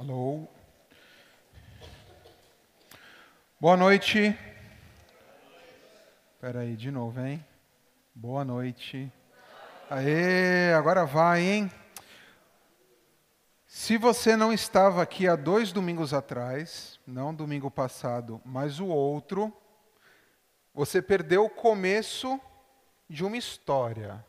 Alô? 0.00 0.48
Boa 3.60 3.76
noite. 3.76 4.34
Espera 6.32 6.60
aí, 6.60 6.74
de 6.74 6.90
novo, 6.90 7.20
hein? 7.20 7.44
Boa 8.14 8.42
noite. 8.42 9.12
Aê, 9.90 10.72
agora 10.72 11.04
vai, 11.04 11.42
hein? 11.42 11.70
Se 13.66 13.98
você 13.98 14.36
não 14.36 14.54
estava 14.54 15.02
aqui 15.02 15.28
há 15.28 15.36
dois 15.36 15.70
domingos 15.70 16.14
atrás, 16.14 16.98
não 17.06 17.34
domingo 17.34 17.70
passado, 17.70 18.40
mas 18.42 18.80
o 18.80 18.86
outro, 18.86 19.54
você 20.72 21.02
perdeu 21.02 21.44
o 21.44 21.50
começo 21.50 22.40
de 23.06 23.22
uma 23.22 23.36
história. 23.36 24.24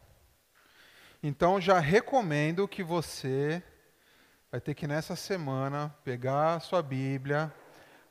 Então 1.23 1.61
já 1.61 1.79
recomendo 1.79 2.67
que 2.67 2.83
você 2.83 3.63
vai 4.51 4.59
ter 4.59 4.73
que 4.73 4.85
nessa 4.85 5.15
semana 5.15 5.95
pegar 6.03 6.55
a 6.55 6.59
sua 6.59 6.83
Bíblia, 6.83 7.53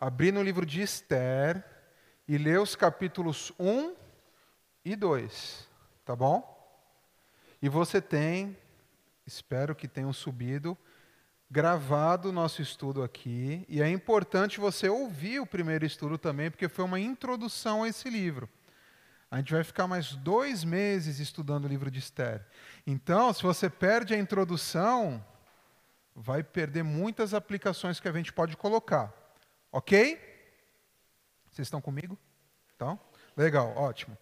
abrir 0.01 0.33
no 0.33 0.43
livro 0.43 0.65
de 0.65 0.81
Esther 0.81 1.63
e 2.27 2.39
ler 2.39 2.59
os 2.59 2.75
capítulos 2.75 3.53
1 3.59 3.95
e 4.83 4.97
2, 4.97 5.69
tá 6.03 6.17
bom? 6.17 6.57
E 7.61 7.69
você 7.69 8.01
tem, 8.01 8.57
espero 9.27 9.75
que 9.75 9.87
tenham 9.87 10.15
subido, 10.15 10.79
gravado 11.51 12.31
o 12.31 12.33
nosso 12.33 12.63
estudo 12.63 13.03
aqui, 13.03 13.67
e 13.69 13.83
é 13.83 13.91
importante 13.91 14.61
você 14.61 14.89
ouvir 14.89 15.41
o 15.41 15.47
primeiro 15.47 15.85
estudo 15.85 16.17
também, 16.17 16.51
porque 16.51 16.71
foi 16.71 16.87
uma 16.87 16.99
introdução 16.99 17.83
a 17.83 17.89
esse 17.89 18.09
livro. 18.09 18.49
A 19.31 19.37
gente 19.37 19.53
vai 19.53 19.63
ficar 19.63 19.87
mais 19.87 20.15
dois 20.15 20.65
meses 20.65 21.19
estudando 21.19 21.67
o 21.67 21.69
livro 21.69 21.91
de 21.91 21.99
Esther. 21.99 22.47
Então, 22.87 23.31
se 23.31 23.43
você 23.43 23.69
perde 23.69 24.15
a 24.15 24.19
introdução, 24.19 25.23
vai 26.15 26.43
perder 26.43 26.83
muitas 26.83 27.35
aplicações 27.35 28.01
que 28.01 28.09
a 28.09 28.13
gente 28.13 28.33
pode 28.33 28.57
colocar. 28.57 29.13
Ok? 29.73 30.19
Vocês 31.51 31.67
estão 31.67 31.81
comigo? 31.81 32.19
Então, 32.75 32.99
legal, 33.37 33.77
ótimo. 33.77 34.17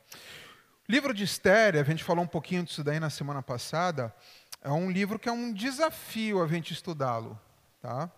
Livro 0.88 1.12
de 1.12 1.24
Esther, 1.24 1.76
a 1.76 1.82
gente 1.82 2.02
falou 2.02 2.24
um 2.24 2.28
pouquinho 2.28 2.64
disso 2.64 2.82
daí 2.82 2.98
na 2.98 3.10
semana 3.10 3.42
passada, 3.42 4.14
é 4.62 4.70
um 4.70 4.90
livro 4.90 5.18
que 5.18 5.28
é 5.28 5.32
um 5.32 5.52
desafio 5.52 6.42
a 6.42 6.46
gente 6.46 6.72
estudá-lo. 6.72 7.38
Tá? 7.80 8.10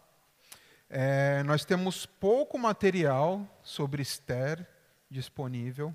É, 0.89 1.43
nós 1.43 1.65
temos 1.65 2.07
pouco 2.07 2.59
material 2.59 3.47
sobre 3.63 4.03
Esther 4.03 4.67
disponível. 5.11 5.95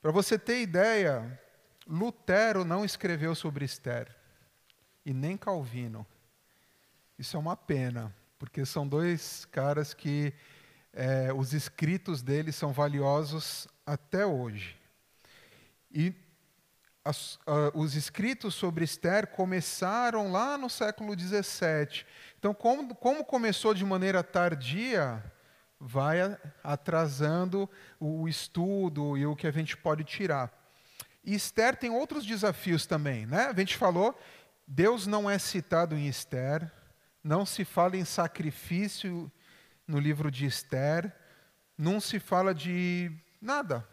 Para 0.00 0.12
você 0.12 0.38
ter 0.38 0.62
ideia, 0.62 1.40
Lutero 1.86 2.64
não 2.64 2.84
escreveu 2.84 3.34
sobre 3.34 3.64
Esther 3.64 4.19
e 5.04 5.12
nem 5.12 5.36
Calvino. 5.36 6.06
Isso 7.18 7.36
é 7.36 7.40
uma 7.40 7.56
pena, 7.56 8.14
porque 8.38 8.64
são 8.64 8.86
dois 8.86 9.44
caras 9.46 9.92
que 9.92 10.32
é, 10.92 11.32
os 11.32 11.52
escritos 11.52 12.22
deles 12.22 12.56
são 12.56 12.72
valiosos 12.72 13.68
até 13.86 14.24
hoje. 14.24 14.76
E 15.90 16.14
as, 17.04 17.36
uh, 17.36 17.70
os 17.74 17.94
escritos 17.94 18.54
sobre 18.54 18.84
Esther 18.84 19.26
começaram 19.28 20.30
lá 20.30 20.56
no 20.58 20.68
século 20.68 21.18
XVII. 21.18 22.04
Então, 22.38 22.54
como, 22.54 22.94
como 22.94 23.24
começou 23.24 23.74
de 23.74 23.84
maneira 23.84 24.22
tardia, 24.22 25.22
vai 25.78 26.18
atrasando 26.62 27.68
o 27.98 28.28
estudo 28.28 29.16
e 29.16 29.26
o 29.26 29.34
que 29.34 29.46
a 29.46 29.50
gente 29.50 29.76
pode 29.76 30.04
tirar. 30.04 30.52
E 31.24 31.34
Esther 31.34 31.76
tem 31.76 31.90
outros 31.90 32.24
desafios 32.24 32.86
também. 32.86 33.26
Né? 33.26 33.46
A 33.46 33.54
gente 33.54 33.76
falou 33.76 34.18
Deus 34.72 35.04
não 35.04 35.28
é 35.28 35.36
citado 35.36 35.96
em 35.96 36.06
Esther, 36.06 36.70
não 37.24 37.44
se 37.44 37.64
fala 37.64 37.96
em 37.96 38.04
sacrifício 38.04 39.30
no 39.84 39.98
livro 39.98 40.30
de 40.30 40.46
Esther, 40.46 41.12
não 41.76 42.00
se 42.00 42.20
fala 42.20 42.54
de 42.54 43.10
nada 43.42 43.84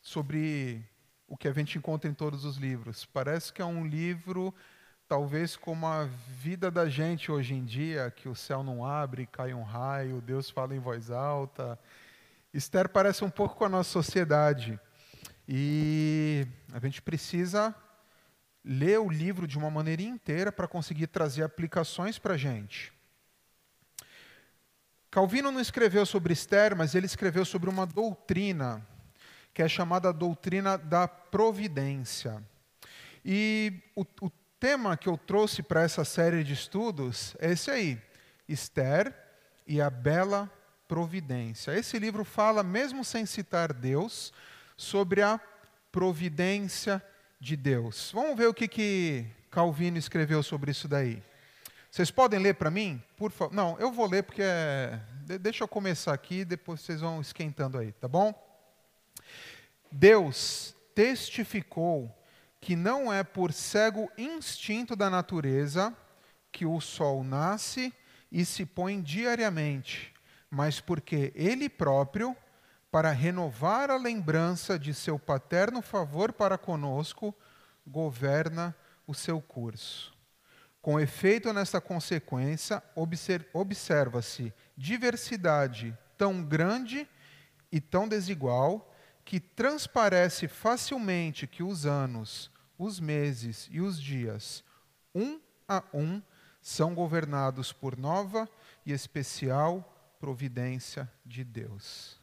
sobre 0.00 0.82
o 1.28 1.36
que 1.36 1.46
a 1.46 1.52
gente 1.52 1.76
encontra 1.76 2.10
em 2.10 2.14
todos 2.14 2.46
os 2.46 2.56
livros. 2.56 3.04
Parece 3.04 3.52
que 3.52 3.60
é 3.60 3.66
um 3.66 3.86
livro, 3.86 4.54
talvez 5.06 5.56
como 5.56 5.86
a 5.86 6.06
vida 6.26 6.70
da 6.70 6.88
gente 6.88 7.30
hoje 7.30 7.52
em 7.52 7.66
dia, 7.66 8.10
que 8.10 8.30
o 8.30 8.34
céu 8.34 8.64
não 8.64 8.82
abre, 8.82 9.26
cai 9.26 9.52
um 9.52 9.62
raio, 9.62 10.22
Deus 10.22 10.48
fala 10.48 10.74
em 10.74 10.80
voz 10.80 11.10
alta. 11.10 11.78
Esther 12.54 12.88
parece 12.88 13.22
um 13.22 13.30
pouco 13.30 13.56
com 13.56 13.66
a 13.66 13.68
nossa 13.68 13.90
sociedade. 13.90 14.80
E 15.46 16.46
a 16.72 16.78
gente 16.78 17.02
precisa 17.02 17.74
ler 18.64 18.98
o 18.98 19.10
livro 19.10 19.46
de 19.46 19.58
uma 19.58 19.70
maneira 19.70 20.02
inteira 20.02 20.50
para 20.50 20.66
conseguir 20.66 21.08
trazer 21.08 21.42
aplicações 21.42 22.18
para 22.18 22.34
a 22.34 22.38
gente. 22.38 22.92
Calvino 25.10 25.52
não 25.52 25.60
escreveu 25.60 26.04
sobre 26.06 26.32
Esther, 26.32 26.74
mas 26.74 26.94
ele 26.94 27.06
escreveu 27.06 27.44
sobre 27.44 27.68
uma 27.68 27.86
doutrina, 27.86 28.84
que 29.52 29.62
é 29.62 29.68
chamada 29.68 30.12
doutrina 30.12 30.76
da 30.76 31.06
providência. 31.06 32.42
E 33.24 33.80
o, 33.94 34.04
o 34.22 34.30
tema 34.58 34.96
que 34.96 35.08
eu 35.08 35.16
trouxe 35.16 35.62
para 35.62 35.82
essa 35.82 36.04
série 36.04 36.42
de 36.42 36.54
estudos 36.54 37.36
é 37.38 37.52
esse 37.52 37.70
aí: 37.70 38.02
Esther 38.48 39.14
e 39.66 39.80
a 39.80 39.88
Bela 39.88 40.50
Providência. 40.88 41.76
Esse 41.76 41.98
livro 41.98 42.24
fala, 42.24 42.62
mesmo 42.62 43.04
sem 43.04 43.24
citar 43.24 43.72
Deus, 43.72 44.32
sobre 44.76 45.22
a 45.22 45.40
providência 45.92 47.00
de 47.44 47.56
Deus. 47.56 48.10
Vamos 48.14 48.38
ver 48.38 48.48
o 48.48 48.54
que, 48.54 48.66
que 48.66 49.26
Calvino 49.50 49.98
escreveu 49.98 50.42
sobre 50.42 50.70
isso 50.70 50.88
daí. 50.88 51.22
Vocês 51.90 52.10
podem 52.10 52.40
ler 52.40 52.54
para 52.54 52.70
mim? 52.70 53.02
Por 53.18 53.30
favor. 53.30 53.54
Não, 53.54 53.78
eu 53.78 53.92
vou 53.92 54.06
ler 54.08 54.22
porque 54.22 54.40
é... 54.42 54.98
deixa 55.38 55.62
eu 55.62 55.68
começar 55.68 56.14
aqui, 56.14 56.42
depois 56.42 56.80
vocês 56.80 57.02
vão 57.02 57.20
esquentando 57.20 57.76
aí, 57.76 57.92
tá 57.92 58.08
bom? 58.08 58.32
Deus 59.92 60.74
testificou 60.94 62.10
que 62.62 62.74
não 62.74 63.12
é 63.12 63.22
por 63.22 63.52
cego 63.52 64.10
instinto 64.16 64.96
da 64.96 65.10
natureza 65.10 65.94
que 66.50 66.64
o 66.64 66.80
sol 66.80 67.22
nasce 67.22 67.92
e 68.32 68.42
se 68.46 68.64
põe 68.64 69.02
diariamente, 69.02 70.14
mas 70.50 70.80
porque 70.80 71.30
ele 71.34 71.68
próprio 71.68 72.34
para 72.94 73.10
renovar 73.10 73.90
a 73.90 73.96
lembrança 73.96 74.78
de 74.78 74.94
seu 74.94 75.18
paterno 75.18 75.82
favor 75.82 76.32
para 76.32 76.56
conosco, 76.56 77.34
governa 77.84 78.72
o 79.04 79.12
seu 79.12 79.40
curso. 79.40 80.16
Com 80.80 81.00
efeito 81.00 81.52
nesta 81.52 81.80
consequência, 81.80 82.80
observa-se 83.52 84.54
diversidade 84.76 85.92
tão 86.16 86.40
grande 86.40 87.08
e 87.72 87.80
tão 87.80 88.06
desigual 88.06 88.94
que 89.24 89.40
transparece 89.40 90.46
facilmente 90.46 91.48
que 91.48 91.64
os 91.64 91.86
anos, 91.86 92.48
os 92.78 93.00
meses 93.00 93.68
e 93.72 93.80
os 93.80 94.00
dias, 94.00 94.62
um 95.12 95.40
a 95.66 95.82
um, 95.92 96.22
são 96.62 96.94
governados 96.94 97.72
por 97.72 97.98
nova 97.98 98.48
e 98.86 98.92
especial 98.92 100.16
providência 100.20 101.10
de 101.26 101.42
Deus. 101.42 102.22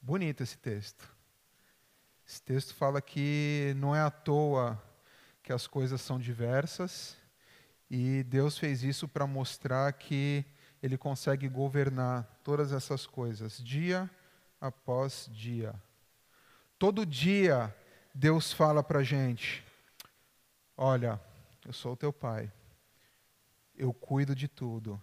Bonito 0.00 0.42
esse 0.42 0.56
texto. 0.56 1.08
Esse 2.26 2.40
texto 2.40 2.74
fala 2.74 3.02
que 3.02 3.74
não 3.76 3.94
é 3.94 4.00
à 4.00 4.10
toa 4.10 4.80
que 5.42 5.52
as 5.52 5.66
coisas 5.66 6.00
são 6.00 6.18
diversas 6.18 7.16
e 7.90 8.22
Deus 8.22 8.56
fez 8.56 8.82
isso 8.84 9.08
para 9.08 9.26
mostrar 9.26 9.92
que 9.94 10.44
Ele 10.82 10.96
consegue 10.96 11.48
governar 11.48 12.40
todas 12.44 12.72
essas 12.72 13.06
coisas, 13.06 13.58
dia 13.58 14.08
após 14.60 15.28
dia. 15.32 15.74
Todo 16.78 17.04
dia 17.04 17.74
Deus 18.14 18.52
fala 18.52 18.84
para 18.84 19.00
a 19.00 19.04
gente: 19.04 19.64
Olha, 20.76 21.20
eu 21.66 21.72
sou 21.72 21.94
o 21.94 21.96
teu 21.96 22.12
pai, 22.12 22.52
eu 23.74 23.92
cuido 23.92 24.34
de 24.34 24.46
tudo 24.46 25.00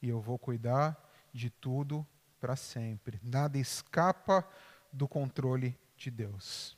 e 0.00 0.08
eu 0.08 0.20
vou 0.20 0.38
cuidar 0.38 0.96
de 1.32 1.50
tudo 1.50 2.06
para 2.44 2.56
sempre. 2.56 3.18
Nada 3.22 3.56
escapa 3.56 4.46
do 4.92 5.08
controle 5.08 5.74
de 5.96 6.10
Deus. 6.10 6.76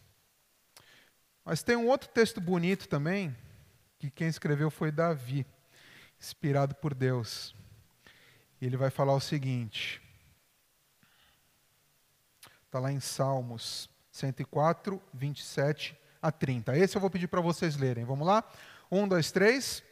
Mas 1.45 1.65
tem 1.65 1.75
um 1.75 1.89
outro 1.89 2.09
texto 2.09 2.41
bonito 2.41 2.89
também, 2.89 3.37
que 3.99 4.09
quem 4.09 4.29
escreveu 4.29 4.71
foi 4.71 4.93
Davi, 4.93 5.45
inspirado 6.21 6.73
por 6.77 6.95
Deus. 6.95 7.53
Ele 8.63 8.77
vai 8.77 8.91
falar 8.91 9.13
o 9.15 9.21
seguinte: 9.21 10.01
está 12.65 12.79
lá 12.79 12.93
em 12.93 13.01
Salmos 13.01 13.91
104, 14.13 15.03
27 15.13 15.99
a 16.23 16.31
30. 16.31 16.79
Esse 16.79 16.97
eu 16.97 17.01
vou 17.01 17.11
pedir 17.11 17.27
para 17.27 17.41
vocês 17.41 17.77
lerem. 17.77 18.05
Vamos 18.05 18.25
lá? 18.25 18.45
Um, 18.89 19.09
dois, 19.09 19.33
três. 19.33 19.83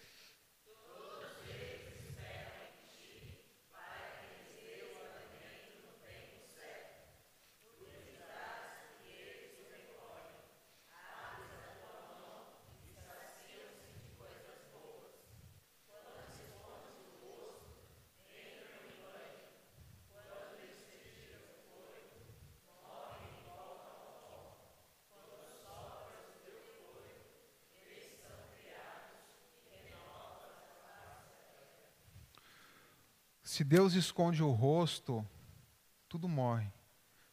Se 33.54 33.62
Deus 33.62 33.94
esconde 33.94 34.42
o 34.42 34.50
rosto, 34.50 35.24
tudo 36.08 36.28
morre. 36.28 36.66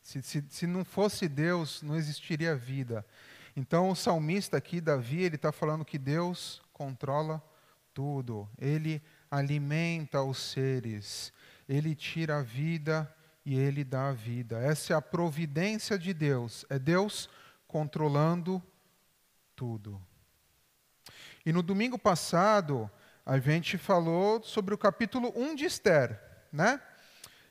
Se, 0.04 0.22
se, 0.22 0.46
se 0.50 0.68
não 0.68 0.86
fosse 0.86 1.28
Deus, 1.28 1.82
não 1.82 1.96
existiria 1.96 2.56
vida. 2.56 3.04
Então, 3.56 3.90
o 3.90 3.96
salmista 3.96 4.56
aqui, 4.56 4.80
Davi, 4.80 5.24
ele 5.24 5.36
está 5.36 5.52
falando 5.52 5.84
que 5.84 5.98
Deus 5.98 6.62
controla 6.72 7.44
tudo. 7.92 8.48
Ele 8.60 9.02
alimenta 9.32 10.22
os 10.22 10.38
seres. 10.38 11.34
Ele 11.68 11.96
tira 11.96 12.38
a 12.38 12.44
vida 12.44 13.12
e 13.44 13.58
ele 13.58 13.84
dá 13.84 14.10
a 14.10 14.14
vida. 14.14 14.60
Essa 14.60 14.94
é 14.94 14.96
a 14.96 15.02
providência 15.02 15.98
de 15.98 16.14
Deus. 16.14 16.68
É 16.70 16.78
Deus 16.78 17.28
controlando 17.68 18.62
tudo. 19.56 20.00
E 21.44 21.52
no 21.52 21.64
domingo 21.64 21.98
passado, 21.98 22.92
a 23.32 23.40
gente 23.40 23.78
falou 23.78 24.44
sobre 24.44 24.74
o 24.74 24.78
capítulo 24.78 25.32
1 25.34 25.56
de 25.56 25.64
Esther, 25.64 26.20
né? 26.52 26.82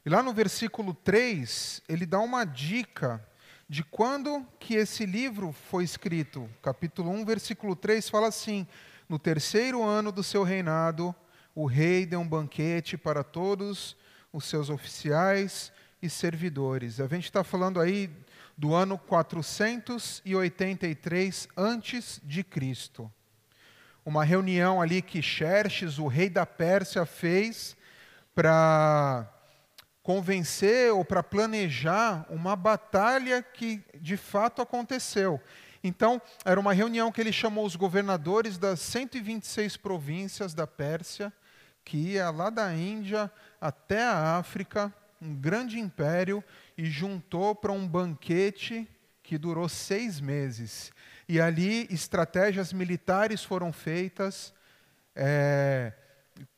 E 0.05 0.11
lá 0.11 0.23
no 0.23 0.35
versículo 0.35 0.93
3, 0.93 1.81
ele 1.89 2.05
dá 2.05 2.21
uma 2.21 2.45
dica 2.45 3.27
de 3.67 3.83
quando 3.83 4.47
que 4.59 4.75
esse 4.75 5.07
livro 5.07 5.53
foi 5.71 5.83
escrito. 5.83 6.47
Capítulo 6.61 7.09
1, 7.13 7.25
versículo 7.25 7.75
3 7.75 8.11
fala 8.11 8.29
assim: 8.29 8.67
No 9.09 9.19
terceiro 9.19 9.83
ano 9.83 10.13
do 10.13 10.23
seu 10.23 10.43
reinado, 10.43 11.15
o 11.55 11.65
rei 11.65 12.05
deu 12.05 12.21
um 12.21 12.29
banquete 12.29 12.99
para 12.99 13.25
todos 13.25 13.97
os 14.31 14.45
seus 14.45 14.69
oficiais 14.69 15.73
e 16.03 16.11
servidores. 16.11 17.01
A 17.01 17.07
gente 17.07 17.25
está 17.25 17.43
falando 17.43 17.81
aí 17.81 18.11
do 18.55 18.75
ano 18.75 18.99
483 18.99 21.49
antes 21.57 22.21
de 22.23 22.45
Cristo. 22.45 23.11
Uma 24.05 24.25
reunião 24.25 24.81
ali 24.81 25.03
que 25.03 25.21
Xerxes, 25.23 25.99
o 25.99 26.07
rei 26.07 26.31
da 26.31 26.47
Pérsia, 26.47 27.05
fez 27.05 27.77
para 28.35 29.29
convencer 30.03 30.93
ou 30.93 31.05
para 31.05 31.23
planejar 31.23 32.27
uma 32.31 32.57
batalha 32.57 33.43
que 33.43 33.83
de 33.95 34.17
fato 34.17 34.63
aconteceu. 34.63 35.41
Então, 35.83 36.21
era 36.45 36.61
uma 36.61 36.73
reunião 36.73 37.11
que 37.11 37.21
ele 37.21 37.33
chamou 37.33 37.65
os 37.65 37.77
governadores 37.77 38.59
das 38.59 38.81
126 38.81 39.77
províncias 39.77 40.53
da 40.53 40.67
Pérsia, 40.67 41.33
que 41.85 41.97
ia 41.97 42.31
lá 42.31 42.51
da 42.51 42.75
Índia 42.75 43.31
até 43.61 44.03
a 44.03 44.37
África, 44.37 44.93
um 45.21 45.35
grande 45.35 45.79
império, 45.79 46.45
e 46.77 46.85
juntou 46.85 47.55
para 47.55 47.73
um 47.73 47.87
banquete 47.87 48.89
que 49.23 49.39
durou 49.39 49.69
seis 49.69 50.21
meses. 50.21 50.93
E 51.31 51.41
ali 51.41 51.87
estratégias 51.93 52.73
militares 52.73 53.45
foram 53.45 53.73
feitas, 53.73 54.53
é, 55.15 55.93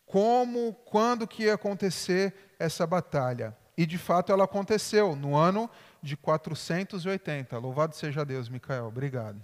como, 0.07 0.73
quando 0.87 1.29
que 1.29 1.43
ia 1.43 1.53
acontecer 1.53 2.33
essa 2.59 2.87
batalha. 2.87 3.55
E 3.77 3.85
de 3.85 3.99
fato 3.99 4.33
ela 4.33 4.45
aconteceu 4.45 5.15
no 5.15 5.37
ano 5.37 5.69
de 6.03 6.17
480. 6.17 7.59
Louvado 7.59 7.95
seja 7.95 8.25
Deus, 8.25 8.49
Micael. 8.49 8.87
Obrigado. 8.87 9.43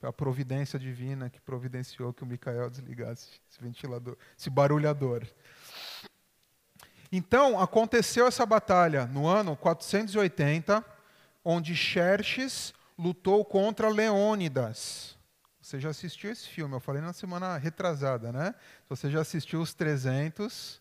A 0.00 0.12
providência 0.12 0.78
divina 0.78 1.28
que 1.28 1.40
providenciou 1.40 2.12
que 2.12 2.22
o 2.22 2.26
Micael 2.26 2.70
desligasse 2.70 3.40
esse 3.50 3.60
ventilador, 3.60 4.16
esse 4.38 4.48
barulhador. 4.48 5.26
Então, 7.10 7.58
aconteceu 7.58 8.24
essa 8.24 8.46
batalha 8.46 9.04
no 9.06 9.26
ano 9.26 9.56
480, 9.56 10.84
onde 11.44 11.74
Xerxes 11.74 12.72
lutou 13.00 13.44
contra 13.44 13.88
Leônidas. 13.88 15.16
Você 15.60 15.80
já 15.80 15.88
assistiu 15.88 16.30
esse 16.30 16.46
filme? 16.46 16.74
Eu 16.74 16.80
falei 16.80 17.00
na 17.00 17.12
semana 17.12 17.56
retrasada, 17.56 18.30
né? 18.30 18.54
Você 18.88 19.10
já 19.10 19.20
assistiu 19.20 19.60
os 19.60 19.72
300, 19.72 20.80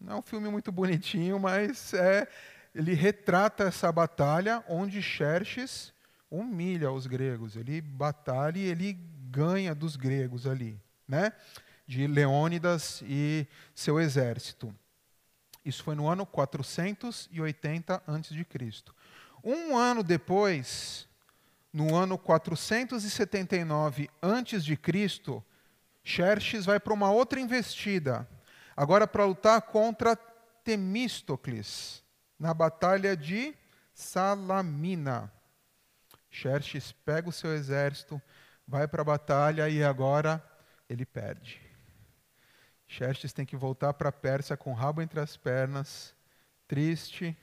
não 0.00 0.14
é 0.14 0.16
um 0.16 0.22
filme 0.22 0.48
muito 0.48 0.70
bonitinho, 0.70 1.40
mas 1.40 1.94
é, 1.94 2.28
ele 2.74 2.94
retrata 2.94 3.64
essa 3.64 3.90
batalha 3.90 4.62
onde 4.68 5.02
Xerxes 5.02 5.92
humilha 6.30 6.92
os 6.92 7.06
gregos. 7.06 7.56
Ele 7.56 7.80
batalha 7.80 8.58
e 8.58 8.64
ele 8.64 8.92
ganha 9.30 9.74
dos 9.74 9.96
gregos 9.96 10.46
ali, 10.46 10.80
né? 11.08 11.32
De 11.86 12.06
Leônidas 12.06 13.02
e 13.04 13.46
seu 13.74 13.98
exército. 13.98 14.72
Isso 15.64 15.82
foi 15.82 15.94
no 15.94 16.08
ano 16.08 16.24
480 16.24 18.02
a.C. 18.06 18.46
Um 19.44 19.76
ano 19.76 20.02
depois, 20.02 21.08
no 21.72 21.96
ano 21.96 22.18
479 22.18 24.10
a.C., 24.20 25.42
Xerxes 26.04 26.66
vai 26.66 26.80
para 26.80 26.92
uma 26.92 27.10
outra 27.10 27.40
investida, 27.40 28.28
agora 28.76 29.06
para 29.06 29.24
lutar 29.24 29.62
contra 29.62 30.16
Temístocles, 30.64 32.02
na 32.38 32.52
batalha 32.52 33.16
de 33.16 33.54
Salamina. 33.94 35.32
Xerxes 36.30 36.92
pega 36.92 37.28
o 37.28 37.32
seu 37.32 37.54
exército, 37.54 38.20
vai 38.66 38.88
para 38.88 39.02
a 39.02 39.04
batalha 39.04 39.68
e 39.68 39.84
agora 39.84 40.42
ele 40.88 41.06
perde. 41.06 41.60
Xerxes 42.86 43.32
tem 43.32 43.46
que 43.46 43.56
voltar 43.56 43.94
para 43.94 44.08
a 44.08 44.12
Pérsia 44.12 44.56
com 44.56 44.72
o 44.72 44.74
rabo 44.74 45.00
entre 45.00 45.20
as 45.20 45.36
pernas, 45.36 46.14
triste, 46.66 47.36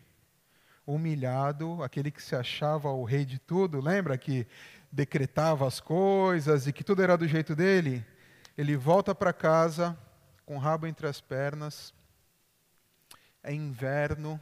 humilhado, 0.94 1.84
aquele 1.84 2.10
que 2.10 2.22
se 2.22 2.36
achava 2.36 2.90
o 2.90 3.04
rei 3.04 3.24
de 3.24 3.38
tudo, 3.38 3.80
lembra 3.80 4.18
que 4.18 4.48
decretava 4.92 5.68
as 5.68 5.80
coisas 5.80 6.66
e 6.66 6.74
que 6.74 6.84
tudo 6.84 7.04
era 7.04 7.16
do 7.16 7.28
jeito 7.28 7.56
dele? 7.56 8.06
Ele 8.58 8.76
volta 8.76 9.14
para 9.14 9.32
casa 9.32 9.98
com 10.46 10.56
o 10.56 10.60
rabo 10.60 10.88
entre 10.88 11.08
as 11.08 11.22
pernas, 11.22 11.94
é 13.44 13.54
inverno, 13.54 14.42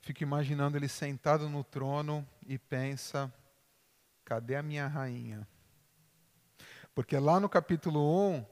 fica 0.00 0.22
imaginando 0.22 0.78
ele 0.78 0.88
sentado 0.88 1.48
no 1.48 1.62
trono 1.62 2.26
e 2.46 2.58
pensa: 2.58 3.32
cadê 4.24 4.56
a 4.56 4.62
minha 4.62 4.86
rainha? 4.86 5.46
Porque 6.94 7.18
lá 7.18 7.38
no 7.38 7.48
capítulo 7.48 8.30
1, 8.30 8.46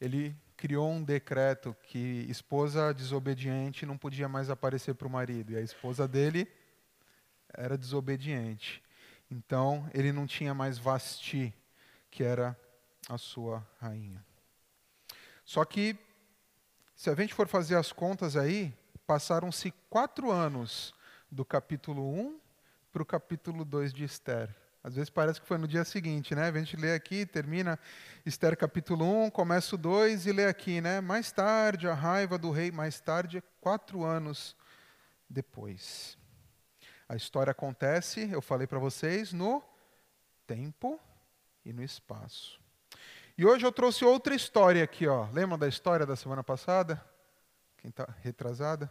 ele 0.00 0.34
criou 0.62 0.88
um 0.92 1.02
decreto 1.02 1.76
que 1.88 2.24
esposa 2.28 2.94
desobediente 2.94 3.84
não 3.84 3.98
podia 3.98 4.28
mais 4.28 4.48
aparecer 4.48 4.94
para 4.94 5.08
o 5.08 5.10
marido, 5.10 5.50
e 5.50 5.56
a 5.56 5.60
esposa 5.60 6.06
dele 6.06 6.46
era 7.52 7.76
desobediente. 7.76 8.80
Então, 9.28 9.90
ele 9.92 10.12
não 10.12 10.24
tinha 10.24 10.54
mais 10.54 10.78
Vasti, 10.78 11.52
que 12.08 12.22
era 12.22 12.56
a 13.08 13.18
sua 13.18 13.66
rainha. 13.80 14.24
Só 15.44 15.64
que, 15.64 15.98
se 16.94 17.10
a 17.10 17.14
gente 17.16 17.34
for 17.34 17.48
fazer 17.48 17.74
as 17.74 17.90
contas 17.90 18.36
aí, 18.36 18.72
passaram-se 19.04 19.74
quatro 19.90 20.30
anos 20.30 20.94
do 21.28 21.44
capítulo 21.44 22.08
1 22.08 22.40
para 22.92 23.02
o 23.02 23.06
capítulo 23.06 23.64
2 23.64 23.92
de 23.92 24.04
Esther. 24.04 24.61
Às 24.84 24.96
vezes 24.96 25.10
parece 25.10 25.40
que 25.40 25.46
foi 25.46 25.58
no 25.58 25.68
dia 25.68 25.84
seguinte, 25.84 26.34
né? 26.34 26.48
A 26.48 26.58
gente 26.58 26.76
lê 26.76 26.92
aqui, 26.92 27.24
termina 27.24 27.78
Esther 28.26 28.56
capítulo 28.56 29.04
1, 29.26 29.30
começa 29.30 29.76
o 29.76 29.78
2 29.78 30.26
e 30.26 30.32
lê 30.32 30.46
aqui, 30.46 30.80
né? 30.80 31.00
Mais 31.00 31.30
tarde, 31.30 31.86
a 31.86 31.94
raiva 31.94 32.36
do 32.36 32.50
rei, 32.50 32.72
mais 32.72 33.00
tarde, 33.00 33.42
quatro 33.60 34.02
anos 34.02 34.56
depois. 35.30 36.18
A 37.08 37.14
história 37.14 37.52
acontece, 37.52 38.28
eu 38.32 38.42
falei 38.42 38.66
para 38.66 38.80
vocês, 38.80 39.32
no 39.32 39.62
tempo 40.48 40.98
e 41.64 41.72
no 41.72 41.82
espaço. 41.82 42.60
E 43.38 43.46
hoje 43.46 43.64
eu 43.64 43.70
trouxe 43.70 44.04
outra 44.04 44.34
história 44.34 44.82
aqui, 44.82 45.06
ó. 45.06 45.28
Lembra 45.32 45.56
da 45.58 45.68
história 45.68 46.04
da 46.04 46.16
semana 46.16 46.42
passada? 46.42 47.00
Quem 47.78 47.90
está 47.90 48.08
retrasada? 48.20 48.90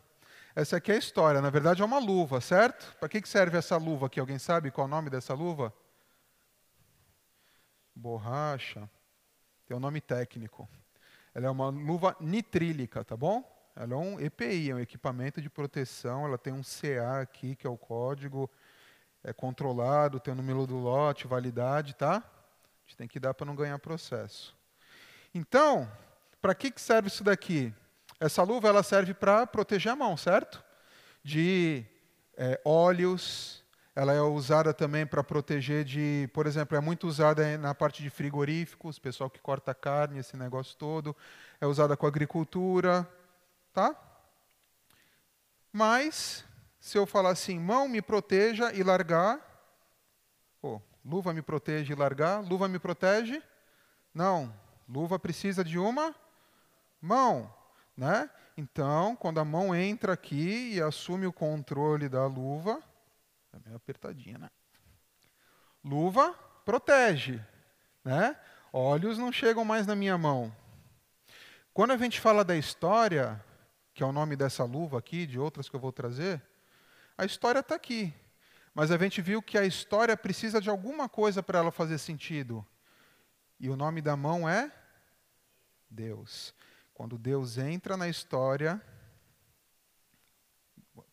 Essa 0.56 0.78
aqui 0.78 0.92
é 0.92 0.96
a 0.96 1.00
história. 1.00 1.42
Na 1.42 1.50
verdade, 1.50 1.82
é 1.82 1.86
uma 1.86 2.00
luva, 2.00 2.40
certo? 2.40 2.96
Para 2.98 3.10
que 3.10 3.28
serve 3.28 3.58
essa 3.58 3.76
luva 3.78 4.08
aqui? 4.08 4.20
Alguém 4.20 4.40
sabe 4.40 4.72
qual 4.72 4.86
é 4.86 4.88
o 4.88 4.92
nome 4.92 5.10
dessa 5.10 5.34
luva? 5.34 5.74
Borracha, 7.96 8.90
tem 9.66 9.76
um 9.76 9.80
nome 9.80 10.02
técnico. 10.02 10.68
Ela 11.34 11.48
é 11.48 11.50
uma 11.50 11.70
luva 11.70 12.16
nitrílica, 12.20 13.04
tá 13.04 13.16
bom? 13.16 13.44
Ela 13.76 13.94
é 13.94 13.98
um 13.98 14.20
EPI, 14.20 14.72
é 14.72 14.76
um 14.76 14.80
equipamento 14.80 15.42
de 15.42 15.50
proteção, 15.50 16.26
ela 16.26 16.38
tem 16.38 16.52
um 16.52 16.62
CA 16.62 17.22
aqui, 17.22 17.56
que 17.56 17.66
é 17.66 17.70
o 17.70 17.78
código, 17.78 18.50
é 19.24 19.32
controlado, 19.32 20.20
tem 20.20 20.34
o 20.34 20.38
número 20.38 20.68
do 20.68 20.78
lote, 20.78 21.28
validade, 21.28 21.96
tá? 21.96 22.18
A 22.18 22.88
gente 22.88 22.98
tem 22.98 23.08
que 23.08 23.20
dar 23.20 23.34
para 23.34 23.46
não 23.46 23.56
ganhar 23.56 23.80
processo. 23.80 24.56
Então, 25.34 25.90
para 26.42 26.54
que, 26.54 26.72
que 26.72 26.82
serve 26.82 27.08
isso 27.08 27.24
daqui? 27.24 27.74
Essa 28.20 28.44
luva 28.44 28.68
ela 28.68 28.84
serve 28.84 29.14
para 29.14 29.48
proteger 29.48 29.92
a 29.92 29.96
mão, 29.96 30.18
certo? 30.18 30.64
De 31.24 31.86
é, 32.36 32.60
óleos, 32.66 33.61
ela 33.96 34.14
é 34.14 34.22
usada 34.22 34.74
também 34.74 35.06
para 35.06 35.24
proteger 35.24 35.84
de, 35.84 36.30
por 36.34 36.48
exemplo, 36.48 36.78
é 36.78 36.80
muito 36.80 37.08
usada 37.08 37.58
na 37.58 37.76
parte 37.76 38.02
de 38.02 38.10
frigoríficos, 38.10 38.98
pessoal 38.98 39.30
que 39.30 39.40
corta 39.40 39.74
carne, 39.74 40.20
esse 40.20 40.38
negócio 40.38 40.78
todo. 40.78 41.16
É 41.60 41.66
usada 41.66 41.98
com 41.98 42.08
agricultura, 42.08 43.08
tá? 43.74 43.96
Mas, 45.74 46.46
se 46.80 46.98
eu 46.98 47.06
falar 47.06 47.32
assim, 47.32 47.60
mão 47.60 47.90
me 47.90 48.02
proteja 48.02 48.74
e 48.74 48.82
largar, 48.82 49.40
oh, 50.62 50.80
luva 51.04 51.34
me 51.34 51.42
protege 51.42 51.92
e 51.92 51.96
largar, 51.96 52.40
luva 52.40 52.70
me 52.70 52.80
protege? 52.80 53.42
Não, 54.14 54.54
luva 54.88 55.20
precisa 55.20 55.66
de 55.66 55.78
uma 55.78 56.16
mão, 57.02 57.54
né? 57.96 58.30
Então, 58.56 59.18
quando 59.18 59.40
a 59.40 59.46
mão 59.46 59.76
entra 59.76 60.14
aqui 60.14 60.76
e 60.76 60.82
assume 60.82 61.26
o 61.26 61.34
controle 61.34 62.08
da 62.08 62.26
luva, 62.26 62.82
é 63.54 63.60
meio 63.64 63.76
apertadinha, 63.76 64.38
né? 64.38 64.50
Luva 65.84 66.34
protege, 66.64 67.44
né? 68.04 68.40
Olhos 68.72 69.18
não 69.18 69.32
chegam 69.32 69.66
mais 69.66 69.86
na 69.86 69.96
minha 69.96 70.18
mão. 70.18 70.56
Quando 71.74 71.92
a 71.92 71.98
gente 71.98 72.20
fala 72.20 72.44
da 72.44 72.56
história, 72.56 73.44
que 73.94 74.04
é 74.04 74.06
o 74.06 74.12
nome 74.12 74.36
dessa 74.36 74.64
luva 74.64 75.00
aqui, 75.00 75.26
de 75.26 75.40
outras 75.40 75.68
que 75.68 75.76
eu 75.76 75.80
vou 75.80 75.92
trazer, 75.92 76.42
a 77.18 77.26
história 77.26 77.60
está 77.60 77.76
aqui. 77.76 78.14
Mas 78.74 78.92
a 78.92 78.98
gente 78.98 79.22
viu 79.22 79.42
que 79.42 79.58
a 79.58 79.66
história 79.66 80.16
precisa 80.16 80.62
de 80.62 80.70
alguma 80.70 81.10
coisa 81.10 81.44
para 81.44 81.60
ela 81.60 81.72
fazer 81.72 81.98
sentido. 81.98 82.66
E 83.60 83.70
o 83.70 83.76
nome 83.76 84.02
da 84.02 84.16
mão 84.16 84.48
é 84.48 84.72
Deus. 85.90 86.54
Quando 86.94 87.18
Deus 87.18 87.58
entra 87.58 87.98
na 87.98 88.08
história, 88.08 88.82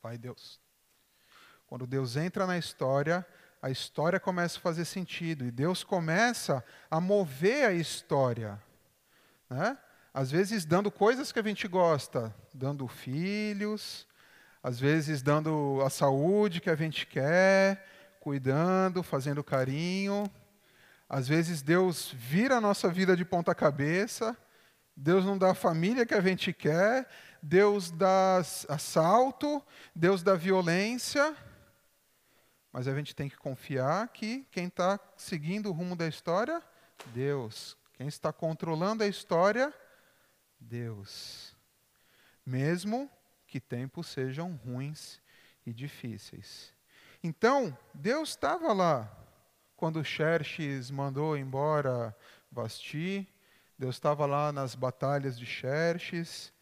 vai 0.00 0.16
Deus. 0.16 0.60
Quando 1.68 1.86
Deus 1.86 2.16
entra 2.16 2.46
na 2.46 2.56
história, 2.56 3.24
a 3.60 3.70
história 3.70 4.18
começa 4.18 4.56
a 4.56 4.62
fazer 4.62 4.86
sentido 4.86 5.44
e 5.44 5.50
Deus 5.50 5.84
começa 5.84 6.64
a 6.90 6.98
mover 6.98 7.66
a 7.66 7.72
história. 7.74 8.58
Né? 9.50 9.76
Às 10.14 10.30
vezes 10.30 10.64
dando 10.64 10.90
coisas 10.90 11.30
que 11.30 11.38
a 11.38 11.42
gente 11.42 11.68
gosta, 11.68 12.34
dando 12.54 12.88
filhos, 12.88 14.06
às 14.62 14.80
vezes 14.80 15.20
dando 15.20 15.82
a 15.84 15.90
saúde 15.90 16.58
que 16.58 16.70
a 16.70 16.74
gente 16.74 17.06
quer, 17.06 17.86
cuidando, 18.18 19.02
fazendo 19.02 19.44
carinho. 19.44 20.24
Às 21.06 21.28
vezes 21.28 21.60
Deus 21.60 22.14
vira 22.16 22.56
a 22.56 22.60
nossa 22.62 22.88
vida 22.88 23.14
de 23.14 23.26
ponta 23.26 23.54
cabeça, 23.54 24.34
Deus 24.96 25.22
não 25.22 25.36
dá 25.36 25.50
a 25.50 25.54
família 25.54 26.06
que 26.06 26.14
a 26.14 26.20
gente 26.22 26.50
quer, 26.50 27.06
Deus 27.42 27.90
dá 27.90 28.38
assalto, 28.38 29.62
Deus 29.94 30.22
dá 30.22 30.34
violência. 30.34 31.36
Mas 32.72 32.86
a 32.86 32.94
gente 32.94 33.14
tem 33.14 33.28
que 33.28 33.36
confiar 33.36 34.08
que 34.08 34.46
quem 34.50 34.66
está 34.66 35.00
seguindo 35.16 35.68
o 35.68 35.72
rumo 35.72 35.96
da 35.96 36.06
história, 36.06 36.62
Deus. 37.06 37.76
Quem 37.94 38.06
está 38.06 38.32
controlando 38.32 39.02
a 39.02 39.06
história, 39.06 39.72
Deus. 40.60 41.56
Mesmo 42.44 43.10
que 43.46 43.60
tempos 43.60 44.06
sejam 44.08 44.54
ruins 44.64 45.20
e 45.66 45.72
difíceis. 45.72 46.72
Então, 47.22 47.76
Deus 47.94 48.30
estava 48.30 48.72
lá 48.72 49.10
quando 49.76 50.04
Xerxes 50.04 50.90
mandou 50.90 51.36
embora 51.36 52.16
Vasti, 52.50 53.28
Deus 53.78 53.94
estava 53.94 54.26
lá 54.26 54.52
nas 54.52 54.74
batalhas 54.74 55.38
de 55.38 55.46
Xerxes, 55.46 56.52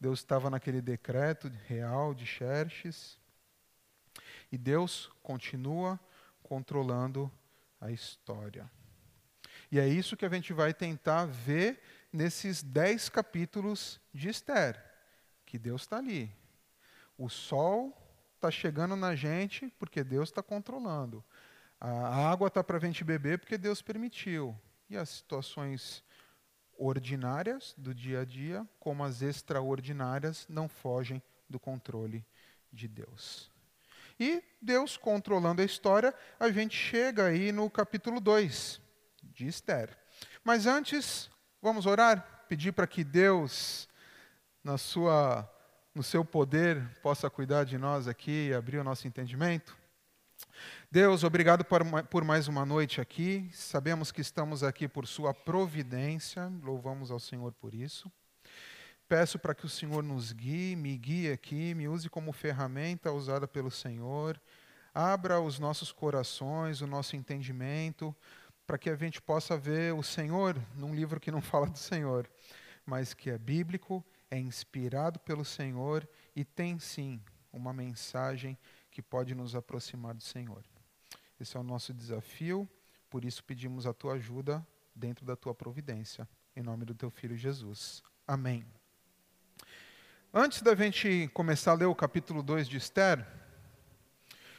Deus 0.00 0.20
estava 0.20 0.48
naquele 0.48 0.80
decreto 0.80 1.52
real 1.66 2.14
de 2.14 2.24
Xerxes. 2.24 3.18
E 4.52 4.58
Deus 4.58 5.10
continua 5.22 5.98
controlando 6.42 7.32
a 7.80 7.90
história. 7.90 8.70
E 9.70 9.80
é 9.80 9.88
isso 9.88 10.16
que 10.16 10.26
a 10.26 10.28
gente 10.28 10.52
vai 10.52 10.74
tentar 10.74 11.24
ver 11.24 11.80
nesses 12.12 12.62
dez 12.62 13.08
capítulos 13.08 13.98
de 14.12 14.28
Esther, 14.28 14.84
que 15.46 15.58
Deus 15.58 15.82
está 15.82 15.96
ali. 15.96 16.30
O 17.16 17.30
sol 17.30 17.96
está 18.34 18.50
chegando 18.50 18.94
na 18.94 19.14
gente 19.14 19.72
porque 19.78 20.04
Deus 20.04 20.28
está 20.28 20.42
controlando. 20.42 21.24
A 21.80 22.30
água 22.30 22.48
está 22.48 22.62
para 22.62 22.76
a 22.76 22.80
gente 22.80 23.02
beber 23.02 23.38
porque 23.38 23.56
Deus 23.56 23.80
permitiu. 23.80 24.54
E 24.90 24.96
as 24.96 25.08
situações 25.08 26.04
ordinárias 26.76 27.74
do 27.78 27.94
dia 27.94 28.20
a 28.20 28.24
dia, 28.24 28.68
como 28.78 29.04
as 29.04 29.22
extraordinárias, 29.22 30.46
não 30.48 30.68
fogem 30.68 31.22
do 31.48 31.58
controle 31.58 32.24
de 32.72 32.88
Deus. 32.88 33.51
E 34.22 34.40
Deus 34.60 34.96
controlando 34.96 35.62
a 35.62 35.64
história, 35.64 36.14
a 36.38 36.48
gente 36.48 36.76
chega 36.76 37.26
aí 37.26 37.50
no 37.50 37.68
capítulo 37.68 38.20
2 38.20 38.80
de 39.20 39.48
Esther. 39.48 39.98
Mas 40.44 40.64
antes, 40.64 41.28
vamos 41.60 41.86
orar, 41.86 42.44
pedir 42.48 42.70
para 42.70 42.86
que 42.86 43.02
Deus, 43.02 43.88
na 44.62 44.78
sua, 44.78 45.52
no 45.92 46.04
seu 46.04 46.24
poder, 46.24 46.88
possa 47.02 47.28
cuidar 47.28 47.64
de 47.64 47.76
nós 47.76 48.06
aqui 48.06 48.50
e 48.50 48.54
abrir 48.54 48.78
o 48.78 48.84
nosso 48.84 49.08
entendimento. 49.08 49.76
Deus, 50.88 51.24
obrigado 51.24 51.64
por, 51.64 52.22
mais 52.22 52.46
uma 52.46 52.64
noite 52.64 53.00
aqui. 53.00 53.50
Sabemos 53.52 54.12
que 54.12 54.20
estamos 54.20 54.62
aqui 54.62 54.86
por 54.86 55.04
Sua 55.04 55.34
providência, 55.34 56.48
louvamos 56.62 57.10
ao 57.10 57.18
Senhor 57.18 57.52
por 57.54 57.74
isso. 57.74 58.08
Peço 59.12 59.38
para 59.38 59.54
que 59.54 59.66
o 59.66 59.68
Senhor 59.68 60.02
nos 60.02 60.32
guie, 60.32 60.74
me 60.74 60.96
guie 60.96 61.30
aqui, 61.30 61.74
me 61.74 61.86
use 61.86 62.08
como 62.08 62.32
ferramenta 62.32 63.12
usada 63.12 63.46
pelo 63.46 63.70
Senhor. 63.70 64.40
Abra 64.94 65.38
os 65.38 65.58
nossos 65.58 65.92
corações, 65.92 66.80
o 66.80 66.86
nosso 66.86 67.14
entendimento, 67.14 68.16
para 68.66 68.78
que 68.78 68.88
a 68.88 68.96
gente 68.96 69.20
possa 69.20 69.54
ver 69.54 69.92
o 69.92 70.02
Senhor 70.02 70.58
num 70.74 70.94
livro 70.94 71.20
que 71.20 71.30
não 71.30 71.42
fala 71.44 71.66
do 71.66 71.76
Senhor, 71.76 72.26
mas 72.86 73.12
que 73.12 73.28
é 73.28 73.36
bíblico, 73.36 74.02
é 74.30 74.38
inspirado 74.38 75.20
pelo 75.20 75.44
Senhor 75.44 76.08
e 76.34 76.42
tem 76.42 76.78
sim 76.78 77.22
uma 77.52 77.74
mensagem 77.74 78.58
que 78.90 79.02
pode 79.02 79.34
nos 79.34 79.54
aproximar 79.54 80.14
do 80.14 80.22
Senhor. 80.22 80.64
Esse 81.38 81.54
é 81.54 81.60
o 81.60 81.62
nosso 81.62 81.92
desafio, 81.92 82.66
por 83.10 83.26
isso 83.26 83.44
pedimos 83.44 83.86
a 83.86 83.92
tua 83.92 84.14
ajuda 84.14 84.66
dentro 84.96 85.26
da 85.26 85.36
tua 85.36 85.54
providência, 85.54 86.26
em 86.56 86.62
nome 86.62 86.86
do 86.86 86.94
teu 86.94 87.10
filho 87.10 87.36
Jesus. 87.36 88.02
Amém. 88.26 88.64
Antes 90.34 90.62
da 90.62 90.74
gente 90.74 91.30
começar 91.34 91.72
a 91.72 91.74
ler 91.74 91.84
o 91.84 91.94
capítulo 91.94 92.42
2 92.42 92.66
de 92.66 92.78
Esther, 92.78 93.22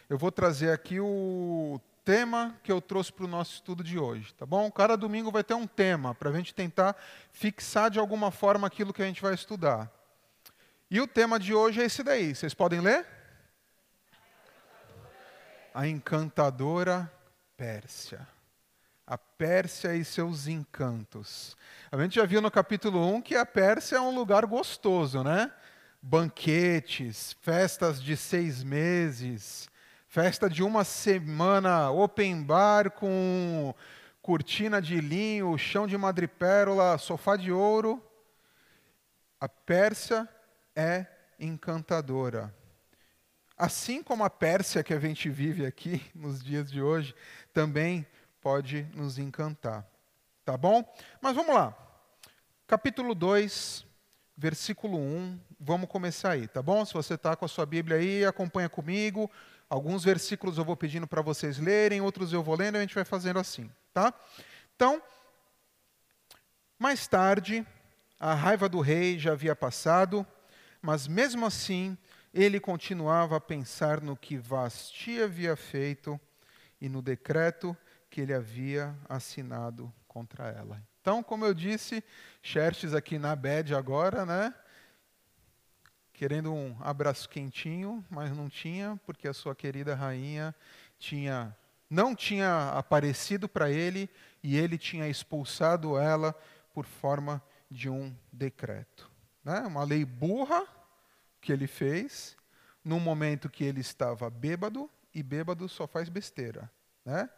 eu 0.08 0.20
vou 0.20 0.32
trazer 0.32 0.70
aqui 0.70 1.00
o 1.00 1.82
tema 2.06 2.56
que 2.62 2.72
eu 2.72 2.80
trouxe 2.80 3.12
para 3.12 3.25
o 3.25 3.27
nosso 3.27 3.56
estudo 3.56 3.84
de 3.84 3.98
hoje, 3.98 4.36
tá 4.36 4.46
bom? 4.46 4.70
Cada 4.70 4.96
domingo 4.96 5.32
vai 5.32 5.44
ter 5.44 5.56
um 5.56 5.65
tema 5.65 6.13
para 6.13 6.30
a 6.30 6.34
gente 6.34 6.53
tentar 6.53 6.96
fixar 7.32 7.89
de 7.89 7.98
alguma 7.98 8.30
forma 8.30 8.68
aquilo 8.68 8.94
que 8.94 9.01
a 9.01 9.06
gente 9.08 9.20
vai 9.20 9.34
estudar. 9.34 9.92
E 10.92 11.01
o 11.01 11.08
tema 11.08 11.39
de 11.39 11.56
hoje 11.56 11.82
é 11.82 11.86
esse 11.86 12.03
daí. 12.03 12.36
Vocês 12.36 12.53
podem 12.53 12.80
ler? 12.80 13.08
A 15.74 15.88
encantadora 15.88 17.12
Pérsia. 17.58 18.27
A 19.08 19.18
Pérsia 19.18 19.96
e 19.96 20.06
seus 20.06 20.46
encantos. 20.46 21.58
A 21.92 21.98
gente 22.00 22.13
já 22.13 22.25
viu 22.27 22.42
no 22.44 22.51
capítulo 22.51 23.03
1 23.15 23.24
que 23.24 23.36
a 23.36 23.44
Pérsia 23.44 23.96
é 23.96 24.00
um 24.00 24.13
lugar 24.13 24.46
gostoso, 24.46 25.24
né? 25.24 25.51
Banquetes, 26.05 27.31
festas 27.39 28.03
de 28.03 28.17
seis 28.17 28.62
meses, 28.62 29.69
festa 30.10 30.50
de 30.50 30.62
uma 30.62 30.83
semana, 30.83 31.91
open 31.91 32.43
bar 32.43 32.91
com 32.91 33.74
cortina 34.22 34.81
de 34.81 35.00
linho, 35.00 35.57
chão 35.57 35.88
de 35.88 35.98
madrepérola, 35.98 36.98
sofá 36.98 37.38
de 37.38 37.53
ouro. 37.53 38.03
A 39.39 39.48
Pérsia 39.48 40.27
é 40.75 41.07
encantadora. 41.39 42.53
Assim 43.57 44.03
como 44.03 44.25
a 44.25 44.29
Pérsia 44.29 44.83
que 44.83 44.93
a 44.93 45.00
gente 45.00 45.29
vive 45.29 45.65
aqui 45.65 46.05
nos 46.13 46.43
dias 46.43 46.69
de 46.69 46.81
hoje, 46.81 47.15
também 47.53 48.05
pode 48.41 48.83
nos 48.93 49.17
encantar. 49.17 49.88
Tá 50.43 50.57
bom? 50.57 50.83
Mas 51.22 51.33
vamos 51.33 51.55
lá. 51.55 51.74
Capítulo 52.67 53.15
2, 53.15 53.86
versículo 54.36 54.98
1. 54.98 55.39
Vamos 55.65 55.88
começar 55.88 56.32
aí, 56.32 56.46
tá 56.46 56.62
bom? 56.62 56.84
Se 56.84 56.93
você 56.93 57.13
está 57.13 57.38
com 57.38 57.46
a 57.46 57.48
sua 57.48 57.65
Bíblia 57.65 57.96
aí, 57.96 58.25
acompanha 58.25 58.67
comigo. 58.67 59.32
Alguns 59.70 60.03
versículos 60.03 60.58
eu 60.58 60.65
vou 60.65 60.75
pedindo 60.75 61.08
para 61.08 61.22
vocês 61.22 61.58
lerem, 61.58 62.01
outros 62.01 62.34
eu 62.34 62.43
vou 62.43 62.58
lendo 62.58 62.75
e 62.75 62.79
a 62.79 62.82
gente 62.82 62.93
vai 62.93 63.05
fazendo 63.05 63.39
assim, 63.39 63.72
tá? 63.93 64.13
Então, 64.75 65.01
mais 66.77 67.08
tarde, 67.08 67.65
a 68.20 68.34
raiva 68.34 68.67
do 68.67 68.82
rei 68.82 69.17
já 69.17 69.32
havia 69.32 69.55
passado, 69.55 70.27
mas 70.82 71.08
mesmo 71.08 71.46
assim, 71.46 71.98
ele 72.34 72.60
continuava 72.60 73.38
a 73.38 73.41
pensar 73.41 74.01
no 74.01 74.17
que 74.17 74.36
Vasti 74.36 75.22
havia 75.22 75.55
feito 75.55 76.20
e 76.82 76.89
no 76.89 77.01
decreto 77.01 77.75
que 78.10 78.20
ele 78.20 78.34
havia 78.34 78.93
assinado 79.08 79.93
contra 80.10 80.50
ela. 80.50 80.84
Então, 81.00 81.24
como 81.24 81.46
eu 81.46 81.53
disse, 81.53 82.03
Xerxes 82.41 82.93
aqui 82.93 83.17
na 83.17 83.34
bed 83.34 83.74
agora, 83.74 84.25
né? 84.25 84.53
Querendo 86.24 86.53
um 86.53 86.77
abraço 86.80 87.27
quentinho, 87.27 88.01
mas 88.10 88.32
não 88.32 88.48
tinha, 88.48 88.98
porque 89.06 89.27
a 89.27 89.34
sua 89.34 89.53
querida 89.53 89.94
rainha 89.94 90.56
tinha 90.98 91.53
não 91.89 92.15
tinha 92.15 92.70
aparecido 92.70 93.50
para 93.50 93.70
ele 93.70 94.10
e 94.42 94.56
ele 94.56 94.77
tinha 94.77 95.10
expulsado 95.10 95.98
ela 95.98 96.34
por 96.74 96.86
forma 96.86 97.44
de 97.70 97.89
um 97.89 98.15
decreto. 98.32 99.12
Né? 99.44 99.60
Uma 99.68 99.84
lei 99.84 100.06
burra 100.06 100.65
que 101.42 101.51
ele 101.51 101.68
fez, 101.68 102.38
num 102.86 103.01
momento 103.01 103.50
que 103.50 103.65
ele 103.65 103.82
estava 103.82 104.30
bêbado, 104.30 104.89
e 105.13 105.22
bêbado 105.22 105.68
só 105.68 105.86
faz 105.86 106.08
besteira. 106.08 106.72
Né? 107.03 107.30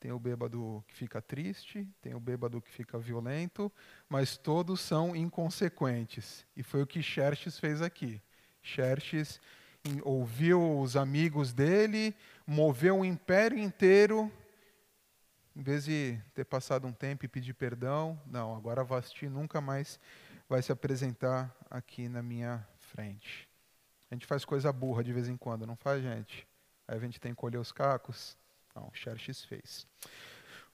tem 0.00 0.12
o 0.12 0.18
bêbado 0.18 0.84
que 0.86 0.94
fica 0.94 1.20
triste, 1.20 1.86
tem 2.00 2.14
o 2.14 2.20
bêbado 2.20 2.62
que 2.62 2.70
fica 2.70 2.98
violento, 2.98 3.70
mas 4.08 4.36
todos 4.36 4.80
são 4.80 5.14
inconsequentes. 5.14 6.46
E 6.56 6.62
foi 6.62 6.82
o 6.82 6.86
que 6.86 7.02
Xerxes 7.02 7.58
fez 7.58 7.82
aqui. 7.82 8.22
Xerxes 8.68 9.40
ouviu 10.02 10.80
os 10.80 10.96
amigos 10.96 11.52
dele, 11.52 12.14
moveu 12.46 13.00
o 13.00 13.04
império 13.04 13.58
inteiro. 13.58 14.30
Em 15.56 15.62
vez 15.62 15.84
de 15.84 16.18
ter 16.34 16.44
passado 16.44 16.86
um 16.86 16.92
tempo 16.92 17.24
e 17.24 17.28
pedir 17.28 17.54
perdão, 17.54 18.20
não, 18.26 18.54
agora 18.54 18.84
Vasti 18.84 19.28
nunca 19.28 19.60
mais 19.60 19.98
vai 20.48 20.62
se 20.62 20.70
apresentar 20.70 21.54
aqui 21.70 22.08
na 22.08 22.22
minha 22.22 22.66
frente. 22.78 23.48
A 24.10 24.14
gente 24.14 24.26
faz 24.26 24.44
coisa 24.44 24.72
burra 24.72 25.02
de 25.02 25.12
vez 25.12 25.28
em 25.28 25.36
quando, 25.36 25.66
não 25.66 25.76
faz, 25.76 26.02
gente? 26.02 26.46
Aí 26.86 26.96
a 26.96 27.00
gente 27.00 27.20
tem 27.20 27.32
que 27.32 27.36
colher 27.36 27.58
os 27.58 27.72
cacos. 27.72 28.36
Não, 28.74 28.90
Xerxes 28.94 29.44
fez. 29.44 29.86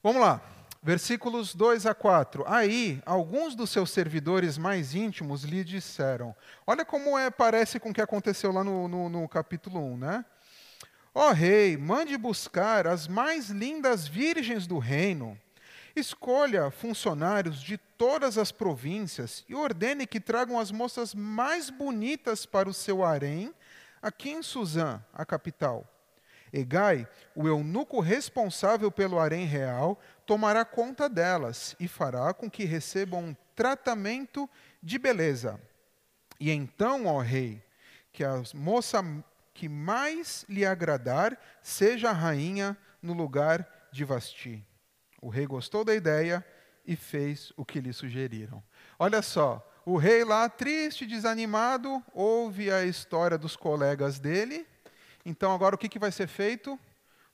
Vamos 0.01 0.21
lá. 0.21 0.41
Versículos 0.85 1.55
2 1.55 1.87
a 1.87 1.95
4. 1.95 2.43
Aí, 2.45 3.01
alguns 3.07 3.55
dos 3.55 3.71
seus 3.71 3.89
servidores 3.89 4.55
mais 4.55 4.93
íntimos 4.93 5.43
lhe 5.43 5.63
disseram: 5.63 6.35
Olha 6.67 6.85
como 6.85 7.17
é, 7.17 7.31
parece 7.31 7.79
com 7.79 7.89
o 7.89 7.93
que 7.93 8.03
aconteceu 8.03 8.51
lá 8.51 8.63
no, 8.63 8.87
no, 8.87 9.09
no 9.09 9.27
capítulo 9.27 9.79
1, 9.79 9.97
né? 9.97 10.23
Ó 11.11 11.29
oh, 11.29 11.31
rei, 11.31 11.75
mande 11.75 12.15
buscar 12.15 12.85
as 12.85 13.07
mais 13.07 13.49
lindas 13.49 14.07
virgens 14.07 14.67
do 14.67 14.77
reino. 14.77 15.35
Escolha 15.95 16.69
funcionários 16.69 17.63
de 17.63 17.79
todas 17.79 18.37
as 18.37 18.51
províncias 18.51 19.43
e 19.49 19.55
ordene 19.55 20.05
que 20.05 20.19
tragam 20.19 20.59
as 20.59 20.69
moças 20.69 21.15
mais 21.15 21.71
bonitas 21.71 22.45
para 22.45 22.69
o 22.69 22.73
seu 22.75 23.03
harém, 23.03 23.51
aqui 24.03 24.29
em 24.29 24.43
Suzã, 24.43 25.03
a 25.11 25.25
capital. 25.25 25.83
Egai, 26.55 27.05
o 27.35 27.47
eunuco 27.47 27.99
responsável 27.99 28.89
pelo 28.89 29.19
harém 29.19 29.45
real, 29.45 29.99
tomará 30.25 30.65
conta 30.65 31.07
delas 31.07 31.75
e 31.79 31.87
fará 31.87 32.33
com 32.33 32.49
que 32.49 32.65
recebam 32.65 33.25
um 33.25 33.35
tratamento 33.55 34.49
de 34.81 34.97
beleza. 34.97 35.59
E 36.39 36.51
então, 36.51 37.05
ó 37.05 37.19
rei, 37.19 37.63
que 38.11 38.23
a 38.23 38.41
moça 38.53 39.03
que 39.53 39.69
mais 39.69 40.45
lhe 40.49 40.65
agradar 40.65 41.39
seja 41.61 42.09
a 42.09 42.13
rainha 42.13 42.77
no 43.01 43.13
lugar 43.13 43.67
de 43.91 44.03
Vasti. 44.03 44.65
O 45.21 45.29
rei 45.29 45.45
gostou 45.45 45.85
da 45.85 45.95
ideia 45.95 46.45
e 46.85 46.95
fez 46.95 47.53
o 47.55 47.63
que 47.63 47.79
lhe 47.79 47.93
sugeriram. 47.93 48.61
Olha 48.99 49.21
só, 49.21 49.65
o 49.85 49.97
rei 49.97 50.23
lá, 50.23 50.49
triste, 50.49 51.05
desanimado, 51.05 52.03
ouve 52.13 52.71
a 52.71 52.83
história 52.83 53.37
dos 53.37 53.55
colegas 53.55 54.19
dele 54.19 54.67
então, 55.25 55.51
agora 55.51 55.73
o 55.73 55.77
que, 55.77 55.89
que 55.89 55.97
vai 55.97 56.11
ser 56.11 56.27
feito? 56.27 56.79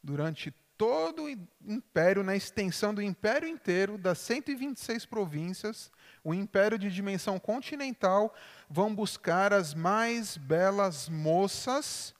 Durante 0.02 0.54
todo 0.82 1.26
o 1.26 1.30
império, 1.64 2.24
na 2.24 2.36
extensão 2.36 2.92
do 2.92 3.04
império 3.04 3.48
inteiro, 3.48 4.00
das 4.00 4.18
126 4.18 5.06
províncias, 5.06 5.92
o 6.24 6.34
império 6.34 6.76
de 6.76 6.90
dimensão 6.90 7.40
continental, 7.40 8.34
vão 8.68 8.96
buscar 8.96 9.54
as 9.54 9.76
mais 9.76 10.38
belas 10.38 11.08
moças 11.08 12.16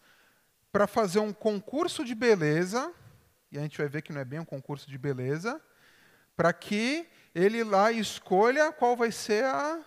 para 0.72 0.86
fazer 0.86 1.18
um 1.18 1.34
concurso 1.34 2.06
de 2.06 2.14
beleza, 2.14 2.94
e 3.52 3.58
a 3.58 3.62
gente 3.64 3.80
vai 3.80 3.88
ver 3.90 4.04
que 4.04 4.14
não 4.14 4.22
é 4.22 4.26
bem 4.26 4.38
um 4.38 4.46
concurso 4.46 4.88
de 4.88 4.96
beleza, 4.96 5.60
para 6.38 6.54
que 6.54 7.10
ele 7.34 7.64
lá 7.64 7.92
escolha 7.92 8.72
qual 8.72 8.96
vai 8.96 9.12
ser 9.12 9.44
a 9.44 9.84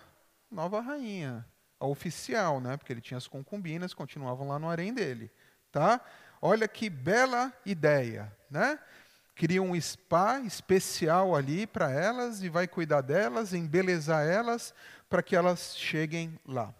nova 0.51 0.81
rainha, 0.81 1.47
a 1.79 1.87
oficial, 1.87 2.59
né? 2.59 2.75
porque 2.75 2.91
ele 2.91 2.99
tinha 2.99 3.17
as 3.17 3.25
concubinas, 3.25 3.93
continuavam 3.93 4.49
lá 4.49 4.59
no 4.59 4.69
harém 4.69 4.93
dele. 4.93 5.31
Tá? 5.71 6.01
Olha 6.47 6.67
que 6.67 6.91
bela 6.91 7.51
ideia, 7.65 8.31
né? 8.51 8.77
Cria 9.33 9.63
um 9.63 9.73
spa 9.81 10.39
especial 10.41 11.35
ali 11.35 11.65
para 11.65 11.89
elas 11.89 12.43
e 12.43 12.49
vai 12.49 12.67
cuidar 12.67 13.01
delas, 13.01 13.51
embelezar 13.51 14.23
elas 14.23 14.71
para 15.09 15.23
que 15.23 15.35
elas 15.35 15.75
cheguem 15.75 16.39
lá. 16.45 16.71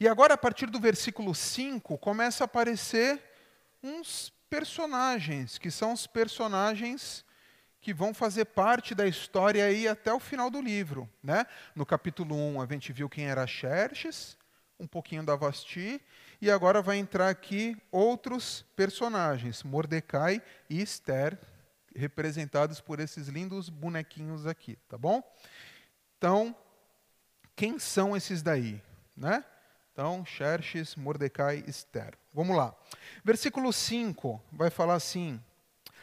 E 0.00 0.08
agora, 0.08 0.34
a 0.34 0.36
partir 0.36 0.66
do 0.66 0.80
versículo 0.80 1.32
5, 1.32 1.96
começa 1.98 2.42
a 2.42 2.46
aparecer 2.46 3.22
uns 3.80 4.32
personagens, 4.50 5.56
que 5.56 5.70
são 5.70 5.92
os 5.92 6.04
personagens 6.04 7.24
que 7.80 7.94
vão 7.94 8.12
fazer 8.12 8.46
parte 8.46 8.96
da 8.96 9.06
história 9.06 9.64
aí 9.64 9.86
até 9.86 10.12
o 10.12 10.18
final 10.18 10.50
do 10.50 10.60
livro. 10.60 11.08
Né? 11.22 11.46
No 11.72 11.86
capítulo 11.86 12.34
1, 12.34 12.60
a 12.60 12.66
gente 12.66 12.92
viu 12.92 13.08
quem 13.08 13.26
era 13.26 13.46
Xerxes, 13.46 14.36
um 14.80 14.88
pouquinho 14.88 15.22
da 15.22 15.36
Vasti, 15.36 16.02
e 16.44 16.50
agora 16.50 16.82
vai 16.82 16.98
entrar 16.98 17.30
aqui 17.30 17.74
outros 17.90 18.66
personagens, 18.76 19.62
Mordecai 19.62 20.42
e 20.68 20.82
Esther, 20.82 21.38
representados 21.96 22.82
por 22.82 23.00
esses 23.00 23.28
lindos 23.28 23.70
bonequinhos 23.70 24.46
aqui, 24.46 24.76
tá 24.86 24.98
bom? 24.98 25.22
Então, 26.18 26.54
quem 27.56 27.78
são 27.78 28.14
esses 28.14 28.42
daí, 28.42 28.82
né? 29.16 29.42
Então, 29.90 30.22
Xerxes, 30.26 30.96
Mordecai 30.96 31.64
Esther. 31.66 32.12
Vamos 32.30 32.54
lá. 32.54 32.76
Versículo 33.24 33.72
5 33.72 34.38
vai 34.52 34.68
falar 34.68 34.96
assim. 34.96 35.40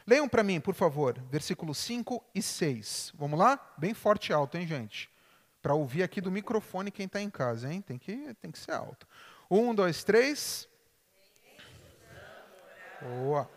Leiam 0.08 0.28
para 0.28 0.42
mim, 0.42 0.60
por 0.60 0.74
favor, 0.74 1.22
versículos 1.30 1.78
5 1.78 2.24
e 2.34 2.42
6. 2.42 3.14
Vamos 3.16 3.38
lá? 3.38 3.60
Bem 3.78 3.94
forte 3.94 4.30
e 4.30 4.34
alto, 4.34 4.58
hein, 4.58 4.66
gente? 4.66 5.08
Para 5.62 5.76
ouvir 5.76 6.02
aqui 6.02 6.20
do 6.20 6.32
microfone 6.32 6.90
quem 6.90 7.06
está 7.06 7.22
em 7.22 7.30
casa, 7.30 7.72
hein? 7.72 7.80
Tem 7.80 8.00
que, 8.00 8.34
tem 8.42 8.50
que 8.50 8.58
ser 8.58 8.72
alto. 8.72 9.06
Um, 9.54 9.76
dois, 9.76 10.02
três. 10.02 10.66
Boa. 13.02 13.50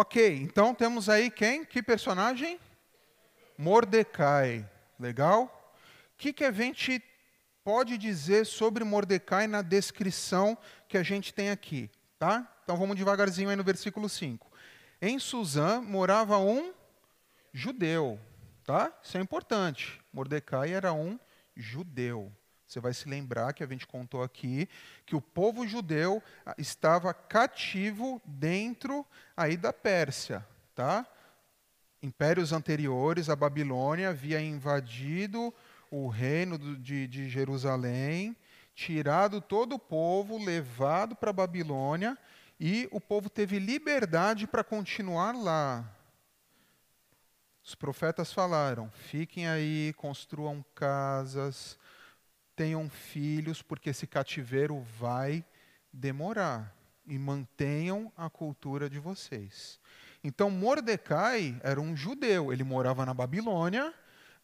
Ok, 0.00 0.32
então 0.42 0.72
temos 0.72 1.08
aí 1.08 1.28
quem? 1.28 1.64
Que 1.64 1.82
personagem? 1.82 2.60
Mordecai. 3.58 4.64
Legal? 4.96 5.74
O 6.14 6.16
que, 6.16 6.32
que 6.32 6.44
a 6.44 6.52
gente 6.52 7.02
pode 7.64 7.98
dizer 7.98 8.46
sobre 8.46 8.84
Mordecai 8.84 9.48
na 9.48 9.60
descrição 9.60 10.56
que 10.86 10.96
a 10.96 11.02
gente 11.02 11.34
tem 11.34 11.50
aqui? 11.50 11.90
Tá? 12.16 12.46
Então 12.62 12.76
vamos 12.76 12.94
devagarzinho 12.94 13.50
aí 13.50 13.56
no 13.56 13.64
versículo 13.64 14.08
5. 14.08 14.48
Em 15.02 15.18
Suzã 15.18 15.80
morava 15.80 16.38
um 16.38 16.72
judeu. 17.52 18.20
Tá? 18.62 18.96
Isso 19.02 19.18
é 19.18 19.20
importante. 19.20 20.00
Mordecai 20.12 20.74
era 20.74 20.92
um 20.92 21.18
judeu. 21.56 22.32
Você 22.68 22.80
vai 22.80 22.92
se 22.92 23.08
lembrar 23.08 23.54
que 23.54 23.64
a 23.64 23.66
gente 23.66 23.86
contou 23.86 24.22
aqui 24.22 24.68
que 25.06 25.16
o 25.16 25.22
povo 25.22 25.66
judeu 25.66 26.22
ah, 26.44 26.54
estava 26.58 27.14
cativo 27.14 28.20
dentro 28.26 29.06
aí 29.34 29.56
da 29.56 29.72
Pérsia, 29.72 30.46
tá? 30.74 31.06
Impérios 32.02 32.52
anteriores, 32.52 33.30
a 33.30 33.34
Babilônia 33.34 34.10
havia 34.10 34.38
invadido 34.38 35.52
o 35.90 36.08
reino 36.08 36.58
de, 36.58 37.08
de 37.08 37.30
Jerusalém, 37.30 38.36
tirado 38.74 39.40
todo 39.40 39.76
o 39.76 39.78
povo, 39.78 40.36
levado 40.36 41.16
para 41.16 41.30
a 41.30 41.32
Babilônia, 41.32 42.18
e 42.60 42.86
o 42.92 43.00
povo 43.00 43.30
teve 43.30 43.58
liberdade 43.58 44.46
para 44.46 44.62
continuar 44.62 45.34
lá. 45.34 45.90
Os 47.64 47.74
profetas 47.74 48.30
falaram: 48.30 48.90
fiquem 48.90 49.48
aí, 49.48 49.94
construam 49.96 50.62
casas, 50.74 51.77
tenham 52.58 52.90
filhos, 52.90 53.62
porque 53.62 53.90
esse 53.90 54.04
cativeiro 54.04 54.80
vai 54.98 55.44
demorar. 55.92 56.74
E 57.06 57.16
mantenham 57.16 58.12
a 58.16 58.28
cultura 58.28 58.90
de 58.90 58.98
vocês. 58.98 59.80
Então, 60.22 60.50
Mordecai 60.50 61.58
era 61.62 61.80
um 61.80 61.96
judeu, 61.96 62.52
ele 62.52 62.64
morava 62.64 63.06
na 63.06 63.14
Babilônia, 63.14 63.94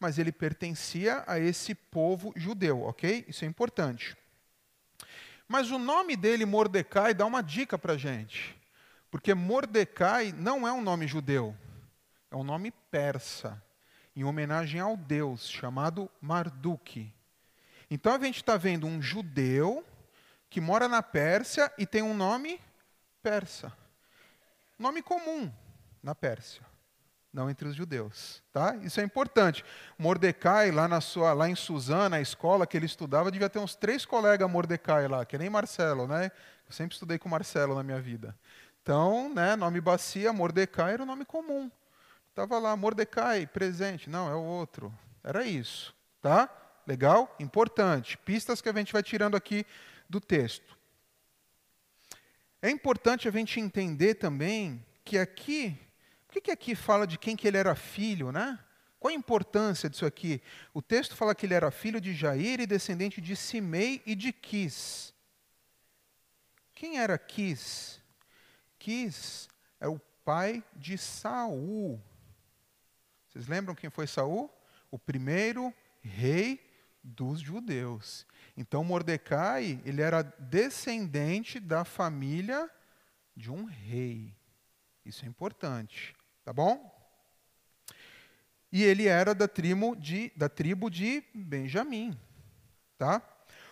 mas 0.00 0.18
ele 0.18 0.33
pertencia 0.33 1.24
a 1.27 1.38
esse 1.38 1.74
povo 1.74 2.33
judeu, 2.37 2.83
ok? 2.83 3.27
Isso 3.29 3.44
é 3.44 3.48
importante. 3.48 4.16
Mas 5.46 5.70
o 5.70 5.79
nome 5.79 6.16
dele, 6.16 6.46
Mordecai, 6.46 7.12
dá 7.12 7.27
uma 7.27 7.42
dica 7.42 7.77
para 7.77 7.94
a 7.94 7.98
gente. 7.98 8.57
Porque 9.11 9.35
Mordecai 9.35 10.33
não 10.33 10.66
é 10.66 10.72
um 10.72 10.81
nome 10.81 11.07
judeu, 11.07 11.55
é 12.31 12.37
um 12.37 12.44
nome 12.44 12.70
persa, 12.90 13.62
em 14.16 14.24
homenagem 14.24 14.81
ao 14.81 14.96
deus 14.96 15.50
chamado 15.50 16.11
Marduk. 16.20 17.12
Então 17.90 18.14
a 18.14 18.18
gente 18.18 18.37
está 18.37 18.57
vendo 18.57 18.87
um 18.87 19.01
judeu 19.01 19.85
que 20.51 20.61
mora 20.61 20.88
na 20.88 21.03
Pérsia 21.03 21.73
e 21.77 21.87
tem 21.87 22.03
um 22.03 22.14
nome 22.14 22.61
persa. 23.23 23.73
Nome 24.79 25.03
comum 25.03 25.53
na 26.03 26.14
Pérsia. 26.14 26.62
não 27.35 27.51
entre 27.51 27.66
os 27.66 27.75
judeus, 27.75 28.40
tá? 28.53 28.77
Isso 28.77 29.01
é 29.01 29.03
importante. 29.03 29.64
Mordecai 29.99 30.70
lá 30.70 30.87
na 30.87 31.01
sua, 31.01 31.33
lá 31.33 31.49
em 31.49 31.57
Suzana, 31.57 32.16
a 32.16 32.20
escola 32.20 32.64
que 32.64 32.77
ele 32.77 32.87
estudava, 32.87 33.31
devia 33.31 33.51
ter 33.51 33.59
uns 33.59 33.75
três 33.75 34.07
colegas 34.07 34.49
Mordecai 34.49 35.09
lá, 35.09 35.25
que 35.25 35.37
nem 35.37 35.51
Marcelo, 35.51 36.07
né? 36.07 36.31
Eu 36.64 36.73
sempre 36.73 36.94
estudei 36.94 37.18
com 37.18 37.29
Marcelo 37.29 37.75
na 37.75 37.83
minha 37.83 38.01
vida. 38.01 38.37
Então, 38.81 39.35
né, 39.35 39.57
nome 39.57 39.81
bacia, 39.81 40.33
Mordecai 40.33 40.92
era 40.92 41.03
o 41.03 41.07
nome 41.07 41.25
comum. 41.25 41.68
Tava 42.35 42.59
lá 42.59 42.77
Mordecai 42.77 43.47
presente, 43.47 44.09
não, 44.09 44.31
é 44.31 44.35
o 44.35 44.42
outro. 44.42 44.92
Era 45.23 45.44
isso, 45.44 45.92
tá? 46.23 46.49
Legal? 46.87 47.35
Importante. 47.38 48.18
Pistas 48.18 48.61
que 48.61 48.68
a 48.68 48.73
gente 48.73 48.92
vai 48.92 49.03
tirando 49.03 49.37
aqui 49.37 49.64
do 50.09 50.20
texto. 50.20 50.77
É 52.61 52.70
importante 52.70 53.29
a 53.29 53.31
gente 53.31 53.61
entender 53.61 54.14
também 54.14 54.85
que 55.05 55.18
aqui 55.18 55.79
que, 56.35 56.40
que 56.40 56.51
aqui 56.51 56.75
fala 56.75 57.07
de 57.07 57.16
quem 57.16 57.37
que 57.37 57.47
ele 57.47 57.57
era 57.57 57.77
filho, 57.77 58.33
né? 58.33 58.59
Qual 58.99 59.12
a 59.12 59.14
importância 59.14 59.88
disso 59.88 60.05
aqui? 60.05 60.42
O 60.73 60.83
texto 60.83 61.14
fala 61.14 61.35
que 61.35 61.47
ele 61.47 61.55
era 61.55 61.70
filho 61.70 62.01
de 62.01 62.12
Jair 62.12 62.61
e 62.61 62.66
descendente 62.66 63.20
de 63.20 63.37
Simei 63.37 64.03
e 64.05 64.16
de 64.16 64.33
Quis. 64.33 65.14
Quem 66.75 66.99
era 66.99 67.16
Quis? 67.16 68.01
Quis 68.79 69.49
é 69.79 69.87
o 69.87 70.01
pai 70.25 70.64
de 70.75 70.99
Saul. 70.99 72.03
Vocês 73.29 73.47
lembram 73.47 73.75
quem 73.75 73.90
foi 73.90 74.07
Saul? 74.07 74.51
O 74.90 74.99
primeiro 74.99 75.73
rei 76.03 76.61
dos 77.04 77.38
judeus. 77.40 78.26
Então 78.56 78.82
Mordecai, 78.82 79.80
ele 79.84 80.00
era 80.00 80.22
descendente 80.22 81.60
da 81.60 81.84
família 81.84 82.70
de 83.36 83.50
um 83.50 83.64
rei. 83.64 84.34
Isso 85.04 85.24
é 85.24 85.28
importante. 85.28 86.16
Tá 86.42 86.52
bom? 86.52 86.92
E 88.72 88.82
ele 88.82 89.06
era 89.06 89.34
da 89.34 89.46
tribo 89.46 89.94
de, 89.94 90.32
da 90.34 90.48
tribo 90.48 90.90
de 90.90 91.22
Benjamim. 91.34 92.18
Tá? 92.98 93.22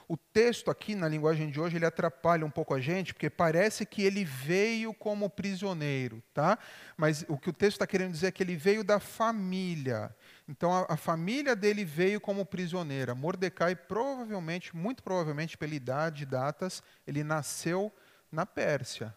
O 0.08 0.16
texto 0.16 0.70
aqui, 0.70 0.94
na 0.94 1.08
linguagem 1.08 1.50
de 1.50 1.58
hoje, 1.58 1.76
ele 1.76 1.86
atrapalha 1.86 2.44
um 2.44 2.50
pouco 2.50 2.74
a 2.74 2.80
gente, 2.80 3.14
porque 3.14 3.30
parece 3.30 3.86
que 3.86 4.02
ele 4.02 4.24
veio 4.24 4.92
como 4.92 5.30
prisioneiro, 5.30 6.22
tá? 6.34 6.58
Mas 6.96 7.24
o 7.28 7.38
que 7.38 7.48
o 7.48 7.52
texto 7.52 7.76
está 7.76 7.86
querendo 7.86 8.12
dizer 8.12 8.26
é 8.26 8.30
que 8.30 8.42
ele 8.42 8.54
veio 8.54 8.84
da 8.84 9.00
família. 9.00 10.14
Então, 10.48 10.72
a, 10.72 10.94
a, 10.94 10.96
família 10.96 11.54
dele 11.54 11.84
veio 11.84 12.20
como 12.20 12.44
prisioneira. 12.44 13.14
Mordecai, 13.14 13.74
provavelmente, 13.74 14.76
muito 14.76 15.02
provavelmente, 15.02 15.56
pela 15.56 15.74
idade 15.74 16.24
e 16.24 16.26
datas, 16.26 16.82
ele 17.06 17.22
nasceu 17.22 17.92
na 18.30 18.44
Pérsia. 18.44 19.14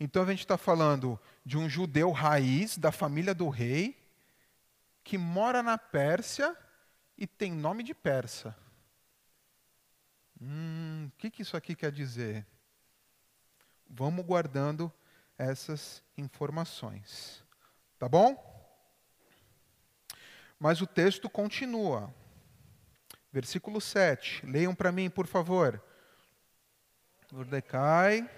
Então, 0.00 0.22
a 0.22 0.26
gente 0.26 0.40
está 0.40 0.56
falando 0.56 1.20
de 1.44 1.58
um 1.58 1.68
judeu 1.68 2.10
raiz 2.10 2.78
da 2.78 2.90
família 2.90 3.34
do 3.34 3.48
rei, 3.48 4.02
que 5.04 5.18
mora 5.18 5.62
na 5.62 5.76
Pérsia 5.76 6.56
e 7.18 7.26
tem 7.26 7.52
nome 7.52 7.82
de 7.82 7.94
persa. 7.94 8.56
Hum, 10.40 11.08
o 11.08 11.16
que, 11.18 11.30
que 11.30 11.42
isso 11.42 11.56
aqui 11.56 11.74
quer 11.74 11.92
dizer? 11.92 12.46
Vamos 13.88 14.24
guardando 14.24 14.92
essas 15.38 16.02
informações. 16.16 17.44
Tá 17.98 18.08
bom? 18.08 18.51
Mas 20.62 20.80
o 20.80 20.86
texto 20.86 21.28
continua. 21.28 22.14
Versículo 23.32 23.80
7. 23.80 24.46
Leiam 24.46 24.72
para 24.72 24.92
mim, 24.92 25.10
por 25.10 25.26
favor. 25.26 25.82
Mordecai. 27.32 28.30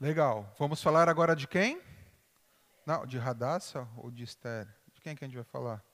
Legal. 0.00 0.52
Vamos 0.58 0.82
falar 0.82 1.08
agora 1.08 1.36
de 1.36 1.46
quem? 1.46 1.80
Não, 2.88 3.04
de 3.04 3.18
Radassa 3.18 3.86
ou 3.98 4.10
de 4.10 4.24
Esther? 4.24 4.66
De 4.94 5.02
quem 5.02 5.14
que 5.14 5.22
a 5.22 5.28
gente 5.28 5.34
vai 5.34 5.44
falar? 5.44 5.84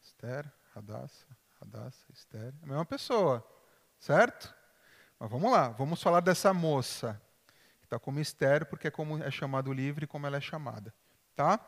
Esther, 0.00 0.48
Radassa, 0.72 1.26
Radassa, 1.58 2.04
Esther. 2.14 2.54
É 2.60 2.64
a 2.64 2.66
mesma 2.68 2.84
pessoa, 2.84 3.44
certo? 3.98 4.54
Mas 5.18 5.28
vamos 5.28 5.50
lá, 5.50 5.70
vamos 5.70 6.00
falar 6.00 6.20
dessa 6.20 6.54
moça, 6.54 7.20
que 7.80 7.86
está 7.86 7.98
como 7.98 8.20
Esther, 8.20 8.66
porque 8.66 8.86
é 8.86 8.90
como 8.92 9.20
é 9.20 9.28
chamado 9.28 9.70
o 9.70 9.72
livro 9.72 10.04
e 10.04 10.06
como 10.06 10.24
ela 10.24 10.36
é 10.36 10.40
chamada. 10.40 10.94
Tá? 11.34 11.58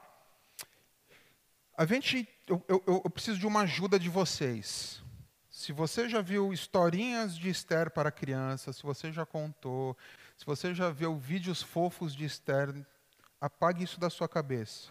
A 1.76 1.84
gente, 1.84 2.28
eu, 2.46 2.64
eu, 2.68 2.84
eu 2.86 3.10
preciso 3.10 3.36
de 3.36 3.48
uma 3.48 3.62
ajuda 3.62 3.98
de 3.98 4.08
vocês. 4.08 5.02
Se 5.50 5.72
você 5.72 6.08
já 6.08 6.22
viu 6.22 6.52
historinhas 6.52 7.36
de 7.36 7.50
Esther 7.50 7.90
para 7.90 8.12
crianças, 8.12 8.76
se 8.76 8.84
você 8.84 9.10
já 9.10 9.26
contou, 9.26 9.98
se 10.36 10.46
você 10.46 10.72
já 10.72 10.88
viu 10.88 11.16
vídeos 11.16 11.60
fofos 11.60 12.14
de 12.14 12.24
Esther, 12.24 12.86
apague 13.40 13.82
isso 13.82 13.98
da 13.98 14.10
sua 14.10 14.28
cabeça. 14.28 14.90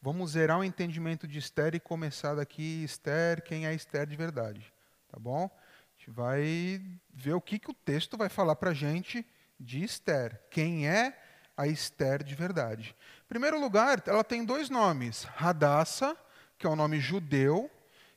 Vamos 0.00 0.32
zerar 0.32 0.58
o 0.58 0.64
entendimento 0.64 1.26
de 1.26 1.38
Esther 1.38 1.74
e 1.74 1.80
começar 1.80 2.34
daqui, 2.34 2.84
Esther, 2.84 3.42
quem 3.42 3.66
é 3.66 3.74
Esther 3.74 4.06
de 4.06 4.16
verdade. 4.16 4.72
Tá 5.08 5.18
bom? 5.18 5.44
A 5.44 5.98
gente 5.98 6.10
vai 6.10 6.82
ver 7.12 7.34
o 7.34 7.40
que, 7.40 7.58
que 7.58 7.70
o 7.70 7.74
texto 7.74 8.16
vai 8.16 8.28
falar 8.28 8.56
para 8.56 8.70
a 8.70 8.74
gente 8.74 9.26
de 9.58 9.82
Esther. 9.82 10.40
Quem 10.50 10.88
é 10.88 11.18
a 11.56 11.66
Esther 11.66 12.22
de 12.22 12.34
verdade? 12.34 12.94
Em 13.24 13.28
primeiro 13.28 13.60
lugar, 13.60 14.02
ela 14.06 14.24
tem 14.24 14.44
dois 14.44 14.68
nomes. 14.68 15.24
Radassa, 15.24 16.16
que 16.58 16.66
é 16.66 16.70
um 16.70 16.76
nome 16.76 17.00
judeu, 17.00 17.70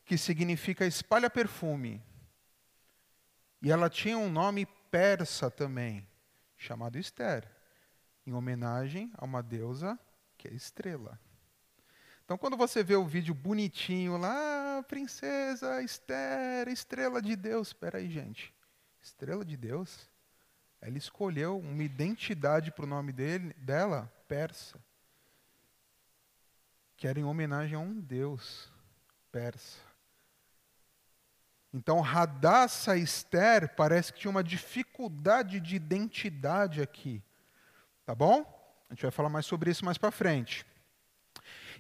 que 0.03 0.17
significa 0.17 0.86
espalha 0.86 1.30
perfume. 1.30 2.01
E 3.62 3.71
ela 3.71 3.89
tinha 3.89 4.17
um 4.17 4.30
nome 4.30 4.65
persa 4.91 5.49
também, 5.49 6.08
chamado 6.58 6.97
Esther, 6.97 7.47
em 8.28 8.34
homenagem 8.34 9.10
a 9.18 9.24
uma 9.24 9.42
deusa 9.42 9.98
que 10.38 10.48
é 10.48 10.54
estrela. 10.54 11.20
Então, 12.26 12.38
quando 12.38 12.58
você 12.58 12.84
vê 12.84 12.96
o 12.96 13.06
vídeo 13.06 13.34
bonitinho 13.34 14.18
lá, 14.18 14.84
princesa 14.86 15.82
Esther, 15.82 16.68
estrela 16.68 17.22
de 17.22 17.38
Deus, 17.38 17.70
espera 17.70 18.00
aí, 18.00 18.10
gente, 18.10 18.54
estrela 19.02 19.46
de 19.46 19.56
Deus, 19.56 20.10
ela 20.82 20.98
escolheu 20.98 21.58
uma 21.58 21.84
identidade 21.84 22.70
para 22.70 22.84
o 22.84 22.88
nome 22.88 23.13
dele, 23.13 23.54
dela, 23.54 24.12
persa, 24.28 24.78
que 26.98 27.08
era 27.08 27.18
em 27.18 27.24
homenagem 27.24 27.78
a 27.78 27.80
um 27.80 27.98
deus 27.98 28.70
persa. 29.32 29.80
Então, 31.74 32.02
Radassa 32.02 32.98
Esther 32.98 33.74
parece 33.76 34.12
que 34.12 34.20
tinha 34.20 34.32
uma 34.32 34.44
dificuldade 34.44 35.62
de 35.62 35.76
identidade 35.76 36.82
aqui. 36.82 37.24
Tá 38.08 38.15
bom? 38.15 38.46
A 38.89 38.93
gente 38.93 39.02
vai 39.02 39.12
falar 39.12 39.28
mais 39.28 39.46
sobre 39.46 39.70
isso 39.70 39.84
mais 39.84 39.98
para 39.98 40.12
frente. 40.12 40.65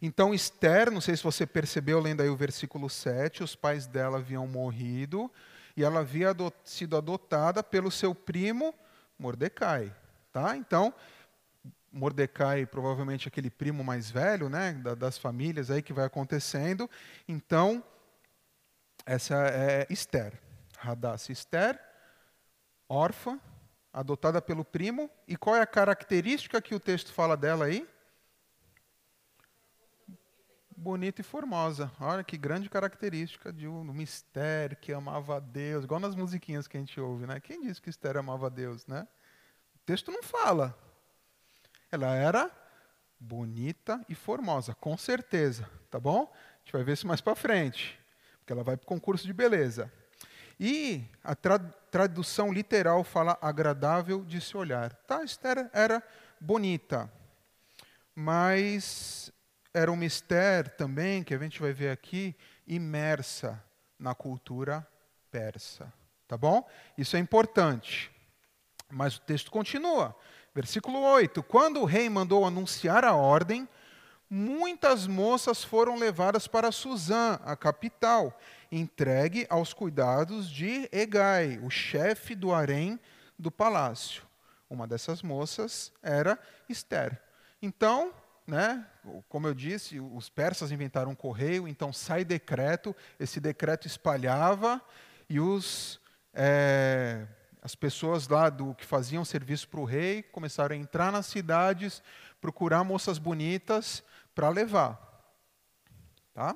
Então, 0.01 0.33
Esther, 0.33 0.91
não 0.91 0.99
sei 0.99 1.15
se 1.15 1.23
você 1.23 1.47
percebeu 1.47 2.01
lendo 2.01 2.19
aí 2.19 2.27
o 2.27 2.35
versículo 2.35 2.89
7, 2.89 3.43
os 3.43 3.55
pais 3.55 3.87
dela 3.87 4.17
haviam 4.17 4.45
morrido 4.45 5.31
e 5.77 5.85
ela 5.85 6.01
havia 6.01 6.31
adot 6.31 6.53
sido 6.65 6.97
adotada 6.97 7.63
pelo 7.63 7.89
seu 7.89 8.13
primo 8.13 8.75
Mordecai. 9.17 9.95
Tá? 10.33 10.57
Então, 10.57 10.93
Mordecai, 11.93 12.65
provavelmente 12.65 13.29
aquele 13.29 13.49
primo 13.49 13.81
mais 13.81 14.11
velho, 14.11 14.49
né, 14.49 14.73
das 14.97 15.17
famílias 15.17 15.71
aí 15.71 15.81
que 15.81 15.93
vai 15.93 16.03
acontecendo. 16.03 16.89
Então, 17.25 17.81
essa 19.05 19.33
é 19.47 19.87
Esther. 19.89 20.33
Hadassah 20.77 21.31
Esther, 21.31 21.79
órfã, 22.89 23.39
adotada 23.97 24.39
pelo 24.39 24.63
primo. 24.63 25.09
E 25.27 25.35
qual 25.35 25.55
é 25.55 25.61
a 25.61 25.67
característica 25.67 26.61
que 26.61 26.75
o 26.75 26.79
texto 26.79 27.11
fala 27.11 27.35
dela 27.35 27.65
aí? 27.65 27.87
Bonita 30.69 31.21
e 31.21 31.23
formosa. 31.23 31.91
Olha 31.99 32.23
que 32.23 32.37
grande 32.37 32.69
característica 32.69 33.51
de 33.51 33.67
um 33.67 33.83
mistério 33.85 34.77
que 34.77 34.93
amava 34.93 35.37
a 35.37 35.39
Deus, 35.39 35.83
igual 35.83 35.99
nas 35.99 36.13
musiquinhas 36.13 36.67
que 36.67 36.77
a 36.77 36.79
gente 36.79 36.99
ouve, 36.99 37.25
né? 37.25 37.39
Quem 37.39 37.63
disse 37.63 37.81
que 37.81 37.89
Esther 37.89 38.17
amava 38.17 38.45
a 38.45 38.49
Deus, 38.49 38.85
né? 38.85 39.07
O 39.75 39.79
texto 39.79 40.11
não 40.11 40.21
fala. 40.21 40.77
Ela 41.91 42.13
era 42.13 42.51
bonita 43.19 43.99
e 44.07 44.13
formosa, 44.13 44.75
com 44.75 44.95
certeza, 44.95 45.67
tá 45.89 45.99
bom? 45.99 46.31
A 46.31 46.59
gente 46.59 46.73
vai 46.73 46.83
ver 46.83 46.93
isso 46.93 47.07
mais 47.07 47.21
para 47.21 47.33
frente, 47.35 47.99
porque 48.37 48.53
ela 48.53 48.63
vai 48.63 48.77
para 48.77 48.83
o 48.83 48.87
concurso 48.87 49.25
de 49.25 49.33
beleza. 49.33 49.91
E 50.59 51.03
a 51.23 51.35
tra 51.35 51.59
tradução 51.89 52.51
literal 52.51 53.03
fala 53.03 53.37
agradável 53.41 54.23
de 54.23 54.41
se 54.41 54.55
olhar. 54.57 54.93
Tá, 55.07 55.23
Esther 55.23 55.69
era 55.73 56.03
bonita, 56.39 57.11
mas 58.13 59.31
era 59.73 59.91
uma 59.91 60.05
Esther 60.05 60.75
também, 60.75 61.23
que 61.23 61.33
a 61.33 61.37
gente 61.37 61.59
vai 61.59 61.71
ver 61.71 61.91
aqui, 61.91 62.35
imersa 62.67 63.63
na 63.97 64.13
cultura 64.13 64.85
persa. 65.31 65.91
Tá 66.27 66.35
bom? 66.35 66.67
Isso 66.97 67.15
é 67.15 67.19
importante. 67.19 68.11
Mas 68.89 69.17
o 69.17 69.21
texto 69.21 69.49
continua. 69.49 70.15
Versículo 70.53 70.99
8: 70.99 71.41
Quando 71.43 71.81
o 71.81 71.85
rei 71.85 72.09
mandou 72.09 72.45
anunciar 72.45 73.05
a 73.05 73.13
ordem, 73.13 73.67
muitas 74.29 75.07
moças 75.07 75.63
foram 75.63 75.97
levadas 75.97 76.47
para 76.47 76.71
Suzã, 76.71 77.39
a 77.43 77.55
capital, 77.55 78.37
entregue 78.71 79.47
aos 79.49 79.73
cuidados 79.73 80.49
de 80.49 80.89
Egai, 80.91 81.59
o 81.63 81.69
chefe 81.69 82.35
do 82.35 82.53
harém 82.53 82.99
do 83.39 83.49
palácio. 83.49 84.23
Uma 84.69 84.85
dessas 84.85 85.21
moças 85.21 85.93
era 86.03 86.37
Esther. 86.67 87.21
Então, 87.61 88.13
né, 88.45 88.85
como 89.29 89.47
eu 89.47 89.53
disse, 89.53 89.99
os 89.99 90.29
persas 90.29 90.71
inventaram 90.71 91.11
um 91.11 91.15
correio, 91.15 91.67
então 91.67 91.93
sai 91.93 92.25
decreto, 92.25 92.95
esse 93.19 93.39
decreto 93.39 93.87
espalhava 93.87 94.81
e 95.29 95.39
os, 95.39 95.99
é, 96.33 97.25
as 97.61 97.75
pessoas 97.75 98.27
lá 98.27 98.49
do 98.49 98.73
que 98.75 98.85
faziam 98.85 99.23
serviço 99.23 99.69
para 99.69 99.79
o 99.79 99.85
rei 99.85 100.21
começaram 100.21 100.75
a 100.75 100.79
entrar 100.79 101.11
nas 101.11 101.27
cidades, 101.27 102.03
procurar 102.41 102.83
moças 102.83 103.17
bonitas 103.17 104.03
para 104.37 104.49
levar. 104.49 105.01
Tá? 106.31 106.55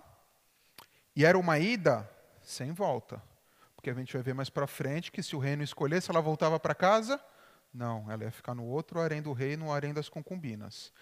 E 1.15 1.25
era 1.25 1.35
uma 1.35 1.57
ida 1.57 2.07
sem 2.43 2.71
volta. 2.71 3.19
Porque 3.75 3.89
a 3.89 3.93
gente 3.95 4.13
vai 4.13 4.21
ver 4.21 4.35
mais 4.35 4.51
para 4.51 4.67
frente 4.67 5.11
que 5.11 5.23
se 5.23 5.35
o 5.35 5.39
rei 5.39 5.55
não 5.55 5.63
escolhesse, 5.63 6.11
ela 6.11 6.21
voltava 6.21 6.59
para 6.59 6.75
casa? 6.75 7.19
Não, 7.73 8.05
ela 8.11 8.23
ia 8.23 8.31
ficar 8.31 8.53
no 8.53 8.65
outro 8.65 8.99
harém 8.99 9.19
do 9.19 9.33
rei, 9.33 9.57
no 9.57 9.73
harém 9.73 9.95
das 9.95 10.07
concubinas. 10.07 10.93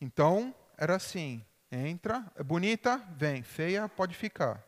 Então, 0.00 0.54
era 0.78 0.96
assim: 0.96 1.44
entra, 1.70 2.24
é 2.34 2.42
bonita, 2.42 2.96
vem, 3.14 3.42
feia, 3.42 3.86
pode 3.86 4.14
ficar. 4.14 4.66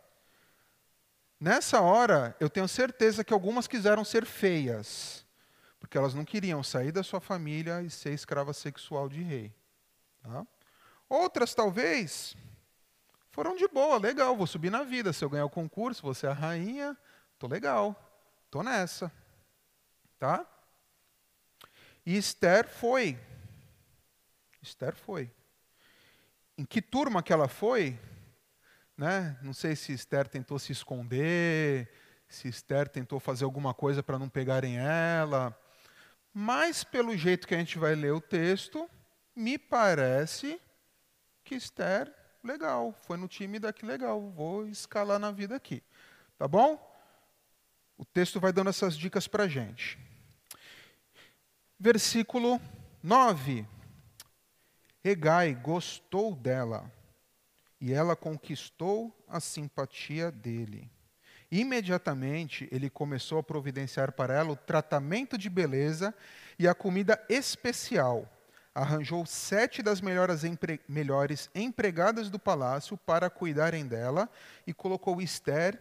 Nessa 1.40 1.80
hora, 1.80 2.36
eu 2.38 2.50
tenho 2.50 2.68
certeza 2.68 3.24
que 3.24 3.32
algumas 3.32 3.66
quiseram 3.66 4.04
ser 4.04 4.26
feias, 4.26 5.24
porque 5.80 5.96
elas 5.96 6.12
não 6.12 6.26
queriam 6.26 6.62
sair 6.62 6.92
da 6.92 7.02
sua 7.02 7.20
família 7.20 7.80
e 7.80 7.88
ser 7.88 8.12
escrava 8.12 8.52
sexual 8.52 9.08
de 9.08 9.22
rei. 9.22 9.50
Tá? 10.22 10.46
Outras, 11.08 11.54
talvez, 11.54 12.36
foram 13.30 13.56
de 13.56 13.66
boa, 13.66 13.98
legal, 13.98 14.36
vou 14.36 14.46
subir 14.46 14.70
na 14.70 14.84
vida. 14.84 15.12
Se 15.12 15.24
eu 15.24 15.30
ganhar 15.30 15.44
o 15.44 15.50
concurso, 15.50 16.02
vou 16.02 16.14
ser 16.14 16.28
a 16.28 16.32
rainha, 16.32 16.96
tô 17.38 17.46
legal, 17.46 17.94
tô 18.50 18.62
nessa. 18.62 19.12
Tá? 20.18 20.46
E 22.06 22.16
Esther 22.16 22.68
foi. 22.68 23.18
Esther 24.62 24.94
foi. 24.94 25.30
Em 26.56 26.64
que 26.64 26.80
turma 26.80 27.22
que 27.22 27.32
ela 27.32 27.48
foi? 27.48 27.98
Né? 28.96 29.36
Não 29.42 29.52
sei 29.52 29.74
se 29.74 29.92
Esther 29.92 30.28
tentou 30.28 30.58
se 30.58 30.70
esconder, 30.70 31.90
se 32.28 32.48
Esther 32.48 32.88
tentou 32.88 33.18
fazer 33.18 33.44
alguma 33.44 33.74
coisa 33.74 34.02
para 34.02 34.18
não 34.18 34.28
pegarem 34.28 34.78
ela. 34.78 35.58
Mas, 36.32 36.84
pelo 36.84 37.16
jeito 37.16 37.46
que 37.46 37.54
a 37.54 37.58
gente 37.58 37.78
vai 37.78 37.94
ler 37.94 38.12
o 38.12 38.20
texto, 38.20 38.88
me 39.34 39.58
parece 39.58 40.60
Esther 41.54 42.12
legal, 42.42 42.94
foi 43.02 43.16
no 43.16 43.26
time 43.26 43.58
daqui, 43.58 43.86
legal, 43.86 44.20
vou 44.30 44.68
escalar 44.68 45.18
na 45.18 45.30
vida 45.30 45.56
aqui. 45.56 45.82
Tá 46.38 46.46
bom? 46.46 46.78
O 47.96 48.04
texto 48.04 48.38
vai 48.38 48.52
dando 48.52 48.70
essas 48.70 48.96
dicas 48.96 49.26
para 49.26 49.44
a 49.44 49.48
gente. 49.48 49.98
Versículo 51.78 52.60
9. 53.02 53.66
Regai 55.02 55.54
gostou 55.54 56.34
dela, 56.34 56.90
e 57.80 57.92
ela 57.92 58.16
conquistou 58.16 59.14
a 59.28 59.40
simpatia 59.40 60.30
dele. 60.30 60.90
Imediatamente 61.50 62.68
ele 62.72 62.88
começou 62.90 63.38
a 63.38 63.42
providenciar 63.42 64.12
para 64.12 64.34
ela 64.34 64.50
o 64.50 64.56
tratamento 64.56 65.36
de 65.36 65.48
beleza 65.50 66.14
e 66.58 66.66
a 66.66 66.74
comida 66.74 67.22
especial 67.28 68.28
arranjou 68.74 69.24
sete 69.24 69.82
das 69.82 70.00
melhores, 70.00 70.42
empre 70.42 70.80
melhores 70.88 71.48
empregadas 71.54 72.28
do 72.28 72.38
palácio 72.38 72.96
para 72.96 73.30
cuidarem 73.30 73.86
dela 73.86 74.28
e 74.66 74.74
colocou 74.74 75.22
Esther 75.22 75.80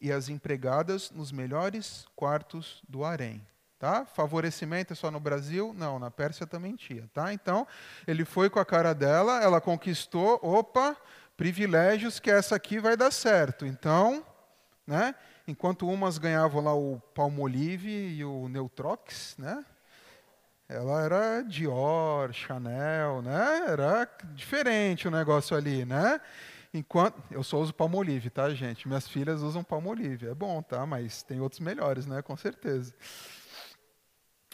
e 0.00 0.10
as 0.10 0.28
empregadas 0.28 1.12
nos 1.12 1.30
melhores 1.30 2.06
quartos 2.16 2.82
do 2.88 3.04
harém. 3.04 3.46
Tá? 3.78 4.04
Favorecimento 4.04 4.92
é 4.92 4.96
só 4.96 5.10
no 5.10 5.20
Brasil? 5.20 5.72
Não, 5.76 5.98
na 5.98 6.10
Pérsia 6.10 6.46
também 6.46 6.76
tinha. 6.76 7.08
Tá? 7.12 7.32
Então, 7.32 7.66
ele 8.06 8.24
foi 8.24 8.50
com 8.50 8.58
a 8.58 8.64
cara 8.64 8.92
dela, 8.92 9.42
ela 9.42 9.60
conquistou, 9.60 10.38
opa, 10.42 10.96
privilégios 11.36 12.20
que 12.20 12.30
essa 12.30 12.54
aqui 12.56 12.78
vai 12.78 12.96
dar 12.96 13.12
certo. 13.12 13.66
Então, 13.66 14.24
né, 14.86 15.14
enquanto 15.46 15.88
umas 15.88 16.18
ganhavam 16.18 16.62
lá 16.62 16.74
o 16.74 17.00
Palmolive 17.14 17.90
e 17.90 18.24
o 18.24 18.48
Neutrox, 18.48 19.36
né, 19.38 19.64
ela 20.72 21.02
era 21.02 21.42
Dior, 21.42 22.32
Chanel, 22.32 23.20
né? 23.20 23.64
Era 23.68 24.08
diferente 24.34 25.06
o 25.06 25.10
negócio 25.10 25.56
ali, 25.56 25.84
né? 25.84 26.20
Enquanto 26.72 27.22
eu 27.30 27.44
só 27.44 27.58
uso 27.58 27.74
Palmolive, 27.74 28.30
tá, 28.30 28.48
gente? 28.50 28.88
Minhas 28.88 29.06
filhas 29.06 29.42
usam 29.42 29.62
Palmolive. 29.62 30.28
É 30.28 30.34
bom, 30.34 30.62
tá? 30.62 30.86
Mas 30.86 31.22
tem 31.22 31.40
outros 31.40 31.60
melhores, 31.60 32.06
né? 32.06 32.22
Com 32.22 32.36
certeza. 32.36 32.94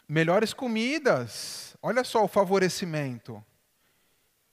Melhores 0.09 0.53
comidas. 0.53 1.77
Olha 1.81 2.03
só 2.03 2.25
o 2.25 2.29
favorecimento. 2.29 3.45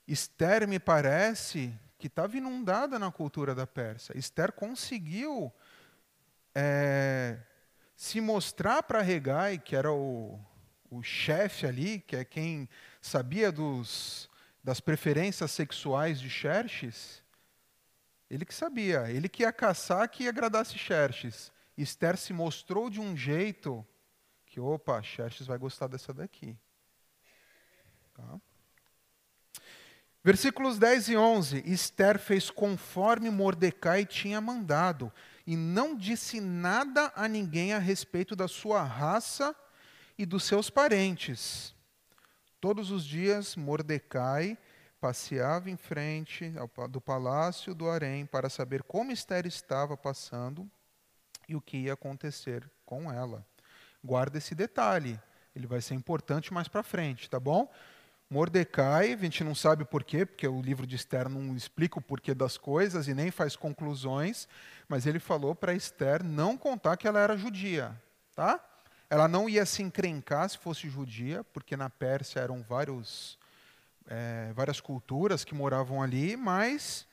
Esther 0.06 0.68
me 0.68 0.78
parece 0.78 1.74
que 1.98 2.06
estava 2.06 2.36
inundada 2.36 2.98
na 2.98 3.10
cultura 3.10 3.54
da 3.54 3.66
Pérsia. 3.66 4.16
Esther 4.16 4.52
conseguiu 4.52 5.52
é, 6.54 7.38
se 7.96 8.20
mostrar 8.20 8.84
para 8.84 9.02
Regai, 9.02 9.58
que 9.58 9.74
era 9.74 9.90
o, 9.90 10.38
o 10.90 11.02
chefe 11.02 11.66
ali, 11.66 12.00
que 12.00 12.16
é 12.16 12.24
quem 12.24 12.68
sabia 13.00 13.50
dos, 13.52 14.28
das 14.62 14.80
preferências 14.80 15.50
sexuais 15.50 16.20
de 16.20 16.28
Xerxes, 16.28 17.22
ele 18.28 18.44
que 18.44 18.54
sabia, 18.54 19.10
ele 19.10 19.28
que 19.28 19.42
ia 19.42 19.52
caçar 19.52 20.08
que 20.08 20.26
agradasse 20.26 20.76
Xerxes. 20.76 21.52
Esther 21.76 22.16
se 22.16 22.32
mostrou 22.32 22.90
de 22.90 23.00
um 23.00 23.16
jeito 23.16 23.86
que, 24.46 24.58
opa, 24.58 25.02
Xerxes 25.02 25.46
vai 25.46 25.58
gostar 25.58 25.86
dessa 25.86 26.12
daqui. 26.12 26.56
Tá? 28.14 28.40
Versículos 30.24 30.76
10 30.78 31.10
e 31.10 31.16
11. 31.16 31.62
Esther 31.66 32.18
fez 32.18 32.50
conforme 32.50 33.30
Mordecai 33.30 34.04
tinha 34.04 34.40
mandado, 34.40 35.12
e 35.46 35.56
não 35.56 35.94
disse 35.94 36.40
nada 36.40 37.12
a 37.14 37.28
ninguém 37.28 37.72
a 37.72 37.78
respeito 37.78 38.34
da 38.34 38.48
sua 38.48 38.82
raça 38.82 39.54
e 40.18 40.24
dos 40.24 40.44
seus 40.44 40.70
parentes. 40.70 41.74
Todos 42.60 42.90
os 42.90 43.04
dias, 43.04 43.54
Mordecai 43.56 44.58
passeava 45.00 45.70
em 45.70 45.76
frente 45.76 46.52
do 46.90 47.00
palácio 47.00 47.74
do 47.74 47.88
Harém 47.88 48.26
para 48.26 48.48
saber 48.48 48.82
como 48.82 49.12
Esther 49.12 49.46
estava 49.46 49.96
passando 49.96 50.68
e 51.48 51.54
o 51.54 51.60
que 51.60 51.76
ia 51.76 51.92
acontecer 51.92 52.68
com 52.84 53.12
ela. 53.12 53.46
Guarda 54.02 54.38
esse 54.38 54.54
detalhe, 54.54 55.20
ele 55.54 55.66
vai 55.66 55.80
ser 55.80 55.94
importante 55.94 56.52
mais 56.52 56.68
para 56.68 56.82
frente, 56.82 57.28
tá 57.28 57.38
bom? 57.38 57.70
Mordecai, 58.28 59.12
a 59.12 59.16
gente 59.16 59.44
não 59.44 59.54
sabe 59.54 59.84
por 59.84 60.02
quê, 60.02 60.26
porque 60.26 60.48
o 60.48 60.60
livro 60.60 60.86
de 60.86 60.96
Esther 60.96 61.28
não 61.28 61.54
explica 61.54 61.98
o 61.98 62.02
porquê 62.02 62.34
das 62.34 62.58
coisas 62.58 63.06
e 63.06 63.14
nem 63.14 63.30
faz 63.30 63.54
conclusões, 63.54 64.48
mas 64.88 65.06
ele 65.06 65.20
falou 65.20 65.54
para 65.54 65.74
Esther 65.74 66.24
não 66.24 66.56
contar 66.56 66.96
que 66.96 67.06
ela 67.06 67.20
era 67.20 67.36
judia, 67.36 67.94
tá? 68.34 68.60
Ela 69.08 69.28
não 69.28 69.48
ia 69.48 69.64
se 69.64 69.82
encrencar 69.82 70.48
se 70.48 70.58
fosse 70.58 70.88
judia, 70.88 71.44
porque 71.52 71.76
na 71.76 71.88
Pérsia 71.88 72.40
eram 72.40 72.62
vários, 72.62 73.38
é, 74.08 74.52
várias 74.54 74.80
culturas 74.80 75.44
que 75.44 75.54
moravam 75.54 76.02
ali, 76.02 76.36
mas 76.36 77.06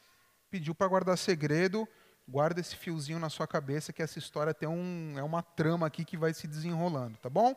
pediu 0.50 0.74
para 0.74 0.88
guardar 0.88 1.18
segredo. 1.18 1.88
Guarda 2.28 2.62
esse 2.62 2.76
fiozinho 2.76 3.20
na 3.20 3.30
sua 3.30 3.46
cabeça 3.46 3.92
que 3.94 4.02
essa 4.02 4.18
história 4.18 4.54
tem 4.54 4.68
um, 4.68 5.14
é 5.18 5.24
uma 5.24 5.44
trama 5.44 5.86
aqui 5.86 6.06
que 6.06 6.18
vai 6.18 6.34
se 6.34 6.48
desenrolando, 6.48 7.18
tá 7.18 7.30
bom? 7.30 7.54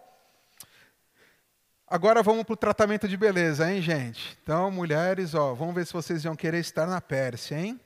Agora 1.89 2.21
vamos 2.21 2.43
para 2.43 2.55
o 2.55 2.57
tratamento 2.57 3.07
de 3.07 3.17
beleza, 3.17 3.71
hein, 3.71 3.81
gente? 3.81 4.37
Então, 4.43 4.71
mulheres, 4.73 5.35
ó, 5.35 5.55
vamos 5.55 5.75
ver 5.75 5.87
se 5.87 5.93
vocês 5.93 6.25
vão 6.25 6.35
querer 6.35 6.59
estar 6.59 6.85
na 6.85 7.01
Pérsia, 7.01 7.57
hein? 7.57 7.81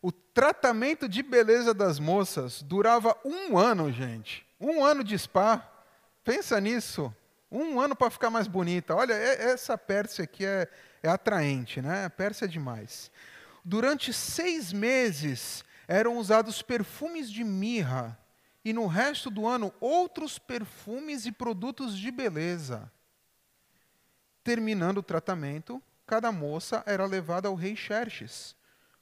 O 0.00 0.12
tratamento 0.12 1.08
de 1.08 1.20
beleza 1.20 1.74
das 1.74 1.98
moças 1.98 2.62
durava 2.62 3.16
um 3.24 3.58
ano, 3.58 3.90
gente. 3.90 4.47
Um 4.60 4.84
ano 4.84 5.04
de 5.04 5.16
spa, 5.18 5.66
pensa 6.24 6.60
nisso. 6.60 7.14
Um 7.50 7.80
ano 7.80 7.96
para 7.96 8.10
ficar 8.10 8.28
mais 8.28 8.46
bonita. 8.46 8.94
Olha, 8.94 9.14
é, 9.14 9.50
essa 9.50 9.78
Pérsia 9.78 10.24
aqui 10.24 10.44
é, 10.44 10.68
é 11.02 11.08
atraente, 11.08 11.80
né? 11.80 12.04
A 12.04 12.10
Pérsia 12.10 12.44
é 12.44 12.48
demais. 12.48 13.10
Durante 13.64 14.12
seis 14.12 14.72
meses 14.72 15.64
eram 15.86 16.18
usados 16.18 16.60
perfumes 16.60 17.30
de 17.30 17.44
mirra 17.44 18.18
e 18.64 18.72
no 18.72 18.86
resto 18.86 19.30
do 19.30 19.46
ano 19.46 19.72
outros 19.80 20.38
perfumes 20.38 21.24
e 21.24 21.32
produtos 21.32 21.96
de 21.96 22.10
beleza. 22.10 22.90
Terminando 24.42 24.98
o 24.98 25.02
tratamento, 25.02 25.82
cada 26.06 26.32
moça 26.32 26.82
era 26.84 27.06
levada 27.06 27.48
ao 27.48 27.54
rei 27.54 27.76
Xerxes. 27.76 28.56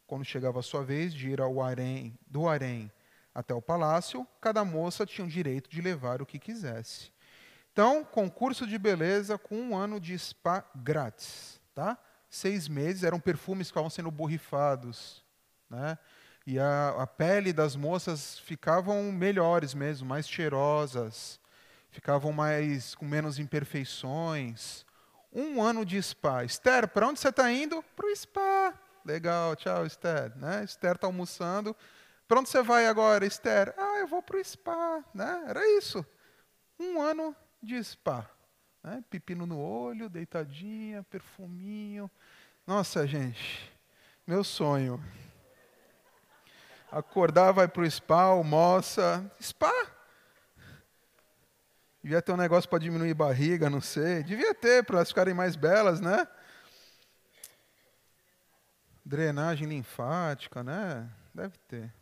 Quando 0.07 0.25
chegava 0.25 0.61
a 0.61 0.63
sua 0.63 0.85
vez 0.85 1.13
de 1.13 1.31
ir 1.31 1.41
ao 1.41 1.61
harém, 1.61 2.17
do 2.27 2.49
harém 2.49 2.91
até 3.37 3.53
o 3.53 3.61
palácio, 3.61 4.27
cada 4.41 4.65
moça 4.65 5.05
tinha 5.05 5.27
o 5.27 5.31
direito 5.31 5.69
de 5.69 5.83
levar 5.83 6.23
o 6.23 6.27
que 6.27 6.39
quisesse. 6.39 7.13
Então, 7.71 8.03
concurso 8.03 8.67
de 8.67 8.79
beleza 8.79 9.37
com 9.37 9.57
um 9.57 9.77
ano 9.77 10.01
de 10.01 10.19
spa 10.19 10.65
grátis, 10.75 11.61
tá? 11.75 11.99
Seis 12.31 12.67
meses, 12.67 13.05
eram 13.05 13.21
perfumes 13.21 13.67
que 13.67 13.73
estavam 13.73 13.91
sendo 13.91 14.11
borrifados, 14.11 15.23
né? 15.69 15.99
E 16.47 16.59
a, 16.59 16.95
a 16.99 17.07
pele 17.07 17.53
das 17.53 17.77
moças 17.77 18.39
ficavam 18.39 19.13
melhores 19.13 19.75
mesmo, 19.75 20.09
mais 20.09 20.27
cheirosas, 20.27 21.39
ficavam 21.91 22.33
mais 22.33 22.95
com 22.95 23.05
menos 23.05 23.39
imperfeições. 23.39 24.87
Um 25.31 25.63
ano 25.63 25.85
de 25.85 26.03
spa. 26.03 26.43
Esther, 26.43 26.89
para 26.89 27.09
onde 27.09 27.21
você 27.21 27.29
está 27.29 27.53
indo? 27.53 27.85
Para 27.95 28.07
o 28.07 28.17
spa. 28.17 28.73
Legal, 29.05 29.55
tchau, 29.57 29.85
Esther. 29.85 30.35
Né? 30.37 30.65
Esther 30.65 30.95
está 30.95 31.07
almoçando. 31.07 31.77
Para 32.27 32.41
onde 32.41 32.49
você 32.49 32.63
vai 32.63 32.87
agora, 32.87 33.25
Esther? 33.25 33.73
Ah, 33.77 33.99
eu 33.99 34.07
vou 34.07 34.21
para 34.21 34.37
o 34.37 34.45
spa. 34.45 35.05
Né? 35.15 35.45
Era 35.47 35.67
isso. 35.79 36.05
Um 36.79 37.01
ano 37.01 37.35
de 37.63 37.83
spa. 37.83 38.29
Né? 38.83 39.03
Pepino 39.09 39.47
no 39.47 39.59
olho, 39.61 40.09
deitadinha, 40.09 41.03
perfuminho. 41.05 42.11
Nossa, 42.67 43.07
gente, 43.07 43.73
meu 44.27 44.43
sonho. 44.43 45.03
Acordar, 46.91 47.53
vai 47.53 47.69
para 47.69 47.83
o 47.83 47.91
spa, 47.91 48.23
almoça. 48.23 49.31
Spa? 49.41 49.73
Devia 52.03 52.23
ter 52.23 52.33
um 52.33 52.37
negócio 52.37 52.69
para 52.71 52.79
diminuir 52.79 53.15
barriga, 53.15 53.69
não 53.69 53.81
sei. 53.81 54.23
Devia 54.23 54.55
ter, 54.55 54.85
para 54.85 54.97
elas 54.97 55.09
ficarem 55.09 55.35
mais 55.35 55.57
belas, 55.57 56.01
né? 56.01 56.27
Drenagem 59.05 59.69
linfática, 59.69 60.63
né? 60.63 61.09
Deve 61.35 61.57
ter. 61.69 61.93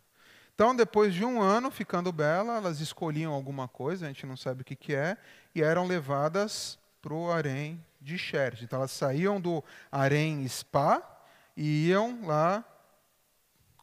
Então, 0.55 0.75
depois 0.75 1.13
de 1.13 1.25
um 1.25 1.43
ano 1.43 1.71
ficando 1.71 2.13
bela, 2.13 2.57
elas 2.57 2.81
escolhiam 2.81 3.33
alguma 3.33 3.67
coisa, 3.67 4.07
a 4.07 4.09
gente 4.09 4.25
não 4.25 4.37
sabe 4.37 4.63
o 4.63 4.65
que, 4.65 4.77
que 4.77 4.95
é, 4.95 5.17
e 5.53 5.63
eram 5.63 5.87
levadas 5.87 6.79
para 7.03 7.13
o 7.13 7.31
harém 7.31 7.85
de 8.01 8.17
Xerxes. 8.17 8.63
Então, 8.63 8.79
elas 8.79 8.93
saíam 8.93 9.41
do 9.41 9.65
harém 9.91 10.47
spa 10.47 11.03
e 11.57 11.89
iam 11.89 12.25
lá 12.25 12.65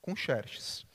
com 0.02 0.16
Xerxes. 0.16 0.86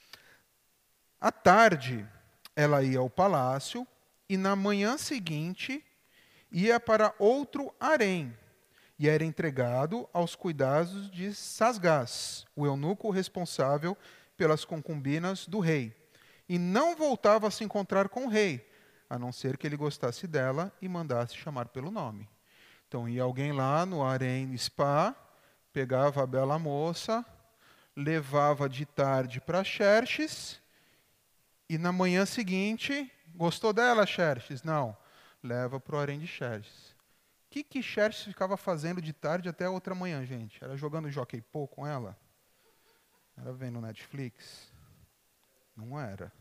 À 1.20 1.30
tarde, 1.30 2.06
ela 2.54 2.82
ia 2.82 2.98
ao 2.98 3.10
palácio 3.10 3.86
e 4.28 4.36
na 4.38 4.56
manhã 4.56 4.96
seguinte 4.96 5.84
ia 6.50 6.80
para 6.80 7.14
outro 7.18 7.74
harém 7.78 8.34
e 8.98 9.08
era 9.08 9.24
entregado 9.24 10.08
aos 10.12 10.34
cuidados 10.34 11.10
de 11.10 11.34
Sasgás, 11.34 12.46
o 12.56 12.66
eunuco 12.66 13.10
responsável 13.10 13.96
pelas 14.36 14.64
concubinas 14.64 15.46
do 15.46 15.60
rei, 15.60 15.94
e 16.48 16.58
não 16.58 16.94
voltava 16.94 17.48
a 17.48 17.50
se 17.50 17.64
encontrar 17.64 18.08
com 18.08 18.26
o 18.26 18.28
rei, 18.28 18.68
a 19.08 19.18
não 19.18 19.32
ser 19.32 19.56
que 19.56 19.66
ele 19.66 19.76
gostasse 19.76 20.26
dela 20.26 20.72
e 20.80 20.88
mandasse 20.88 21.36
chamar 21.36 21.68
pelo 21.68 21.90
nome. 21.90 22.28
Então 22.88 23.08
ia 23.08 23.22
alguém 23.22 23.52
lá 23.52 23.84
no 23.84 24.02
harém 24.02 24.56
spa, 24.56 25.14
pegava 25.72 26.22
a 26.22 26.26
bela 26.26 26.58
moça, 26.58 27.24
levava 27.96 28.68
de 28.68 28.84
tarde 28.84 29.40
para 29.40 29.64
Xerxes, 29.64 30.60
e 31.68 31.78
na 31.78 31.90
manhã 31.90 32.24
seguinte, 32.24 33.10
gostou 33.34 33.72
dela, 33.72 34.06
Xerxes? 34.06 34.62
Não, 34.62 34.96
leva 35.42 35.80
para 35.80 35.96
o 35.96 35.98
harém 35.98 36.18
de 36.20 36.26
Xerxes. 36.26 36.90
O 36.90 37.50
que, 37.50 37.64
que 37.64 37.82
Xerxes 37.82 38.24
ficava 38.24 38.56
fazendo 38.56 39.00
de 39.00 39.12
tarde 39.12 39.48
até 39.48 39.68
outra 39.68 39.94
manhã, 39.94 40.24
gente? 40.24 40.62
Era 40.62 40.76
jogando 40.76 41.10
jockey 41.10 41.40
pô 41.40 41.66
com 41.66 41.86
ela? 41.86 42.16
Era 43.36 43.52
vendo 43.52 43.80
Netflix? 43.80 44.72
Não 45.76 46.00
era. 46.00 46.32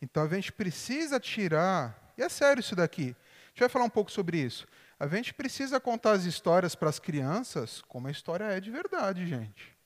Então 0.00 0.24
a 0.24 0.28
gente 0.28 0.52
precisa 0.52 1.18
tirar, 1.18 2.12
e 2.18 2.22
é 2.22 2.28
sério 2.28 2.60
isso 2.60 2.76
daqui, 2.76 3.16
a 3.46 3.48
gente 3.48 3.60
vai 3.60 3.68
falar 3.68 3.84
um 3.84 3.90
pouco 3.90 4.10
sobre 4.10 4.38
isso. 4.38 4.66
A 4.98 5.06
gente 5.06 5.32
precisa 5.32 5.80
contar 5.80 6.12
as 6.12 6.24
histórias 6.24 6.74
para 6.74 6.88
as 6.88 6.98
crianças 6.98 7.82
como 7.82 8.08
a 8.08 8.10
história 8.10 8.44
é 8.44 8.60
de 8.60 8.70
verdade, 8.70 9.26
gente. 9.26 9.76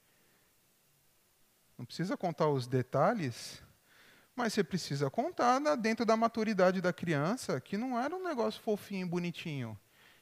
Não 1.78 1.84
precisa 1.84 2.16
contar 2.16 2.48
os 2.48 2.66
detalhes, 2.66 3.62
mas 4.34 4.52
você 4.52 4.64
precisa 4.64 5.10
contar 5.10 5.58
dentro 5.76 6.04
da 6.04 6.16
maturidade 6.16 6.80
da 6.80 6.92
criança 6.92 7.60
que 7.60 7.76
não 7.76 7.98
era 7.98 8.14
um 8.14 8.22
negócio 8.22 8.60
fofinho 8.62 9.06
e 9.06 9.08
bonitinho. 9.08 9.78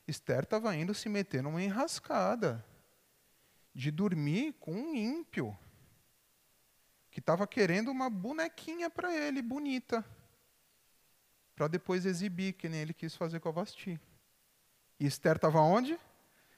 Esther 0.07 0.43
estava 0.43 0.75
indo 0.77 0.93
se 0.93 1.09
meter 1.09 1.43
numa 1.43 1.63
enrascada 1.63 2.65
de 3.75 3.91
dormir 3.91 4.55
com 4.61 4.73
um 4.73 4.95
ímpio 4.95 5.57
que 7.15 7.21
estava 7.21 7.47
querendo 7.47 7.93
uma 7.93 8.11
bonequinha 8.11 8.91
para 8.91 9.15
ele, 9.15 9.41
bonita, 9.41 10.05
para 11.55 11.69
depois 11.69 12.05
exibir, 12.05 12.55
que 12.55 12.69
nem 12.69 12.81
ele 12.81 12.93
quis 12.93 13.15
fazer 13.15 13.39
com 13.39 13.49
a 13.49 13.53
Vasti. 13.53 14.01
E 14.99 15.07
Esther 15.07 15.37
estava 15.37 15.61
onde? 15.61 15.97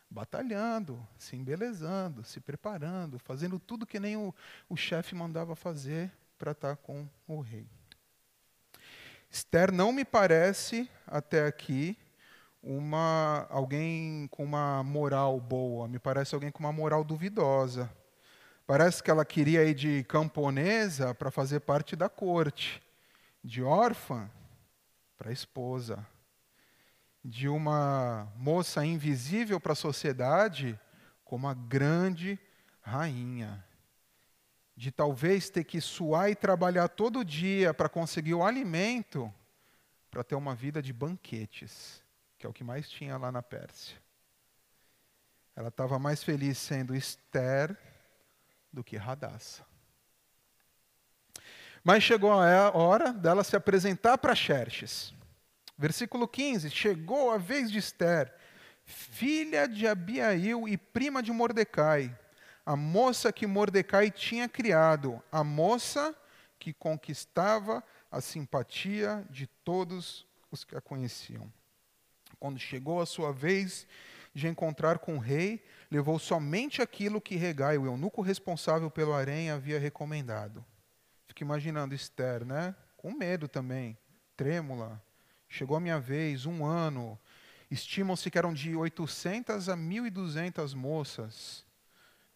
Batalhando, 0.08 1.06
se 1.18 1.36
embelezando, 1.36 2.24
se 2.24 2.40
preparando, 2.40 3.18
fazendo 3.18 3.58
tudo 3.58 3.84
que 3.84 4.00
nem 4.00 4.16
o, 4.16 4.34
o 4.66 4.78
chefe 4.78 5.14
mandava 5.14 5.54
fazer 5.54 6.10
para 6.38 6.52
estar 6.52 6.74
tá 6.74 6.82
com 6.82 7.06
o 7.28 7.40
rei. 7.40 7.68
Esther 9.30 9.70
não 9.70 9.92
me 9.92 10.06
parece, 10.06 10.88
até 11.06 11.46
aqui, 11.46 11.98
uma, 12.62 13.46
alguém 13.50 14.26
com 14.28 14.42
uma 14.42 14.82
moral 14.82 15.38
boa, 15.38 15.86
me 15.86 15.98
parece 15.98 16.34
alguém 16.34 16.50
com 16.50 16.60
uma 16.60 16.72
moral 16.72 17.04
duvidosa. 17.04 17.94
Parece 18.66 19.00
que 19.00 19.10
ela 19.10 19.24
queria 19.24 19.62
ir 19.64 19.74
de 19.74 20.02
camponesa 20.04 21.14
para 21.14 21.30
fazer 21.30 21.60
parte 21.60 21.94
da 21.94 22.08
corte, 22.08 22.82
de 23.42 23.62
órfã 23.62 24.28
para 25.16 25.30
esposa, 25.30 26.04
de 27.24 27.48
uma 27.48 28.26
moça 28.36 28.84
invisível 28.84 29.60
para 29.60 29.72
a 29.72 29.76
sociedade 29.76 30.78
como 31.24 31.46
a 31.46 31.54
grande 31.54 32.38
rainha, 32.80 33.64
de 34.76 34.90
talvez 34.90 35.48
ter 35.48 35.62
que 35.62 35.80
suar 35.80 36.28
e 36.28 36.34
trabalhar 36.34 36.88
todo 36.88 37.24
dia 37.24 37.72
para 37.72 37.88
conseguir 37.88 38.34
o 38.34 38.44
alimento 38.44 39.32
para 40.10 40.24
ter 40.24 40.34
uma 40.34 40.56
vida 40.56 40.82
de 40.82 40.92
banquetes, 40.92 42.02
que 42.36 42.46
é 42.46 42.48
o 42.48 42.52
que 42.52 42.64
mais 42.64 42.88
tinha 42.88 43.16
lá 43.16 43.30
na 43.30 43.42
Pérsia. 43.42 43.96
Ela 45.54 45.68
estava 45.68 45.98
mais 45.98 46.22
feliz 46.22 46.58
sendo 46.58 46.94
Esther 46.94 47.76
do 48.76 48.84
que 48.84 48.98
Radassa. 48.98 49.64
Mas 51.82 52.02
chegou 52.02 52.30
a 52.30 52.76
hora 52.76 53.10
dela 53.10 53.42
se 53.42 53.56
apresentar 53.56 54.18
para 54.18 54.34
Xerxes. 54.34 55.14
Versículo 55.78 56.28
15: 56.28 56.68
Chegou 56.68 57.30
a 57.30 57.38
vez 57.38 57.70
de 57.70 57.78
Esther, 57.78 58.34
filha 58.84 59.66
de 59.66 59.88
Abiail 59.88 60.68
e 60.68 60.76
prima 60.76 61.22
de 61.22 61.32
Mordecai, 61.32 62.14
a 62.66 62.76
moça 62.76 63.32
que 63.32 63.46
Mordecai 63.46 64.10
tinha 64.10 64.46
criado, 64.46 65.22
a 65.32 65.42
moça 65.42 66.14
que 66.58 66.74
conquistava 66.74 67.82
a 68.12 68.20
simpatia 68.20 69.24
de 69.30 69.46
todos 69.64 70.26
os 70.50 70.64
que 70.64 70.76
a 70.76 70.82
conheciam. 70.82 71.50
Quando 72.38 72.58
chegou 72.58 73.00
a 73.00 73.06
sua 73.06 73.32
vez 73.32 73.86
de 74.34 74.46
encontrar 74.46 74.98
com 74.98 75.16
o 75.16 75.20
rei, 75.20 75.64
levou 75.90 76.18
somente 76.18 76.82
aquilo 76.82 77.20
que 77.20 77.36
Regai, 77.36 77.78
o 77.78 77.86
eunuco 77.86 78.22
responsável 78.22 78.90
pelo 78.90 79.12
harém, 79.12 79.50
havia 79.50 79.78
recomendado. 79.78 80.64
Fico 81.26 81.42
imaginando 81.42 81.94
Esther, 81.94 82.44
né? 82.44 82.74
Com 82.96 83.12
medo 83.12 83.46
também, 83.46 83.96
trêmula. 84.36 85.02
Chegou 85.48 85.76
a 85.76 85.80
minha 85.80 86.00
vez, 86.00 86.46
um 86.46 86.64
ano. 86.64 87.18
Estimam-se 87.70 88.30
que 88.30 88.38
eram 88.38 88.52
de 88.52 88.74
800 88.74 89.68
a 89.68 89.76
1.200 89.76 90.74
moças. 90.74 91.64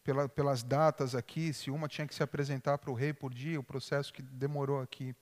Pela, 0.03 0.27
pelas 0.27 0.63
datas 0.63 1.13
aqui, 1.13 1.53
se 1.53 1.69
uma 1.69 1.87
tinha 1.87 2.07
que 2.07 2.15
se 2.15 2.23
apresentar 2.23 2.77
para 2.79 2.89
o 2.89 2.95
rei 2.95 3.13
por 3.13 3.31
dia, 3.31 3.59
o 3.59 3.63
processo 3.63 4.11
que 4.11 4.21
demorou 4.21 4.81
aqui. 4.81 5.15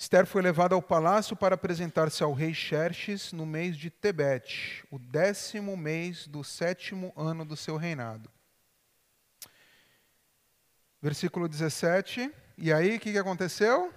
Esther 0.00 0.26
foi 0.26 0.40
levada 0.40 0.76
ao 0.76 0.80
palácio 0.80 1.34
para 1.34 1.56
apresentar-se 1.56 2.22
ao 2.22 2.32
rei 2.32 2.54
Xerxes 2.54 3.32
no 3.32 3.44
mês 3.44 3.76
de 3.76 3.90
Tebete, 3.90 4.86
o 4.92 4.96
décimo 4.96 5.76
mês 5.76 6.28
do 6.28 6.44
sétimo 6.44 7.12
ano 7.16 7.44
do 7.44 7.56
seu 7.56 7.76
reinado. 7.76 8.30
Versículo 11.02 11.48
17. 11.48 12.32
E 12.56 12.72
aí, 12.72 12.94
o 12.94 13.00
que, 13.00 13.10
que 13.10 13.18
aconteceu? 13.18 13.92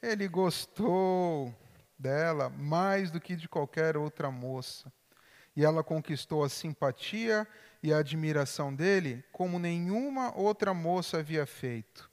Ele 0.00 0.28
gostou 0.28 1.52
dela 1.98 2.48
mais 2.48 3.10
do 3.10 3.20
que 3.20 3.34
de 3.34 3.48
qualquer 3.48 3.96
outra 3.96 4.30
moça. 4.30 4.92
E 5.56 5.64
ela 5.64 5.82
conquistou 5.82 6.44
a 6.44 6.48
simpatia 6.48 7.44
e 7.82 7.92
a 7.92 7.98
admiração 7.98 8.72
dele 8.72 9.24
como 9.32 9.58
nenhuma 9.58 10.32
outra 10.38 10.72
moça 10.72 11.18
havia 11.18 11.44
feito 11.44 12.08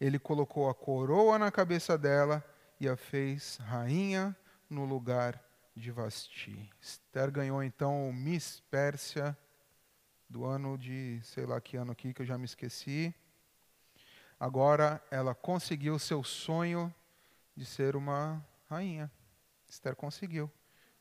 ele 0.00 0.18
colocou 0.18 0.68
a 0.68 0.74
coroa 0.74 1.38
na 1.38 1.50
cabeça 1.50 1.98
dela 1.98 2.42
e 2.80 2.88
a 2.88 2.96
fez 2.96 3.58
rainha 3.58 4.34
no 4.68 4.84
lugar 4.84 5.38
de 5.76 5.90
Vasti. 5.90 6.70
Esther 6.80 7.30
ganhou 7.30 7.62
então 7.62 8.08
o 8.08 8.12
Miss 8.12 8.60
Pérsia 8.70 9.36
do 10.28 10.44
ano 10.44 10.78
de, 10.78 11.20
sei 11.22 11.44
lá 11.44 11.60
que 11.60 11.76
ano 11.76 11.92
aqui, 11.92 12.14
que 12.14 12.22
eu 12.22 12.26
já 12.26 12.38
me 12.38 12.44
esqueci. 12.44 13.14
Agora 14.38 15.02
ela 15.10 15.34
conseguiu 15.34 15.98
seu 15.98 16.24
sonho 16.24 16.92
de 17.54 17.66
ser 17.66 17.94
uma 17.94 18.42
rainha. 18.70 19.10
Esther 19.68 19.94
conseguiu, 19.94 20.50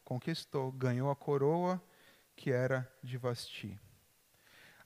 conquistou, 0.04 0.72
ganhou 0.74 1.10
a 1.10 1.16
coroa 1.16 1.82
que 2.36 2.52
era 2.52 2.92
de 3.02 3.18
Vasti. 3.18 3.80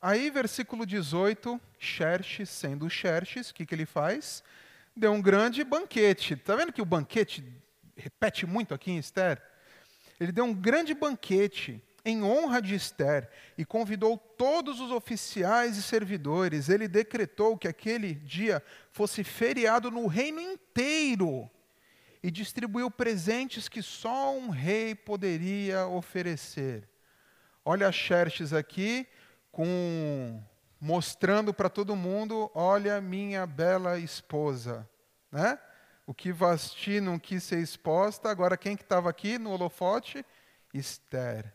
Aí, 0.05 0.29
versículo 0.29 0.85
18, 0.85 1.61
Xerxes, 1.79 2.49
sendo 2.49 2.89
Xerxes, 2.89 3.49
o 3.49 3.53
que, 3.53 3.65
que 3.65 3.73
ele 3.73 3.85
faz? 3.85 4.43
Deu 4.93 5.13
um 5.13 5.21
grande 5.21 5.63
banquete. 5.63 6.33
Está 6.33 6.57
vendo 6.57 6.73
que 6.73 6.81
o 6.81 6.85
banquete 6.85 7.41
repete 7.95 8.45
muito 8.45 8.73
aqui 8.73 8.91
em 8.91 8.97
Esther? 8.97 9.41
Ele 10.19 10.33
deu 10.33 10.43
um 10.43 10.53
grande 10.53 10.93
banquete 10.93 11.81
em 12.03 12.21
honra 12.21 12.61
de 12.61 12.75
Esther 12.75 13.29
e 13.57 13.63
convidou 13.63 14.17
todos 14.17 14.81
os 14.81 14.91
oficiais 14.91 15.77
e 15.77 15.81
servidores. 15.81 16.67
Ele 16.67 16.89
decretou 16.89 17.57
que 17.57 17.69
aquele 17.69 18.13
dia 18.13 18.61
fosse 18.91 19.23
feriado 19.23 19.89
no 19.89 20.07
reino 20.07 20.41
inteiro 20.41 21.49
e 22.21 22.29
distribuiu 22.29 22.91
presentes 22.91 23.69
que 23.69 23.81
só 23.81 24.35
um 24.35 24.49
rei 24.49 24.95
poderia 24.95 25.87
oferecer. 25.87 26.89
Olha 27.63 27.89
Xerxes 27.89 28.51
aqui 28.51 29.07
com 29.53 30.43
mostrando 30.81 31.53
para 31.53 31.69
todo 31.69 31.95
mundo, 31.95 32.51
olha 32.53 32.99
minha 32.99 33.47
bela 33.47 33.97
esposa, 33.97 34.89
né? 35.31 35.57
O 36.05 36.13
que 36.13 36.33
Vasti 36.33 36.99
não 36.99 37.17
quis 37.17 37.43
ser 37.43 37.59
exposta, 37.59 38.29
agora 38.29 38.57
quem 38.57 38.75
que 38.75 38.83
estava 38.83 39.09
aqui 39.09 39.37
no 39.37 39.51
holofote? 39.51 40.25
Esther. 40.73 41.53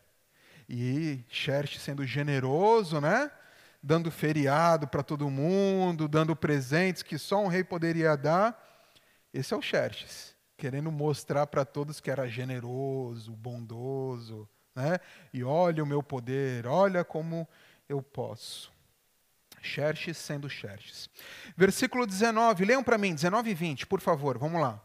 E 0.67 1.23
Xerxes 1.27 1.81
sendo 1.81 2.05
generoso, 2.05 2.99
né? 2.99 3.29
Dando 3.83 4.09
feriado 4.09 4.87
para 4.87 5.03
todo 5.03 5.29
mundo, 5.29 6.07
dando 6.07 6.35
presentes 6.35 7.03
que 7.03 7.17
só 7.19 7.43
um 7.43 7.47
rei 7.47 7.63
poderia 7.63 8.15
dar. 8.15 8.57
Esse 9.31 9.53
é 9.53 9.57
o 9.57 9.61
Xerxes, 9.61 10.35
querendo 10.57 10.91
mostrar 10.91 11.45
para 11.47 11.65
todos 11.65 11.99
que 11.99 12.09
era 12.09 12.27
generoso, 12.27 13.33
bondoso, 13.33 14.49
né? 14.73 14.99
E 15.33 15.43
olha 15.43 15.83
o 15.83 15.87
meu 15.87 16.01
poder, 16.01 16.65
olha 16.65 17.03
como 17.03 17.47
eu 17.89 18.01
posso. 18.01 18.71
Xerxes 19.61 20.17
sendo 20.17 20.49
Xerxes. 20.49 21.09
Versículo 21.57 22.07
19, 22.07 22.63
leiam 22.63 22.83
para 22.83 22.97
mim, 22.97 23.13
19 23.13 23.49
e 23.49 23.53
20, 23.53 23.87
por 23.87 23.99
favor, 23.99 24.37
vamos 24.37 24.61
lá. 24.61 24.81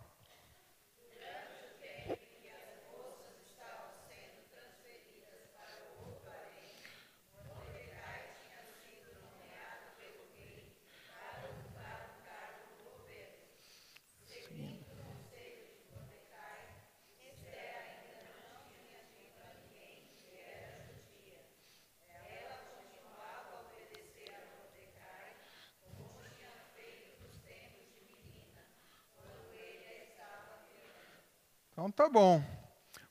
Tá 31.95 32.09
bom. 32.09 32.43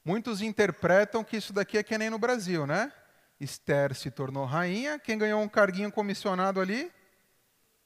Muitos 0.04 0.42
interpretam 0.42 1.24
que 1.24 1.38
isso 1.38 1.54
daqui 1.54 1.78
é 1.78 1.84
que 1.84 1.98
nem 1.98 2.10
no 2.10 2.20
Brasil, 2.20 2.68
né? 2.68 2.92
Esther 3.40 3.96
se 3.96 4.12
tornou 4.12 4.46
rainha. 4.46 5.00
Quem 5.00 5.18
ganhou 5.18 5.42
um 5.42 5.48
carguinho 5.48 5.92
comissionado 5.92 6.60
ali? 6.60 6.92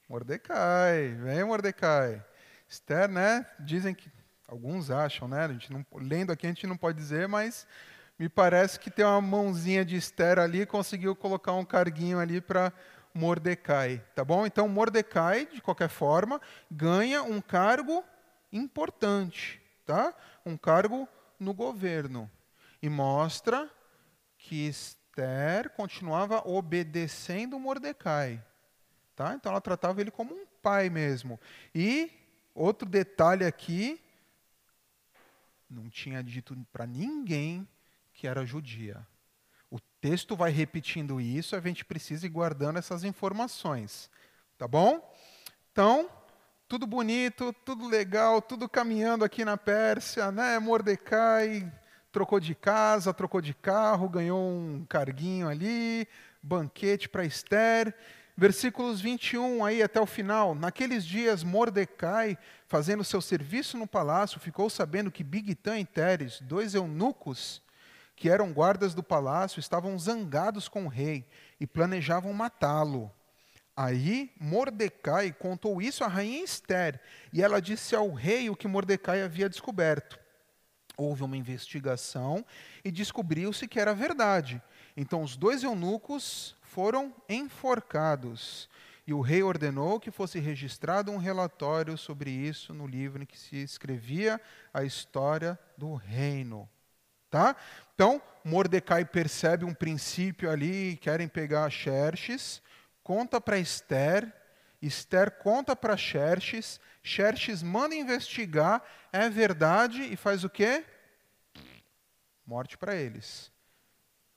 Mordecai. 0.08 1.14
Vem, 1.20 1.44
Mordecai. 1.44 2.24
Esther, 2.68 3.08
né? 3.08 3.46
Dizem 3.60 3.94
que. 3.94 4.10
Alguns 4.48 4.90
acham, 4.90 5.28
né? 5.28 5.44
A 5.44 5.48
gente 5.48 5.70
não, 5.70 5.84
lendo 5.94 6.32
aqui 6.32 6.46
a 6.46 6.48
gente 6.48 6.66
não 6.66 6.76
pode 6.76 6.96
dizer, 6.96 7.28
mas 7.28 7.66
me 8.18 8.30
parece 8.30 8.80
que 8.80 8.90
tem 8.90 9.04
uma 9.04 9.20
mãozinha 9.20 9.84
de 9.84 9.94
Esther 9.94 10.38
ali 10.38 10.64
conseguiu 10.64 11.14
colocar 11.14 11.52
um 11.52 11.66
carguinho 11.66 12.18
ali 12.18 12.40
para 12.40 12.72
Mordecai, 13.12 14.02
tá 14.14 14.24
bom? 14.24 14.46
Então 14.46 14.66
Mordecai, 14.66 15.46
de 15.46 15.60
qualquer 15.60 15.90
forma, 15.90 16.40
ganha 16.70 17.22
um 17.22 17.42
cargo 17.42 18.02
importante, 18.50 19.60
um 20.44 20.56
cargo 20.56 21.08
no 21.38 21.54
governo. 21.54 22.30
E 22.82 22.88
mostra 22.88 23.70
que 24.36 24.66
Esther 24.66 25.70
continuava 25.70 26.46
obedecendo 26.48 27.58
Mordecai. 27.58 28.42
Tá? 29.16 29.34
Então 29.34 29.50
ela 29.50 29.60
tratava 29.60 30.00
ele 30.00 30.10
como 30.10 30.34
um 30.34 30.46
pai 30.62 30.88
mesmo. 30.88 31.40
E 31.74 32.10
outro 32.54 32.88
detalhe 32.88 33.44
aqui, 33.44 34.00
não 35.68 35.88
tinha 35.90 36.22
dito 36.22 36.56
para 36.72 36.86
ninguém 36.86 37.66
que 38.12 38.26
era 38.26 38.46
judia. 38.46 39.06
O 39.70 39.78
texto 40.00 40.36
vai 40.36 40.50
repetindo 40.50 41.20
isso, 41.20 41.54
a 41.54 41.60
gente 41.60 41.84
precisa 41.84 42.26
ir 42.26 42.30
guardando 42.30 42.78
essas 42.78 43.04
informações. 43.04 44.10
Tá 44.56 44.66
bom? 44.66 45.14
Então, 45.72 46.10
tudo 46.68 46.86
bonito, 46.86 47.50
tudo 47.64 47.88
legal, 47.88 48.42
tudo 48.42 48.68
caminhando 48.68 49.24
aqui 49.24 49.42
na 49.42 49.56
Pérsia, 49.56 50.30
né? 50.30 50.58
Mordecai 50.58 51.72
trocou 52.12 52.38
de 52.38 52.54
casa, 52.54 53.14
trocou 53.14 53.40
de 53.40 53.54
carro, 53.54 54.06
ganhou 54.06 54.38
um 54.38 54.84
carguinho 54.86 55.48
ali, 55.48 56.06
banquete 56.42 57.08
para 57.08 57.24
Esther. 57.24 57.94
Versículos 58.36 59.00
21 59.00 59.64
aí 59.64 59.82
até 59.82 59.98
o 59.98 60.04
final. 60.04 60.54
Naqueles 60.54 61.06
dias, 61.06 61.42
Mordecai, 61.42 62.36
fazendo 62.66 63.02
seu 63.02 63.22
serviço 63.22 63.78
no 63.78 63.86
palácio, 63.86 64.38
ficou 64.38 64.68
sabendo 64.68 65.10
que 65.10 65.24
Bigtan 65.24 65.78
e 65.78 65.86
Teres, 65.86 66.38
dois 66.42 66.74
eunucos 66.74 67.62
que 68.14 68.28
eram 68.28 68.52
guardas 68.52 68.94
do 68.94 69.02
palácio, 69.02 69.58
estavam 69.58 69.98
zangados 69.98 70.68
com 70.68 70.84
o 70.84 70.88
rei 70.88 71.24
e 71.58 71.66
planejavam 71.66 72.32
matá-lo. 72.34 73.10
Aí 73.80 74.32
Mordecai 74.40 75.30
contou 75.30 75.80
isso 75.80 76.02
à 76.02 76.08
rainha 76.08 76.42
Esther, 76.42 77.00
e 77.32 77.40
ela 77.40 77.62
disse 77.62 77.94
ao 77.94 78.12
rei 78.12 78.50
o 78.50 78.56
que 78.56 78.66
Mordecai 78.66 79.22
havia 79.22 79.48
descoberto. 79.48 80.18
Houve 80.96 81.22
uma 81.22 81.36
investigação 81.36 82.44
e 82.84 82.90
descobriu-se 82.90 83.68
que 83.68 83.78
era 83.78 83.94
verdade. 83.94 84.60
Então 84.96 85.22
os 85.22 85.36
dois 85.36 85.62
eunucos 85.62 86.56
foram 86.60 87.14
enforcados. 87.28 88.68
E 89.06 89.14
o 89.14 89.20
rei 89.20 89.44
ordenou 89.44 90.00
que 90.00 90.10
fosse 90.10 90.40
registrado 90.40 91.12
um 91.12 91.16
relatório 91.16 91.96
sobre 91.96 92.32
isso 92.32 92.74
no 92.74 92.84
livro 92.84 93.22
em 93.22 93.26
que 93.26 93.38
se 93.38 93.62
escrevia 93.62 94.40
a 94.74 94.82
história 94.82 95.56
do 95.76 95.94
reino. 95.94 96.68
Tá? 97.30 97.54
Então, 97.94 98.20
Mordecai 98.44 99.04
percebe 99.04 99.64
um 99.64 99.72
princípio 99.72 100.50
ali, 100.50 100.96
querem 100.96 101.28
pegar 101.28 101.70
Xerxes, 101.70 102.60
conta 103.08 103.40
para 103.40 103.58
Esther, 103.58 104.30
Esther 104.82 105.30
conta 105.38 105.74
para 105.74 105.96
Xerxes, 105.96 106.78
Xerxes 107.02 107.62
manda 107.62 107.94
investigar, 107.94 108.84
é 109.10 109.30
verdade 109.30 110.02
e 110.02 110.14
faz 110.14 110.44
o 110.44 110.50
quê? 110.50 110.84
Morte 112.44 112.76
para 112.76 112.94
eles. 112.94 113.50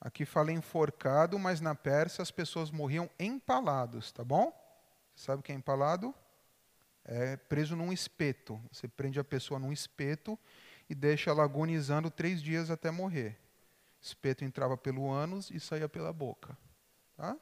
Aqui 0.00 0.24
fala 0.24 0.52
enforcado, 0.52 1.38
mas 1.38 1.60
na 1.60 1.74
Pérsia 1.74 2.22
as 2.22 2.30
pessoas 2.30 2.70
morriam 2.70 3.10
empalados, 3.20 4.10
tá 4.10 4.24
bom? 4.24 4.50
Sabe 5.14 5.40
o 5.40 5.42
que 5.42 5.52
é 5.52 5.54
empalado? 5.54 6.14
É 7.04 7.36
preso 7.36 7.76
num 7.76 7.92
espeto. 7.92 8.58
Você 8.72 8.88
prende 8.88 9.20
a 9.20 9.24
pessoa 9.24 9.60
num 9.60 9.70
espeto 9.70 10.38
e 10.88 10.94
deixa 10.94 11.28
ela 11.28 11.44
agonizando 11.44 12.10
três 12.10 12.42
dias 12.42 12.70
até 12.70 12.90
morrer. 12.90 13.38
Espeto 14.00 14.46
entrava 14.46 14.78
pelo 14.78 15.12
ânus 15.12 15.50
e 15.50 15.60
saía 15.60 15.90
pela 15.90 16.10
boca. 16.10 16.56
Tá? 17.18 17.36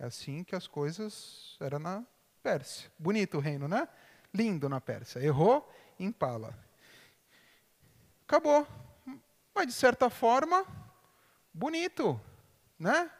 É 0.00 0.06
assim 0.06 0.42
que 0.42 0.56
as 0.56 0.66
coisas 0.66 1.58
eram 1.60 1.78
na 1.78 2.02
Pérsia. 2.42 2.90
Bonito 2.98 3.36
o 3.36 3.40
reino, 3.40 3.68
né? 3.68 3.86
Lindo 4.32 4.66
na 4.66 4.80
Pérsia. 4.80 5.20
Errou, 5.20 5.70
empala. 5.98 6.58
Acabou. 8.26 8.66
Mas, 9.54 9.66
de 9.66 9.74
certa 9.74 10.08
forma, 10.08 10.64
bonito, 11.52 12.18
né? 12.78 13.10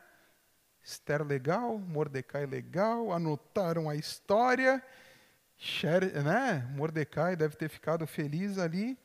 Esther 0.82 1.22
legal, 1.22 1.78
Mordecai 1.78 2.46
legal, 2.46 3.12
anotaram 3.12 3.90
a 3.90 3.94
história. 3.94 4.82
Né? 6.24 6.66
Mordecai 6.74 7.36
deve 7.36 7.56
ter 7.56 7.68
ficado 7.68 8.06
feliz 8.06 8.56
ali. 8.56 8.96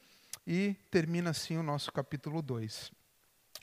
E 0.47 0.75
termina 0.89 1.31
assim 1.31 1.57
o 1.57 1.63
nosso 1.63 1.91
capítulo 1.91 2.41
2. 2.41 2.89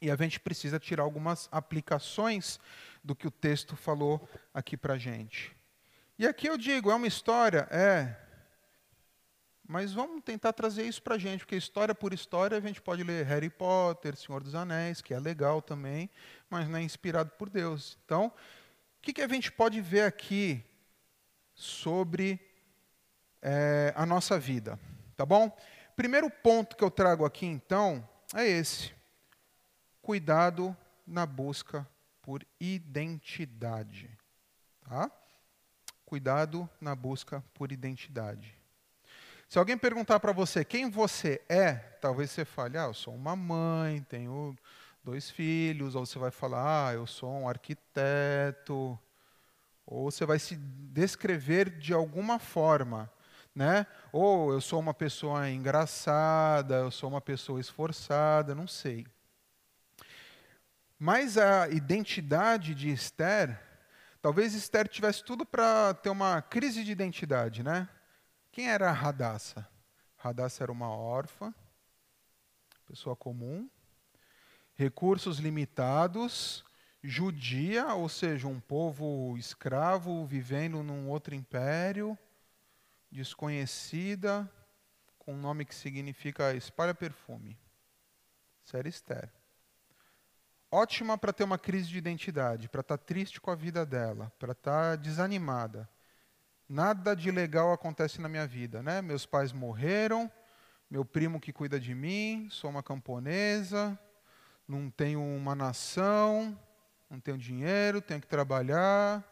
E 0.02 0.10
a 0.10 0.16
gente 0.16 0.38
precisa 0.38 0.78
tirar 0.78 1.04
algumas 1.04 1.48
aplicações 1.50 2.60
do 3.02 3.14
que 3.14 3.26
o 3.26 3.30
texto 3.30 3.76
falou 3.76 4.28
aqui 4.54 4.76
para 4.76 4.94
a 4.94 4.98
gente. 4.98 5.54
E 6.18 6.26
aqui 6.26 6.46
eu 6.46 6.56
digo, 6.56 6.90
é 6.90 6.94
uma 6.94 7.06
história? 7.06 7.66
É. 7.70 8.16
Mas 9.66 9.92
vamos 9.92 10.22
tentar 10.22 10.52
trazer 10.52 10.84
isso 10.84 11.02
para 11.02 11.14
a 11.14 11.18
gente, 11.18 11.40
porque 11.40 11.56
história 11.56 11.94
por 11.94 12.12
história 12.12 12.58
a 12.58 12.60
gente 12.60 12.80
pode 12.80 13.02
ler 13.02 13.24
Harry 13.26 13.48
Potter, 13.48 14.16
Senhor 14.16 14.42
dos 14.42 14.54
Anéis, 14.54 15.00
que 15.00 15.14
é 15.14 15.18
legal 15.18 15.62
também, 15.62 16.10
mas 16.50 16.68
não 16.68 16.78
é 16.78 16.82
inspirado 16.82 17.30
por 17.38 17.48
Deus. 17.48 17.98
Então, 18.04 18.26
o 18.26 18.32
que, 19.00 19.12
que 19.12 19.22
a 19.22 19.28
gente 19.28 19.50
pode 19.50 19.80
ver 19.80 20.02
aqui 20.02 20.64
sobre 21.54 22.38
é, 23.40 23.92
a 23.96 24.04
nossa 24.04 24.38
vida? 24.38 24.78
Tá 25.16 25.24
bom? 25.24 25.56
Primeiro 25.96 26.30
ponto 26.30 26.76
que 26.76 26.84
eu 26.84 26.90
trago 26.90 27.24
aqui, 27.24 27.46
então, 27.46 28.06
é 28.34 28.46
esse: 28.46 28.92
cuidado 30.02 30.76
na 31.06 31.24
busca 31.24 31.88
por 32.22 32.46
identidade. 32.60 34.08
Tá? 34.88 35.10
Cuidado 36.06 36.68
na 36.80 36.94
busca 36.94 37.44
por 37.52 37.72
identidade. 37.72 38.54
Se 39.48 39.58
alguém 39.58 39.76
perguntar 39.76 40.18
para 40.20 40.32
você 40.32 40.64
quem 40.64 40.88
você 40.88 41.42
é, 41.48 41.74
talvez 42.00 42.30
você 42.30 42.44
fale: 42.44 42.78
ah, 42.78 42.84
eu 42.84 42.94
sou 42.94 43.14
uma 43.14 43.36
mãe, 43.36 44.02
tenho 44.02 44.56
dois 45.04 45.28
filhos, 45.28 45.94
ou 45.94 46.06
você 46.06 46.18
vai 46.18 46.30
falar: 46.30 46.88
ah, 46.88 46.94
eu 46.94 47.06
sou 47.06 47.30
um 47.30 47.48
arquiteto, 47.48 48.98
ou 49.84 50.10
você 50.10 50.24
vai 50.24 50.38
se 50.38 50.56
descrever 50.56 51.68
de 51.68 51.92
alguma 51.92 52.38
forma 52.38 53.10
né? 53.54 53.86
Ou 54.10 54.52
eu 54.52 54.60
sou 54.60 54.80
uma 54.80 54.94
pessoa 54.94 55.48
engraçada, 55.50 56.76
eu 56.76 56.90
sou 56.90 57.08
uma 57.08 57.20
pessoa 57.20 57.60
esforçada, 57.60 58.54
não 58.54 58.66
sei. 58.66 59.06
Mas 61.04 61.36
a 61.36 61.68
identidade 61.68 62.76
de 62.76 62.88
Esther, 62.88 63.60
talvez 64.20 64.54
Esther 64.54 64.86
tivesse 64.86 65.24
tudo 65.24 65.44
para 65.44 65.92
ter 65.94 66.10
uma 66.10 66.40
crise 66.40 66.84
de 66.84 66.92
identidade, 66.92 67.64
né? 67.64 67.88
Quem 68.52 68.70
era 68.70 68.92
Radassa? 68.92 69.68
Radassa 70.16 70.62
era 70.62 70.70
uma 70.70 70.88
órfã, 70.90 71.52
pessoa 72.86 73.16
comum, 73.16 73.68
recursos 74.76 75.40
limitados, 75.40 76.64
judia, 77.02 77.94
ou 77.94 78.08
seja, 78.08 78.46
um 78.46 78.60
povo 78.60 79.36
escravo 79.36 80.24
vivendo 80.24 80.84
num 80.84 81.08
outro 81.08 81.34
império 81.34 82.16
desconhecida, 83.10 84.48
com 85.18 85.34
um 85.34 85.40
nome 85.40 85.64
que 85.64 85.74
significa 85.74 86.54
espalha 86.54 86.94
perfume. 86.94 87.58
Série 88.62 88.88
Esther. 88.88 89.41
Ótima 90.74 91.18
para 91.18 91.34
ter 91.34 91.44
uma 91.44 91.58
crise 91.58 91.90
de 91.90 91.98
identidade, 91.98 92.66
para 92.66 92.80
estar 92.80 92.96
tá 92.96 93.04
triste 93.04 93.38
com 93.38 93.50
a 93.50 93.54
vida 93.54 93.84
dela, 93.84 94.32
para 94.38 94.52
estar 94.52 94.92
tá 94.92 94.96
desanimada. 94.96 95.86
Nada 96.66 97.14
de 97.14 97.30
legal 97.30 97.74
acontece 97.74 98.22
na 98.22 98.26
minha 98.26 98.46
vida, 98.46 98.82
né? 98.82 99.02
Meus 99.02 99.26
pais 99.26 99.52
morreram, 99.52 100.32
meu 100.88 101.04
primo 101.04 101.38
que 101.38 101.52
cuida 101.52 101.78
de 101.78 101.94
mim, 101.94 102.48
sou 102.50 102.70
uma 102.70 102.82
camponesa, 102.82 103.98
não 104.66 104.88
tenho 104.88 105.22
uma 105.22 105.54
nação, 105.54 106.58
não 107.10 107.20
tenho 107.20 107.36
dinheiro, 107.36 108.00
tenho 108.00 108.22
que 108.22 108.26
trabalhar. 108.26 109.22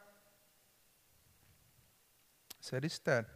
Série 2.61 2.87
Esther. 2.87 3.27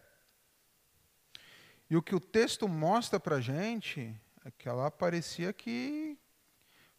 E 1.88 1.96
o 1.96 2.02
que 2.02 2.14
o 2.14 2.20
texto 2.20 2.68
mostra 2.68 3.18
para 3.18 3.36
a 3.36 3.40
gente 3.40 4.14
é 4.44 4.50
que 4.50 4.68
ela 4.68 4.90
parecia 4.90 5.54
que 5.54 6.18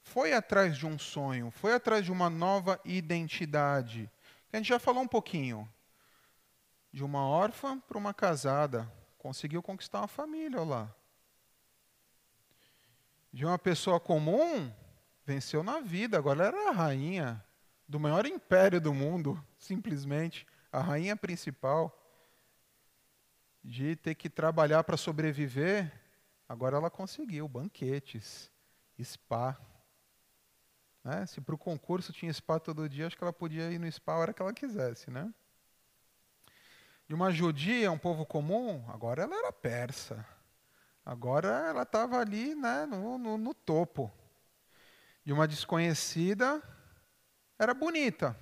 foi 0.05 0.33
atrás 0.33 0.77
de 0.77 0.85
um 0.85 0.97
sonho, 0.99 1.49
foi 1.49 1.73
atrás 1.73 2.05
de 2.05 2.11
uma 2.11 2.29
nova 2.29 2.79
identidade. 2.85 4.09
a 4.53 4.57
gente 4.57 4.67
já 4.67 4.79
falou 4.79 5.03
um 5.03 5.07
pouquinho. 5.07 5.67
De 6.93 7.03
uma 7.03 7.27
órfã 7.27 7.77
para 7.79 7.97
uma 7.97 8.13
casada. 8.13 8.89
Conseguiu 9.17 9.61
conquistar 9.61 9.99
uma 9.99 10.07
família, 10.07 10.61
lá. 10.61 10.95
De 13.33 13.45
uma 13.45 13.57
pessoa 13.57 13.99
comum, 13.99 14.71
venceu 15.25 15.63
na 15.63 15.81
vida. 15.81 16.17
Agora 16.17 16.45
era 16.45 16.69
a 16.69 16.71
rainha 16.71 17.43
do 17.87 17.99
maior 17.99 18.25
império 18.25 18.79
do 18.79 18.93
mundo, 18.93 19.43
simplesmente. 19.57 20.47
A 20.71 20.79
rainha 20.79 21.17
principal 21.17 21.91
de 23.61 23.95
ter 23.95 24.13
que 24.15 24.29
trabalhar 24.29 24.83
para 24.83 24.95
sobreviver, 24.95 25.91
agora 26.47 26.77
ela 26.77 26.91
conseguiu 26.91 27.49
banquetes, 27.49 28.51
spa. 29.01 29.59
Né? 31.05 31.23
Se 31.27 31.39
para 31.39 31.53
o 31.53 31.57
concurso 31.57 32.11
tinha 32.11 32.33
spa 32.33 32.59
todo 32.59 32.89
dia, 32.89 33.05
acho 33.05 33.15
que 33.15 33.23
ela 33.23 33.31
podia 33.31 33.71
ir 33.71 33.77
no 33.77 33.89
spa 33.91 34.13
a 34.13 34.17
hora 34.17 34.33
que 34.33 34.41
ela 34.41 34.51
quisesse. 34.51 35.11
Né? 35.11 35.31
De 37.07 37.13
uma 37.13 37.31
judia, 37.31 37.91
um 37.91 37.97
povo 37.97 38.25
comum, 38.25 38.83
agora 38.89 39.21
ela 39.21 39.35
era 39.35 39.53
persa. 39.53 40.25
Agora 41.05 41.47
ela 41.67 41.83
estava 41.83 42.17
ali 42.17 42.55
né, 42.55 42.87
no, 42.87 43.19
no, 43.19 43.37
no 43.37 43.53
topo. 43.53 44.11
De 45.23 45.31
uma 45.31 45.47
desconhecida, 45.47 46.59
era 47.59 47.75
bonita. 47.75 48.35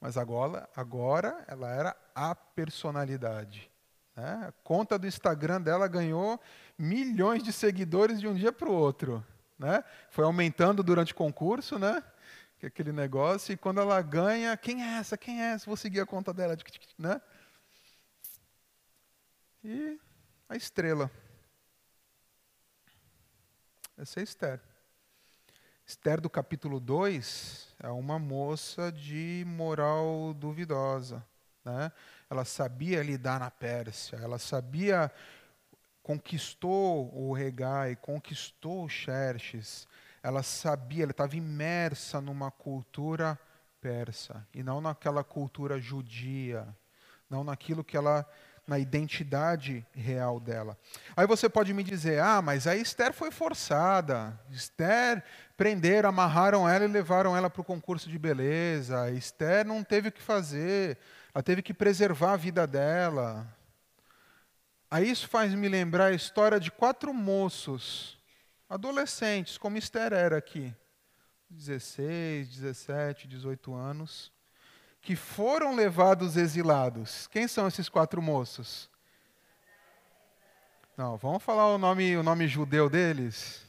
Mas 0.00 0.16
agora, 0.16 0.68
agora 0.74 1.44
ela 1.46 1.70
era 1.70 1.96
a 2.12 2.34
personalidade. 2.34 3.70
Né? 4.16 4.46
A 4.48 4.52
conta 4.64 4.98
do 4.98 5.06
Instagram 5.06 5.60
dela 5.60 5.86
ganhou 5.86 6.40
milhões 6.76 7.44
de 7.44 7.52
seguidores 7.52 8.18
de 8.20 8.26
um 8.26 8.34
dia 8.34 8.52
para 8.52 8.68
o 8.68 8.74
outro. 8.74 9.24
Né? 9.58 9.84
Foi 10.10 10.24
aumentando 10.24 10.82
durante 10.82 11.12
o 11.12 11.16
concurso, 11.16 11.78
né? 11.78 12.02
Que 12.58 12.66
aquele 12.66 12.92
negócio, 12.92 13.52
e 13.52 13.56
quando 13.56 13.80
ela 13.80 14.00
ganha, 14.02 14.56
quem 14.56 14.82
é 14.82 14.98
essa? 14.98 15.16
Quem 15.16 15.42
é 15.42 15.52
essa? 15.52 15.66
Vou 15.66 15.76
seguir 15.76 16.00
a 16.00 16.06
conta 16.06 16.32
dela. 16.32 16.56
Né? 16.98 17.20
E 19.62 19.98
a 20.48 20.56
estrela. 20.56 21.10
Essa 23.96 24.20
é 24.20 24.22
Esther. 24.22 24.60
Esther 25.86 26.20
do 26.20 26.30
capítulo 26.30 26.80
2 26.80 27.74
é 27.80 27.88
uma 27.88 28.18
moça 28.18 28.90
de 28.90 29.44
moral 29.46 30.34
duvidosa. 30.34 31.24
Né? 31.64 31.92
Ela 32.28 32.44
sabia 32.44 33.02
lidar 33.02 33.38
na 33.38 33.50
Pérsia, 33.50 34.16
ela 34.16 34.38
sabia, 34.38 35.12
conquistou 36.04 37.10
o 37.16 37.32
Regai, 37.32 37.96
conquistou 37.96 38.86
Xerxes, 38.88 39.88
ela 40.22 40.42
sabia, 40.42 41.02
ela 41.02 41.10
estava 41.10 41.34
imersa 41.34 42.20
numa 42.20 42.50
cultura 42.50 43.40
persa, 43.80 44.46
e 44.54 44.62
não 44.62 44.82
naquela 44.82 45.24
cultura 45.24 45.80
judia, 45.80 46.68
não 47.28 47.42
naquilo 47.42 47.82
que 47.82 47.96
ela 47.96 48.24
na 48.66 48.78
identidade 48.78 49.86
real 49.92 50.40
dela. 50.40 50.76
Aí 51.16 51.26
você 51.26 51.48
pode 51.48 51.72
me 51.74 51.82
dizer: 51.82 52.20
ah, 52.20 52.40
mas 52.40 52.66
a 52.66 52.76
Esther 52.76 53.12
foi 53.12 53.30
forçada. 53.30 54.38
Esther 54.50 55.22
prenderam, 55.56 56.08
amarraram 56.08 56.68
ela 56.68 56.84
e 56.84 56.88
levaram 56.88 57.36
ela 57.36 57.50
para 57.50 57.60
o 57.60 57.64
concurso 57.64 58.08
de 58.08 58.18
beleza. 58.18 59.02
A 59.02 59.10
Esther 59.10 59.66
não 59.66 59.84
teve 59.84 60.08
o 60.08 60.12
que 60.12 60.22
fazer. 60.22 60.98
Ela 61.34 61.42
teve 61.42 61.60
que 61.60 61.74
preservar 61.74 62.32
a 62.32 62.36
vida 62.36 62.66
dela. 62.66 63.46
Aí 64.94 65.10
isso 65.10 65.26
faz 65.28 65.52
me 65.52 65.68
lembrar 65.68 66.12
a 66.12 66.14
história 66.14 66.60
de 66.60 66.70
quatro 66.70 67.12
moços, 67.12 68.16
adolescentes, 68.68 69.58
como 69.58 69.76
Esther 69.76 70.12
era 70.12 70.38
aqui, 70.38 70.72
16, 71.50 72.48
17, 72.48 73.26
18 73.26 73.74
anos, 73.74 74.32
que 75.02 75.16
foram 75.16 75.74
levados 75.74 76.36
exilados. 76.36 77.26
Quem 77.26 77.48
são 77.48 77.66
esses 77.66 77.88
quatro 77.88 78.22
moços? 78.22 78.88
Não, 80.96 81.16
vamos 81.16 81.42
falar 81.42 81.74
o 81.74 81.76
nome, 81.76 82.16
o 82.16 82.22
nome 82.22 82.46
judeu 82.46 82.88
deles? 82.88 83.68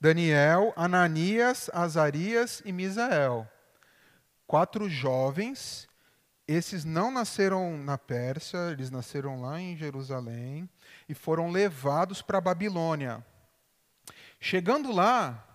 Daniel, 0.00 0.72
Ananias, 0.76 1.68
Azarias 1.74 2.62
e 2.64 2.72
Misael. 2.72 3.46
Quatro 4.46 4.88
jovens 4.88 5.86
esses 6.48 6.82
não 6.82 7.10
nasceram 7.10 7.76
na 7.76 7.98
Pérsia, 7.98 8.70
eles 8.70 8.90
nasceram 8.90 9.42
lá 9.42 9.60
em 9.60 9.76
Jerusalém 9.76 10.66
e 11.06 11.12
foram 11.12 11.50
levados 11.50 12.22
para 12.22 12.38
a 12.38 12.40
Babilônia. 12.40 13.22
Chegando 14.40 14.90
lá, 14.90 15.46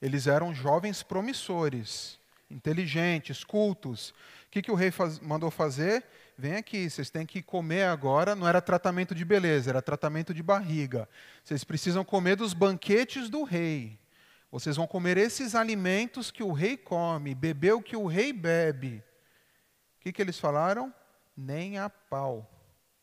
eles 0.00 0.28
eram 0.28 0.54
jovens 0.54 1.02
promissores, 1.02 2.16
inteligentes, 2.48 3.42
cultos. 3.42 4.10
O 4.46 4.50
que, 4.52 4.62
que 4.62 4.70
o 4.70 4.76
rei 4.76 4.92
faz, 4.92 5.18
mandou 5.18 5.50
fazer? 5.50 6.04
Vem 6.38 6.54
aqui, 6.54 6.88
vocês 6.88 7.10
têm 7.10 7.26
que 7.26 7.42
comer 7.42 7.82
agora. 7.82 8.36
Não 8.36 8.46
era 8.46 8.60
tratamento 8.60 9.16
de 9.16 9.24
beleza, 9.24 9.70
era 9.70 9.82
tratamento 9.82 10.32
de 10.32 10.44
barriga. 10.44 11.08
Vocês 11.42 11.64
precisam 11.64 12.04
comer 12.04 12.36
dos 12.36 12.54
banquetes 12.54 13.28
do 13.28 13.42
rei. 13.42 13.98
Vocês 14.52 14.76
vão 14.76 14.86
comer 14.86 15.16
esses 15.16 15.56
alimentos 15.56 16.30
que 16.30 16.44
o 16.44 16.52
rei 16.52 16.76
come, 16.76 17.34
beber 17.34 17.74
o 17.74 17.82
que 17.82 17.96
o 17.96 18.06
rei 18.06 18.32
bebe 18.32 19.02
que, 20.06 20.12
que 20.12 20.22
eles 20.22 20.38
falaram? 20.38 20.94
Nem 21.36 21.78
a 21.78 21.90
pau. 21.90 22.48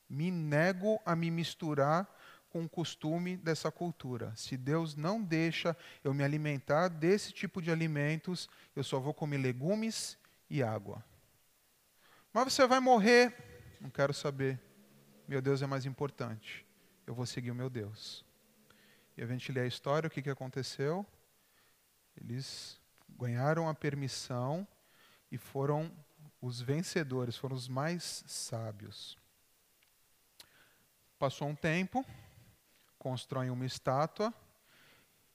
Me 0.07 0.31
nego 0.31 1.01
a 1.05 1.13
me 1.17 1.29
misturar 1.29 2.07
com 2.49 2.63
o 2.63 2.69
costume 2.69 3.35
dessa 3.35 3.69
cultura. 3.69 4.33
Se 4.37 4.55
Deus 4.55 4.95
não 4.95 5.21
deixa 5.21 5.75
eu 6.01 6.13
me 6.13 6.23
alimentar 6.23 6.87
desse 6.87 7.33
tipo 7.33 7.61
de 7.61 7.69
alimentos, 7.69 8.49
eu 8.73 8.85
só 8.85 9.01
vou 9.01 9.13
comer 9.13 9.37
legumes 9.39 10.17
e 10.49 10.63
água. 10.63 11.03
Mas 12.31 12.53
você 12.53 12.65
vai 12.65 12.79
morrer? 12.79 13.35
Não 13.81 13.89
quero 13.89 14.13
saber. 14.13 14.57
Meu 15.27 15.41
Deus 15.41 15.61
é 15.61 15.67
mais 15.67 15.85
importante. 15.85 16.65
Eu 17.05 17.13
vou 17.13 17.25
seguir 17.25 17.51
o 17.51 17.55
meu 17.55 17.69
Deus. 17.69 18.23
E 19.17 19.21
a 19.21 19.25
gente 19.25 19.51
lê 19.51 19.59
a 19.59 19.67
história, 19.67 20.07
o 20.07 20.09
que, 20.09 20.21
que 20.21 20.29
aconteceu? 20.29 21.05
Eles 22.15 22.79
ganharam 23.09 23.67
a 23.67 23.73
permissão 23.73 24.65
e 25.29 25.37
foram 25.37 25.91
os 26.43 26.59
vencedores 26.59 27.37
foram 27.37 27.55
os 27.55 27.69
mais 27.69 28.21
sábios. 28.27 29.17
Passou 31.17 31.47
um 31.47 31.55
tempo, 31.55 32.05
constroem 32.99 33.49
uma 33.49 33.65
estátua, 33.65 34.33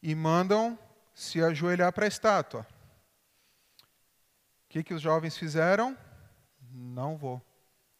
e 0.02 0.14
mandam 0.14 0.78
se 1.14 1.42
ajoelhar 1.42 1.94
para 1.94 2.04
a 2.04 2.09
estátua. 2.09 2.61
O 2.61 2.66
que, 4.68 4.84
que 4.84 4.92
os 4.92 5.00
jovens 5.00 5.34
fizeram? 5.34 5.96
Não 6.70 7.16
vou. 7.16 7.40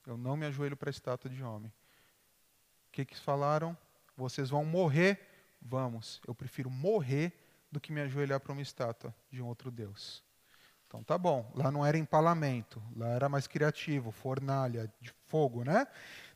Eu 0.07 0.19
não 0.19 0.37
me 0.37 0.45
ajoelho 0.45 0.77
para 0.77 0.91
a 0.91 0.93
estátua 0.93 1.31
de 1.31 1.43
homem. 1.43 1.73
O 2.89 2.93
que, 2.93 3.07
que 3.07 3.17
falaram? 3.17 3.75
Vocês 4.19 4.51
vão 4.51 4.67
morrer? 4.67 5.19
Vamos. 5.63 6.21
Eu 6.27 6.35
prefiro 6.35 6.69
morrer 6.69 7.33
do 7.73 7.81
que 7.81 7.91
me 7.91 8.03
ajoelhar 8.03 8.39
para 8.39 8.53
uma 8.53 8.61
estátua 8.61 9.15
de 9.31 9.41
um 9.41 9.47
outro 9.47 9.71
Deus. 9.71 10.23
Então 10.89 11.05
tá 11.05 11.19
bom. 11.19 11.53
Lá 11.55 11.71
não 11.71 11.85
era 11.85 11.99
empalamento, 11.99 12.83
lá 12.97 13.09
era 13.09 13.29
mais 13.29 13.47
criativo, 13.47 14.11
fornalha 14.11 14.91
de 15.01 15.13
fogo, 15.27 15.63
né? 15.63 15.87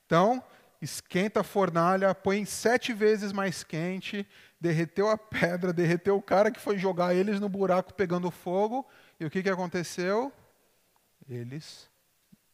Então, 0.05 0.45
esquenta 0.81 1.41
a 1.41 1.45
fornalha, 1.45 2.15
põe 2.15 2.45
sete 2.45 2.93
vezes 2.93 3.33
mais 3.33 3.65
quente, 3.65 4.29
derreteu 4.61 5.09
a 5.09 5.17
pedra, 5.17 5.73
derreteu 5.75 6.17
o 6.19 6.23
cara 6.23 6.51
que 6.51 6.61
foi 6.61 6.77
jogar 6.77 7.15
eles 7.15 7.41
no 7.41 7.49
buraco 7.49 7.95
pegando 7.95 8.31
fogo. 8.31 8.87
E 9.19 9.25
o 9.25 9.31
que, 9.31 9.43
que 9.43 9.49
aconteceu? 9.49 10.31
Eles 11.27 11.89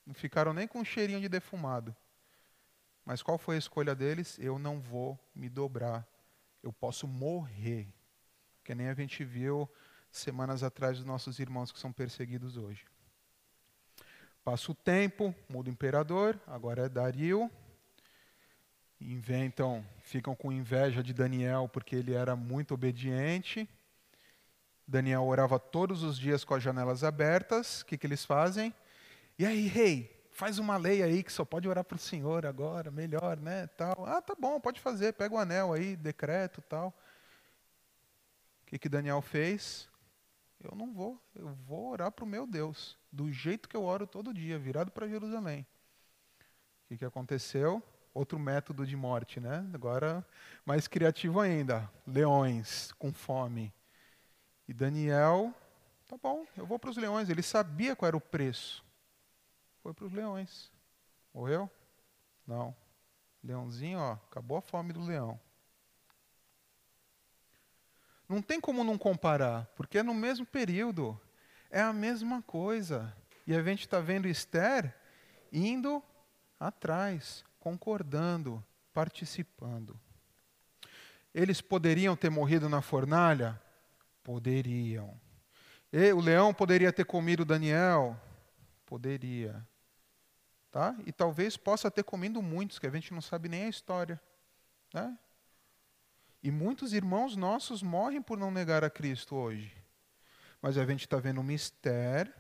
não 0.07 0.15
ficaram 0.15 0.55
nem 0.55 0.69
com 0.69 0.79
um 0.79 0.85
cheirinho 0.85 1.21
de 1.21 1.29
defumado. 1.29 1.95
Mas 3.05 3.23
qual 3.23 3.39
foi 3.39 3.57
a 3.57 3.59
escolha 3.59 3.95
deles? 3.95 4.39
Eu 4.39 4.57
não 4.57 4.79
vou 4.79 5.19
me 5.35 5.49
dobrar. 5.49 6.07
Eu 6.63 6.73
posso 6.73 7.09
morrer. 7.09 7.89
Que 8.63 8.73
nem 8.75 8.89
a 8.89 8.95
gente 8.95 9.25
viu 9.25 9.69
semanas 10.11 10.63
atrás 10.63 10.97
dos 10.97 11.07
nossos 11.07 11.39
irmãos 11.39 11.73
que 11.73 11.79
são 11.79 11.93
perseguidos 11.93 12.57
hoje. 12.57 12.85
Passa 14.45 14.73
o 14.73 14.75
tempo, 14.75 15.35
muda 15.49 15.69
o 15.69 15.73
imperador, 15.73 16.41
agora 16.47 16.87
é 16.87 16.89
Dario. 16.89 17.51
Inventam, 19.01 19.85
ficam 20.03 20.35
com 20.35 20.51
inveja 20.51 21.03
de 21.03 21.13
Daniel 21.13 21.69
porque 21.73 21.95
ele 21.95 22.15
era 22.15 22.35
muito 22.35 22.75
obediente. 22.75 23.69
Daniel 24.87 25.25
orava 25.25 25.59
todos 25.59 26.03
os 26.03 26.19
dias 26.19 26.45
com 26.45 26.55
as 26.55 26.63
janelas 26.63 27.05
abertas. 27.05 27.83
O 27.83 27.87
que, 27.87 27.99
que 27.99 28.07
eles 28.07 28.25
fazem? 28.25 28.75
E 29.39 29.45
aí, 29.45 29.67
rei, 29.67 30.19
faz 30.31 30.59
uma 30.59 30.77
lei 30.77 31.03
aí 31.03 31.23
que 31.23 31.33
só 31.33 31.45
pode 31.45 31.69
orar 31.69 31.85
para 31.85 31.97
o 31.97 31.99
Senhor 31.99 32.47
agora, 32.47 32.91
melhor, 32.91 33.37
né? 33.39 33.67
Tal. 33.67 34.07
Ah, 34.07 34.23
tá 34.23 34.35
bom, 34.35 34.59
pode 34.61 34.81
fazer, 34.81 35.13
pega 35.13 35.35
o 35.35 35.39
anel 35.39 35.73
aí, 35.73 35.95
decreto 35.95 36.63
tal. 36.63 36.89
O 38.63 38.67
que, 38.67 38.79
que 38.79 38.89
Daniel 38.89 39.21
fez? 39.21 39.88
Eu 40.61 40.77
não 40.77 40.93
vou, 40.93 41.21
eu 41.35 41.55
vou 41.67 41.91
orar 41.91 42.11
para 42.11 42.25
o 42.25 42.29
meu 42.29 42.47
Deus, 42.47 42.99
do 43.13 43.33
jeito 43.33 43.69
que 43.69 43.77
eu 43.77 43.85
oro 43.85 44.07
todo 44.07 44.35
dia, 44.35 44.59
virado 44.59 44.91
para 44.91 45.09
Jerusalém. 45.09 45.67
O 46.85 46.89
que, 46.89 46.99
que 46.99 47.05
aconteceu? 47.05 47.83
Outro 48.13 48.39
método 48.39 48.85
de 48.85 48.97
morte, 48.97 49.39
né? 49.39 49.65
Agora 49.73 50.27
mais 50.65 50.89
criativo 50.89 51.39
ainda. 51.39 51.89
Leões 52.07 52.91
com 52.99 53.13
fome. 53.13 53.73
E 54.67 54.75
Daniel, 54.75 55.55
tá 56.09 56.17
bom, 56.17 56.45
eu 56.57 56.67
vou 56.67 56.79
para 56.79 56.91
os 56.91 56.97
leões. 56.97 57.29
Ele 57.29 57.43
sabia 57.43 57.95
qual 57.95 58.09
era 58.09 58.17
o 58.17 58.21
preço. 58.21 58.85
Foi 59.83 59.95
para 59.95 60.07
os 60.07 60.13
leões. 60.13 60.73
Morreu? 61.33 61.71
Não. 62.47 62.75
Leãozinho, 63.45 64.01
ó, 64.01 64.13
acabou 64.13 64.59
a 64.59 64.63
fome 64.63 64.93
do 64.93 65.01
leão. 65.01 65.39
Não 68.29 68.43
tem 68.43 68.61
como 68.61 68.85
não 68.85 68.99
comparar, 68.99 69.67
porque 69.75 69.99
é 69.99 70.03
no 70.03 70.13
mesmo 70.13 70.45
período, 70.45 71.19
é 71.71 71.81
a 71.81 71.93
mesma 71.93 72.43
coisa. 72.43 73.15
E 73.47 73.55
a 73.55 73.63
gente 73.63 73.81
está 73.81 74.01
vendo 74.01 74.29
Esther 74.29 74.95
indo 75.51 76.03
atrás, 76.61 77.43
concordando, 77.59 78.63
participando. 78.93 79.99
Eles 81.33 81.61
poderiam 81.61 82.15
ter 82.17 82.31
morrido 82.31 82.69
na 82.69 82.83
fornalha? 82.83 83.61
Poderiam. 84.23 85.19
E 85.91 86.13
o 86.13 86.21
leão 86.21 86.53
poderia 86.53 86.93
ter 86.93 87.05
comido 87.05 87.45
Daniel? 87.45 88.21
Poderia. 88.85 89.67
Tá? 90.71 90.95
E 91.07 91.13
talvez 91.13 91.57
possa 91.57 91.91
ter 91.91 92.03
comido 92.03 92.43
muitos, 92.43 92.79
que 92.79 92.87
a 92.87 92.91
gente 92.91 93.15
não 93.15 93.23
sabe 93.23 93.49
nem 93.49 93.65
a 93.65 93.69
história. 93.69 94.21
Né? 94.93 95.17
E 96.43 96.51
muitos 96.51 96.93
irmãos 96.93 97.35
nossos 97.37 97.83
morrem 97.83 98.23
por 98.23 98.39
não 98.39 98.51
negar 98.51 98.85
a 98.85 98.91
Cristo 98.91 99.35
hoje. 99.35 99.75
Mas 100.63 100.79
a 100.79 100.85
gente 100.85 101.01
está 101.01 101.19
vendo 101.19 101.41
uma 101.41 101.53
Esther 101.53 102.33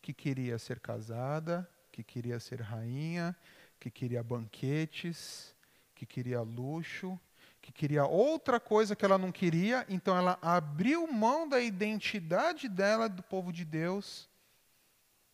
que 0.00 0.12
queria 0.12 0.58
ser 0.58 0.80
casada, 0.80 1.68
que 1.90 2.02
queria 2.02 2.38
ser 2.40 2.60
rainha, 2.60 3.36
que 3.78 3.90
queria 3.90 4.22
banquetes, 4.22 5.54
que 5.94 6.06
queria 6.06 6.40
luxo, 6.40 7.18
que 7.60 7.70
queria 7.70 8.04
outra 8.04 8.58
coisa 8.58 8.96
que 8.96 9.04
ela 9.04 9.16
não 9.16 9.30
queria, 9.30 9.86
então 9.88 10.16
ela 10.16 10.36
abriu 10.42 11.06
mão 11.06 11.48
da 11.48 11.60
identidade 11.60 12.68
dela, 12.68 13.08
do 13.08 13.22
povo 13.22 13.52
de 13.52 13.64
Deus, 13.64 14.28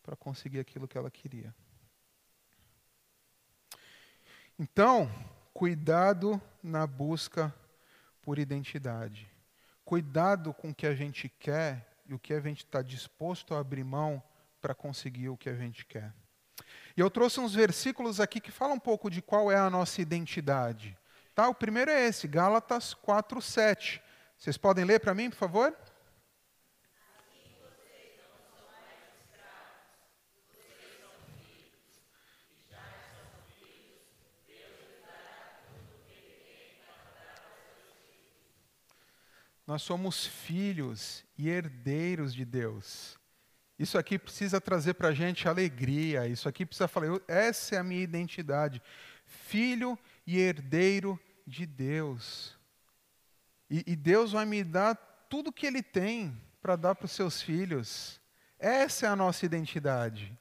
para 0.03 0.15
conseguir 0.15 0.59
aquilo 0.59 0.87
que 0.87 0.97
ela 0.97 1.09
queria. 1.09 1.53
Então, 4.57 5.09
cuidado 5.53 6.39
na 6.61 6.85
busca 6.85 7.53
por 8.29 8.37
identidade. 8.37 9.27
Cuidado 9.83 10.53
com 10.53 10.69
o 10.69 10.75
que 10.75 10.85
a 10.85 10.93
gente 10.93 11.27
quer 11.39 11.97
e 12.05 12.13
o 12.13 12.19
que 12.19 12.31
a 12.31 12.39
gente 12.39 12.63
está 12.63 12.79
disposto 12.79 13.55
a 13.55 13.59
abrir 13.59 13.83
mão 13.83 14.21
para 14.61 14.75
conseguir 14.75 15.29
o 15.29 15.35
que 15.35 15.49
a 15.49 15.55
gente 15.55 15.83
quer. 15.83 16.13
E 16.95 17.01
eu 17.01 17.09
trouxe 17.09 17.39
uns 17.39 17.55
versículos 17.55 18.19
aqui 18.19 18.39
que 18.39 18.51
falam 18.51 18.75
um 18.75 18.79
pouco 18.79 19.09
de 19.09 19.19
qual 19.19 19.51
é 19.51 19.55
a 19.55 19.67
nossa 19.67 19.99
identidade. 19.99 20.95
Tá? 21.33 21.49
O 21.49 21.55
primeiro 21.55 21.89
é 21.89 22.05
esse, 22.05 22.27
Gálatas 22.27 22.93
4, 22.93 23.41
7. 23.41 23.99
Vocês 24.37 24.59
podem 24.59 24.85
ler 24.85 24.99
para 24.99 25.15
mim, 25.15 25.31
por 25.31 25.37
favor? 25.37 25.75
Nós 39.69 39.83
somos 39.83 40.25
filhos 40.25 41.23
e 41.37 41.47
herdeiros 41.47 42.33
de 42.33 42.43
Deus. 42.43 43.19
Isso 43.77 43.99
aqui 43.99 44.17
precisa 44.17 44.59
trazer 44.59 44.95
para 44.95 45.09
a 45.09 45.13
gente 45.13 45.47
alegria. 45.47 46.25
Isso 46.25 46.49
aqui 46.49 46.65
precisa 46.65 46.87
falar, 46.87 47.21
essa 47.27 47.75
é 47.75 47.77
a 47.77 47.83
minha 47.83 48.01
identidade. 48.01 48.81
Filho 49.27 49.95
e 50.25 50.39
herdeiro 50.39 51.19
de 51.45 51.67
Deus. 51.67 52.57
E, 53.69 53.83
e 53.85 53.95
Deus 53.95 54.31
vai 54.31 54.43
me 54.43 54.63
dar 54.63 54.95
tudo 55.29 55.53
que 55.53 55.67
Ele 55.67 55.83
tem 55.83 56.35
para 56.63 56.75
dar 56.75 56.95
para 56.95 57.05
os 57.05 57.11
seus 57.11 57.39
filhos. 57.39 58.19
Essa 58.57 59.05
é 59.05 59.09
a 59.09 59.15
nossa 59.15 59.45
identidade. 59.45 60.35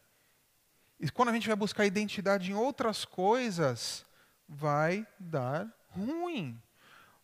E 0.99 1.11
quando 1.11 1.29
a 1.29 1.35
gente 1.35 1.49
vai 1.49 1.57
buscar 1.57 1.85
identidade 1.85 2.51
em 2.51 2.55
outras 2.55 3.05
coisas, 3.05 4.07
vai 4.49 5.07
dar 5.21 5.71
ruim. 5.89 6.59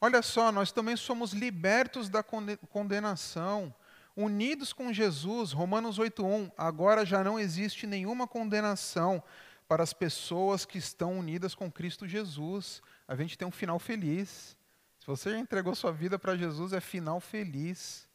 Olha 0.04 0.20
só, 0.20 0.52
nós 0.52 0.70
também 0.70 0.96
somos 0.96 1.32
libertos 1.32 2.10
da 2.10 2.22
condenação, 2.22 3.74
unidos 4.14 4.70
com 4.70 4.92
Jesus, 4.92 5.50
Romanos 5.50 5.98
8:1. 5.98 6.52
Agora 6.58 7.06
já 7.06 7.24
não 7.24 7.40
existe 7.40 7.86
nenhuma 7.86 8.28
condenação 8.28 9.22
para 9.66 9.82
as 9.82 9.94
pessoas 9.94 10.66
que 10.66 10.76
estão 10.76 11.18
unidas 11.18 11.54
com 11.54 11.72
Cristo 11.72 12.06
Jesus. 12.06 12.82
A 13.08 13.16
gente 13.16 13.38
tem 13.38 13.48
um 13.48 13.50
final 13.50 13.78
feliz. 13.78 14.54
Se 15.00 15.06
você 15.06 15.30
já 15.30 15.38
entregou 15.38 15.74
sua 15.74 15.90
vida 15.90 16.18
para 16.18 16.36
Jesus, 16.36 16.74
é 16.74 16.82
final 16.82 17.18
feliz. 17.18 18.06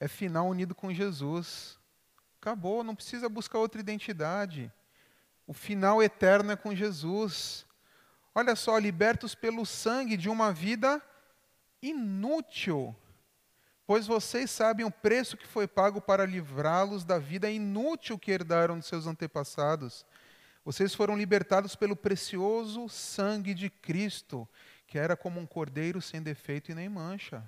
É 0.00 0.08
final 0.08 0.48
unido 0.48 0.74
com 0.74 0.92
Jesus. 0.92 1.78
Acabou, 2.40 2.82
não 2.82 2.96
precisa 2.96 3.28
buscar 3.28 3.60
outra 3.60 3.80
identidade. 3.80 4.68
O 5.46 5.52
final 5.52 6.02
eterno 6.02 6.50
é 6.50 6.56
com 6.56 6.74
Jesus. 6.74 7.64
Olha 8.34 8.56
só, 8.56 8.76
libertos 8.78 9.32
pelo 9.32 9.64
sangue 9.64 10.16
de 10.16 10.28
uma 10.28 10.52
vida 10.52 11.00
inútil, 11.82 12.94
pois 13.86 14.06
vocês 14.06 14.50
sabem 14.50 14.84
o 14.84 14.90
preço 14.90 15.36
que 15.36 15.46
foi 15.46 15.66
pago 15.66 16.00
para 16.00 16.26
livrá-los 16.26 17.04
da 17.04 17.18
vida 17.18 17.50
inútil 17.50 18.18
que 18.18 18.30
herdaram 18.30 18.78
de 18.78 18.86
seus 18.86 19.06
antepassados. 19.06 20.04
Vocês 20.64 20.94
foram 20.94 21.16
libertados 21.16 21.74
pelo 21.74 21.96
precioso 21.96 22.88
sangue 22.88 23.54
de 23.54 23.70
Cristo, 23.70 24.48
que 24.86 24.98
era 24.98 25.16
como 25.16 25.40
um 25.40 25.46
cordeiro 25.46 26.00
sem 26.00 26.22
defeito 26.22 26.70
e 26.70 26.74
nem 26.74 26.88
mancha. 26.88 27.42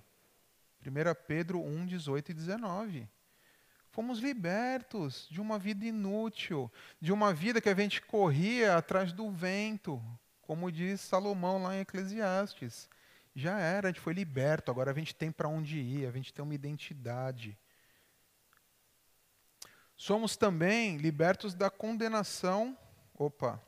1 0.84 0.90
Pedro 1.26 1.62
1, 1.62 1.86
18 1.86 2.30
e 2.30 2.34
19. 2.34 3.08
Fomos 3.90 4.18
libertos 4.18 5.28
de 5.30 5.40
uma 5.40 5.58
vida 5.58 5.84
inútil, 5.84 6.72
de 7.00 7.12
uma 7.12 7.34
vida 7.34 7.60
que 7.60 7.68
a 7.68 7.74
gente 7.74 8.00
corria 8.00 8.76
atrás 8.76 9.12
do 9.12 9.30
vento, 9.30 10.02
como 10.40 10.72
diz 10.72 11.02
Salomão 11.02 11.62
lá 11.62 11.76
em 11.76 11.80
Eclesiastes 11.80 12.88
já 13.34 13.58
era, 13.58 13.88
a 13.88 13.90
gente 13.90 14.00
foi 14.00 14.12
liberto, 14.12 14.70
agora 14.70 14.90
a 14.90 14.94
gente 14.94 15.14
tem 15.14 15.32
para 15.32 15.48
onde 15.48 15.78
ir, 15.78 16.06
a 16.06 16.10
gente 16.10 16.32
tem 16.32 16.42
uma 16.42 16.54
identidade. 16.54 17.58
Somos 19.96 20.36
também 20.36 20.96
libertos 20.96 21.54
da 21.54 21.70
condenação. 21.70 22.76
Opa, 23.14 23.60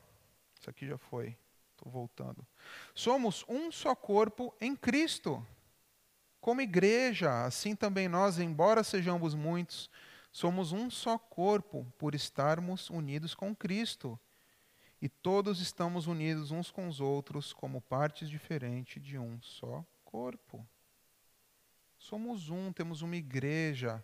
isso 0.59 0.69
aqui 0.69 0.87
já 0.87 0.97
foi, 0.97 1.37
estou 1.71 1.91
voltando. 1.91 2.45
Somos 2.93 3.43
um 3.47 3.71
só 3.71 3.95
corpo 3.95 4.53
em 4.59 4.75
Cristo. 4.75 5.45
Como 6.39 6.61
igreja, 6.61 7.45
assim 7.45 7.75
também 7.75 8.07
nós, 8.07 8.37
embora 8.37 8.83
sejamos 8.83 9.33
muitos, 9.33 9.89
somos 10.31 10.71
um 10.71 10.91
só 10.91 11.17
corpo 11.17 11.91
por 11.97 12.13
estarmos 12.13 12.89
unidos 12.89 13.33
com 13.33 13.55
Cristo. 13.55 14.19
E 15.05 15.09
todos 15.09 15.61
estamos 15.61 16.07
unidos 16.07 16.49
uns 16.49 16.71
com 16.71 16.87
os 16.87 16.99
outros 16.99 17.53
como 17.53 17.79
partes 17.79 18.27
diferentes 18.27 19.03
de 19.03 19.19
um 19.19 19.39
só 19.39 19.85
corpo. 20.03 20.67
Somos 21.95 22.49
um, 22.49 22.73
temos 22.73 23.03
uma 23.03 23.15
igreja 23.15 24.03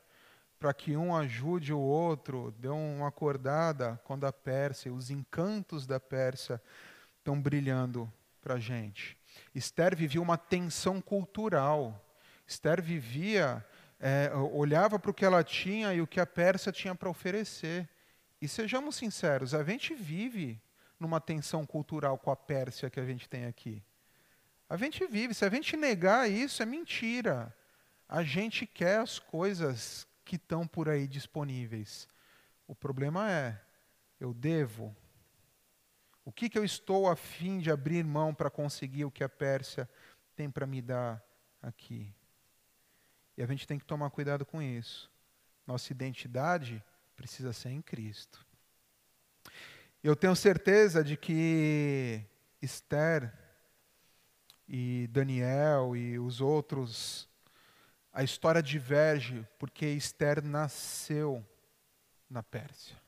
para 0.60 0.72
que 0.76 0.95
um 0.95 1.16
ajude 1.16 1.74
o 1.74 1.80
outro, 1.80 2.54
dê 2.60 2.68
uma 2.68 3.08
acordada 3.08 3.99
quando 4.04 4.28
a 4.28 4.32
Pérsia, 4.32 4.93
os 4.93 5.10
encantos 5.10 5.88
da 5.88 5.99
Pérsia 5.99 6.62
estão 7.18 7.41
brilhando 7.41 8.08
para 8.39 8.54
a 8.54 8.60
gente. 8.60 9.18
Esther 9.56 9.95
vivia 9.95 10.22
uma 10.22 10.38
tensão 10.38 11.02
cultural. 11.02 11.99
Esther 12.45 12.80
vivia, 12.80 13.66
é, 13.99 14.32
olhava 14.36 14.99
para 14.99 15.10
o 15.10 15.16
que 15.16 15.26
ela 15.26 15.43
tinha 15.43 15.95
e 15.95 15.99
o 15.99 16.06
que 16.06 16.20
a 16.20 16.28
Pérsia 16.28 16.72
tinha 16.72 16.93
para 16.93 17.10
oferecer. 17.10 17.89
E 18.39 18.47
sejamos 18.47 18.97
sinceros, 18.97 19.56
a 19.56 19.64
gente 19.64 19.95
vive 19.95 20.62
numa 21.02 21.20
tensão 21.20 21.66
cultural 21.66 22.18
com 22.18 22.32
a 22.32 22.36
Pérsia 22.36 22.89
que 22.89 22.99
a 22.99 23.06
gente 23.06 23.28
tem 23.28 23.45
aqui. 23.45 23.84
A 24.70 24.78
gente 24.78 25.06
vive, 25.08 25.34
se 25.34 25.43
a 25.43 25.49
gente 25.49 25.76
negar 25.76 26.30
isso, 26.30 26.62
é 26.64 26.66
mentira. 26.66 27.54
A 28.08 28.24
gente 28.24 28.66
quer 28.66 28.99
as 28.99 29.20
coisas 29.20 30.08
que 30.24 30.36
estão 30.36 30.66
por 30.68 30.88
aí 30.88 31.08
disponíveis. 31.08 32.08
O 32.68 32.76
problema 32.76 33.30
é, 33.30 33.60
eu 34.20 34.34
devo? 34.34 34.95
O 36.24 36.32
que, 36.32 36.49
que 36.49 36.58
eu 36.58 36.64
estou 36.64 37.10
a 37.10 37.16
fim 37.16 37.60
de 37.60 37.72
abrir 37.72 38.06
mão 38.06 38.34
para 38.34 38.49
conseguir 38.49 39.04
o 39.04 39.12
que 39.12 39.24
a 39.24 39.30
Pérsia 39.30 39.89
tem 40.36 40.49
para 40.49 40.68
me 40.68 40.82
dar 40.82 41.22
aqui? 41.62 42.14
E 43.36 43.41
a 43.41 43.47
gente 43.47 43.66
tem 43.68 43.80
que 43.80 43.86
tomar 43.86 44.10
cuidado 44.12 44.45
com 44.45 44.62
isso. 44.62 45.12
Nossa 45.66 45.91
identidade 45.91 46.84
precisa 47.16 47.52
ser 47.52 47.70
em 47.70 47.82
Cristo. 47.82 48.45
Eu 50.04 50.16
tenho 50.16 50.36
certeza 50.36 51.04
de 51.04 51.16
que 51.16 52.26
Esther 52.62 53.32
e 54.68 55.08
Daniel 55.12 55.95
e 55.95 56.18
os 56.18 56.41
outros 56.41 57.30
a 58.14 58.24
história 58.24 58.62
diverge 58.62 59.47
porque 59.58 59.86
Esther 59.86 60.43
nasceu 60.43 61.45
na 62.30 62.43
Pérsia. 62.43 62.99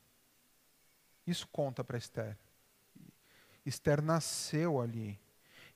Isso 1.25 1.47
conta 1.47 1.83
para 1.83 1.97
Esther. 1.97 2.37
Esther 3.65 4.01
nasceu 4.01 4.79
ali. 4.79 5.19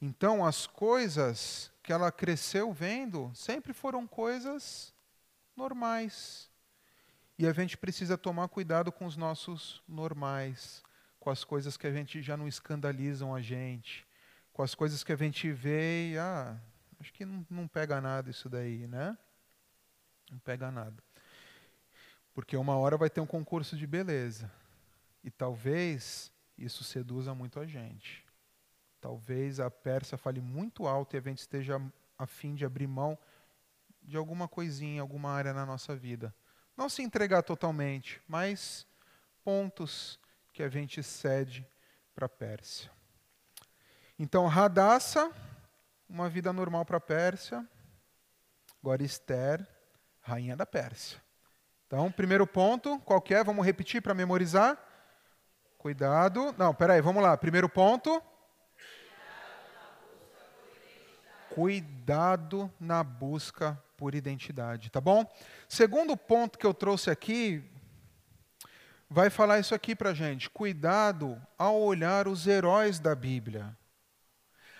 Então, 0.01 0.45
as 0.45 0.67
coisas 0.67 1.71
que 1.81 1.91
ela 1.91 2.11
cresceu 2.11 2.71
vendo 2.71 3.31
sempre 3.33 3.73
foram 3.73 4.05
coisas 4.05 4.93
normais. 5.55 6.49
E 7.37 7.47
a 7.47 7.53
gente 7.53 7.77
precisa 7.77 8.17
tomar 8.17 8.47
cuidado 8.47 8.91
com 8.91 9.05
os 9.05 9.17
nossos 9.17 9.81
normais, 9.87 10.83
com 11.19 11.29
as 11.29 11.43
coisas 11.43 11.77
que 11.77 11.87
a 11.87 11.91
gente 11.91 12.21
já 12.21 12.37
não 12.37 12.47
escandalizam 12.47 13.33
a 13.33 13.41
gente, 13.41 14.07
com 14.53 14.63
as 14.63 14.73
coisas 14.73 15.03
que 15.03 15.11
a 15.11 15.15
gente 15.15 15.51
vê 15.51 16.11
e, 16.11 16.17
ah, 16.17 16.59
Acho 16.99 17.13
que 17.13 17.25
não, 17.25 17.45
não 17.49 17.67
pega 17.67 18.01
nada 18.01 18.29
isso 18.29 18.49
daí, 18.49 18.87
né? 18.87 19.17
Não 20.31 20.39
pega 20.39 20.71
nada. 20.71 21.03
Porque 22.33 22.57
uma 22.57 22.75
hora 22.75 22.97
vai 22.97 23.09
ter 23.09 23.21
um 23.21 23.25
concurso 23.25 23.77
de 23.77 23.87
beleza. 23.87 24.51
E 25.23 25.31
talvez 25.31 26.31
isso 26.57 26.83
seduza 26.83 27.33
muito 27.33 27.59
a 27.59 27.65
gente. 27.65 28.25
Talvez 28.99 29.59
a 29.59 29.69
Pérsia 29.69 30.17
fale 30.17 30.41
muito 30.41 30.87
alto 30.87 31.15
e 31.15 31.17
a 31.19 31.21
gente 31.21 31.39
esteja 31.39 31.81
a 32.17 32.25
fim 32.25 32.55
de 32.55 32.65
abrir 32.65 32.87
mão 32.87 33.17
de 34.01 34.17
alguma 34.17 34.47
coisinha, 34.47 35.01
alguma 35.01 35.31
área 35.31 35.53
na 35.53 35.65
nossa 35.65 35.95
vida. 35.95 36.33
Não 36.75 36.89
se 36.89 37.01
entregar 37.01 37.43
totalmente, 37.43 38.21
mas 38.27 38.87
pontos 39.43 40.19
que 40.57 40.63
a 40.63 40.69
gente 40.69 41.03
cede 41.03 41.63
para 42.15 42.25
a 42.25 42.29
Pérsia. 42.29 42.89
Então, 44.17 44.47
Radassa 44.47 45.31
uma 46.09 46.27
vida 46.27 46.51
normal 46.51 46.83
para 46.83 46.97
a 46.97 46.99
Pérsia. 46.99 47.63
Agora 48.81 49.03
Esther, 49.03 49.63
rainha 50.19 50.55
da 50.55 50.65
Pérsia. 50.65 51.21
Então, 51.85 52.11
primeiro 52.11 52.47
ponto, 52.47 52.97
qual 53.01 53.23
é? 53.29 53.43
Vamos 53.43 53.63
repetir 53.63 54.01
para 54.01 54.15
memorizar? 54.15 54.83
Cuidado. 55.77 56.55
Não, 56.57 56.73
peraí, 56.73 57.01
vamos 57.01 57.21
lá. 57.21 57.37
Primeiro 57.37 57.69
ponto. 57.69 58.19
Cuidado 61.51 62.73
na 62.79 63.03
busca 63.03 63.79
por 63.95 64.15
identidade, 64.15 64.89
tá 64.89 64.99
bom? 64.99 65.23
Segundo 65.69 66.17
ponto 66.17 66.57
que 66.57 66.65
eu 66.65 66.73
trouxe 66.73 67.11
aqui, 67.11 67.63
vai 69.09 69.29
falar 69.29 69.59
isso 69.59 69.73
aqui 69.73 69.95
para 69.95 70.13
gente. 70.13 70.49
Cuidado 70.49 71.41
ao 71.57 71.79
olhar 71.79 72.27
os 72.27 72.47
heróis 72.47 72.99
da 72.99 73.15
Bíblia. 73.15 73.75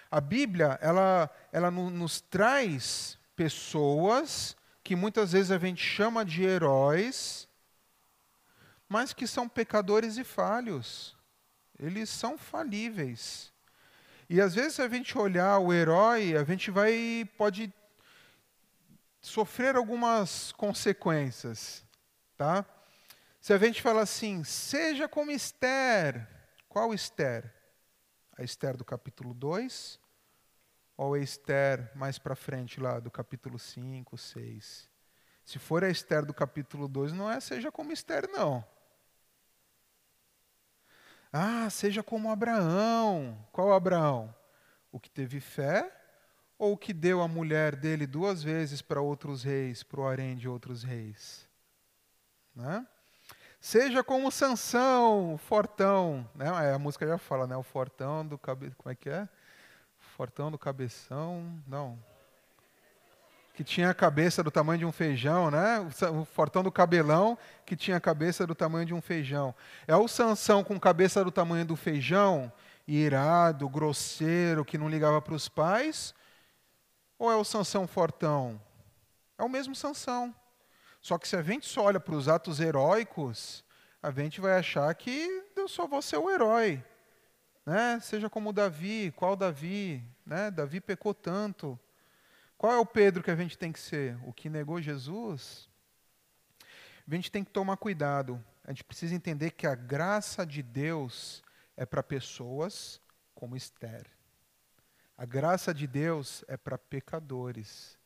A 0.10 0.22
Bíblia, 0.22 0.78
ela, 0.82 1.30
ela 1.52 1.70
nos 1.70 2.22
traz 2.22 3.18
pessoas 3.36 4.56
que 4.84 4.96
muitas 4.96 5.34
vezes 5.34 5.52
a 5.52 5.58
gente 5.58 5.84
chama 5.84 6.24
de 6.24 6.44
heróis, 6.44 7.48
mas 8.88 9.12
que 9.12 9.28
são 9.28 9.50
pecadores 9.50 10.18
e 10.18 10.24
falhos. 10.24 11.16
Eles 11.78 12.10
são 12.10 12.38
falíveis. 12.38 13.52
E 14.30 14.42
às 14.42 14.56
vezes 14.56 14.80
a 14.80 14.88
gente 14.88 15.18
olhar 15.18 15.60
o 15.60 15.74
herói, 15.74 16.36
a 16.36 16.44
gente 16.44 16.72
vai 16.72 17.30
pode 17.38 17.74
sofrer 19.22 19.76
algumas 19.76 20.52
consequências, 20.54 21.86
tá? 22.38 22.66
Se 23.48 23.54
a 23.54 23.58
gente 23.58 23.82
fala 23.82 24.02
assim, 24.02 24.44
seja 24.44 25.08
como 25.08 25.32
Esther, 25.32 26.28
qual 26.68 26.94
Esther? 26.94 27.50
a 28.38 28.44
Esther 28.44 28.76
do 28.76 28.84
capítulo 28.84 29.34
2 29.34 29.98
ou 30.98 31.14
a 31.14 31.20
Esther 31.20 31.90
mais 31.96 32.20
para 32.20 32.36
frente 32.36 32.82
lá 32.82 33.00
do 33.00 33.10
capítulo 33.10 33.58
5, 33.58 34.18
6? 34.18 34.90
Se 35.46 35.60
for 35.60 35.82
a 35.82 35.90
Esther 35.90 36.26
do 36.26 36.34
capítulo 36.34 36.90
2, 36.90 37.14
não 37.14 37.32
é 37.32 37.40
seja 37.40 37.72
como 37.72 37.94
Esther, 37.94 38.30
não. 38.30 38.66
Ah, 41.32 41.70
seja 41.70 42.04
como 42.04 42.30
Abraão. 42.30 43.48
Qual 43.54 43.72
Abraão? 43.72 44.36
O 44.92 45.00
que 45.00 45.10
teve 45.10 45.40
fé 45.40 45.90
ou 46.58 46.74
o 46.74 46.78
que 46.78 46.92
deu 46.92 47.22
a 47.22 47.30
mulher 47.30 47.78
dele 47.78 48.06
duas 48.06 48.44
vezes 48.44 48.82
para 48.82 49.00
outros 49.00 49.42
reis, 49.42 49.84
para 49.84 50.02
o 50.02 50.06
harém 50.06 50.36
de 50.36 50.50
outros 50.50 50.84
reis? 50.84 51.48
Né? 52.54 52.86
Seja 53.60 54.04
como 54.04 54.32
Sansão, 54.32 55.38
fortão. 55.38 56.28
Né? 56.36 56.46
É, 56.70 56.74
a 56.74 56.80
música 56.80 57.06
já 57.08 57.18
fala, 57.18 57.48
né? 57.48 57.58
O 57.58 57.64
fortão 57.64 58.26
do 58.26 58.38
cabe... 58.38 58.72
Como 58.78 58.92
é 58.92 58.96
que 58.96 59.10
é? 59.10 59.28
Fortão 60.16 60.52
do 60.52 60.58
cabeção. 60.58 61.62
Não. 61.68 61.98
Que 63.54 63.64
tinha 63.64 63.90
a 63.90 63.94
cabeça 63.94 64.44
do 64.44 64.52
tamanho 64.52 64.80
de 64.80 64.86
um 64.86 64.92
feijão, 64.92 65.50
né? 65.50 65.80
O 66.14 66.24
fortão 66.24 66.62
do 66.62 66.72
cabelão, 66.72 67.38
que 67.66 67.76
tinha 67.76 67.98
a 67.98 68.00
cabeça 68.00 68.46
do 68.46 68.54
tamanho 68.54 68.86
de 68.86 68.94
um 68.94 69.02
feijão. 69.02 69.54
É 69.88 69.96
o 69.96 70.08
Sansão 70.08 70.64
com 70.64 70.80
cabeça 70.80 71.24
do 71.24 71.32
tamanho 71.32 71.66
do 71.66 71.76
feijão, 71.76 72.52
irado, 72.88 73.68
grosseiro, 73.68 74.64
que 74.64 74.78
não 74.78 74.88
ligava 74.88 75.20
para 75.20 75.34
os 75.34 75.50
pais? 75.50 76.14
Ou 77.18 77.32
é 77.32 77.36
o 77.36 77.44
Sansão 77.44 77.88
fortão? 77.88 78.62
É 79.40 79.44
o 79.44 79.50
mesmo 79.50 79.74
Sansão. 79.76 80.34
Só 81.08 81.18
que 81.18 81.26
se 81.26 81.38
a 81.38 81.42
gente 81.42 81.66
só 81.66 81.86
olha 81.86 82.02
para 82.02 82.16
os 82.16 82.28
atos 82.28 82.60
heróicos, 82.60 83.64
a 84.04 84.12
gente 84.12 84.42
vai 84.42 84.60
achar 84.60 84.94
que 84.94 85.42
eu 85.56 85.66
só 85.66 85.88
vou 85.88 86.02
ser 86.02 86.18
o 86.18 86.30
herói. 86.30 86.84
Né? 87.66 87.98
Seja 88.02 88.30
como 88.30 88.52
Davi, 88.52 89.14
qual 89.16 89.34
Davi? 89.34 90.04
Né? 90.26 90.52
Davi 90.52 90.82
pecou 90.82 91.14
tanto. 91.14 91.80
Qual 92.58 92.74
é 92.74 92.78
o 92.78 92.86
Pedro 92.86 93.24
que 93.24 93.32
a 93.32 93.38
gente 93.38 93.58
tem 93.58 93.72
que 93.72 93.80
ser? 93.80 94.20
O 94.28 94.34
que 94.34 94.50
negou 94.50 94.82
Jesus? 94.82 95.70
A 97.10 97.16
gente 97.16 97.32
tem 97.32 97.42
que 97.42 97.52
tomar 97.52 97.78
cuidado. 97.78 98.44
A 98.66 98.72
gente 98.72 98.84
precisa 98.84 99.16
entender 99.16 99.52
que 99.52 99.66
a 99.66 99.76
graça 99.76 100.46
de 100.46 100.62
Deus 100.62 101.42
é 101.78 101.86
para 101.86 102.04
pessoas 102.04 103.00
como 103.34 103.56
Esther. 103.56 104.06
A 105.18 105.24
graça 105.24 105.74
de 105.74 105.88
Deus 105.88 106.44
é 106.50 106.58
para 106.58 106.78
pecadores. 106.78 107.97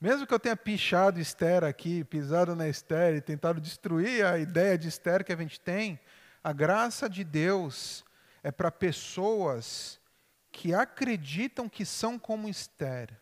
Mesmo 0.00 0.26
que 0.26 0.34
eu 0.34 0.40
tenha 0.40 0.56
pichado 0.56 1.20
Esther 1.20 1.64
aqui, 1.64 2.04
pisado 2.04 2.54
na 2.54 2.68
Esther 2.68 3.16
e 3.16 3.20
tentado 3.20 3.60
destruir 3.60 4.24
a 4.24 4.38
ideia 4.38 4.76
de 4.76 4.88
Esther 4.88 5.24
que 5.24 5.32
a 5.32 5.36
gente 5.36 5.60
tem, 5.60 5.98
a 6.42 6.52
graça 6.52 7.08
de 7.08 7.24
Deus 7.24 8.04
é 8.42 8.50
para 8.50 8.70
pessoas 8.70 9.98
que 10.52 10.74
acreditam 10.74 11.68
que 11.68 11.84
são 11.84 12.18
como 12.18 12.48
Esther, 12.48 13.18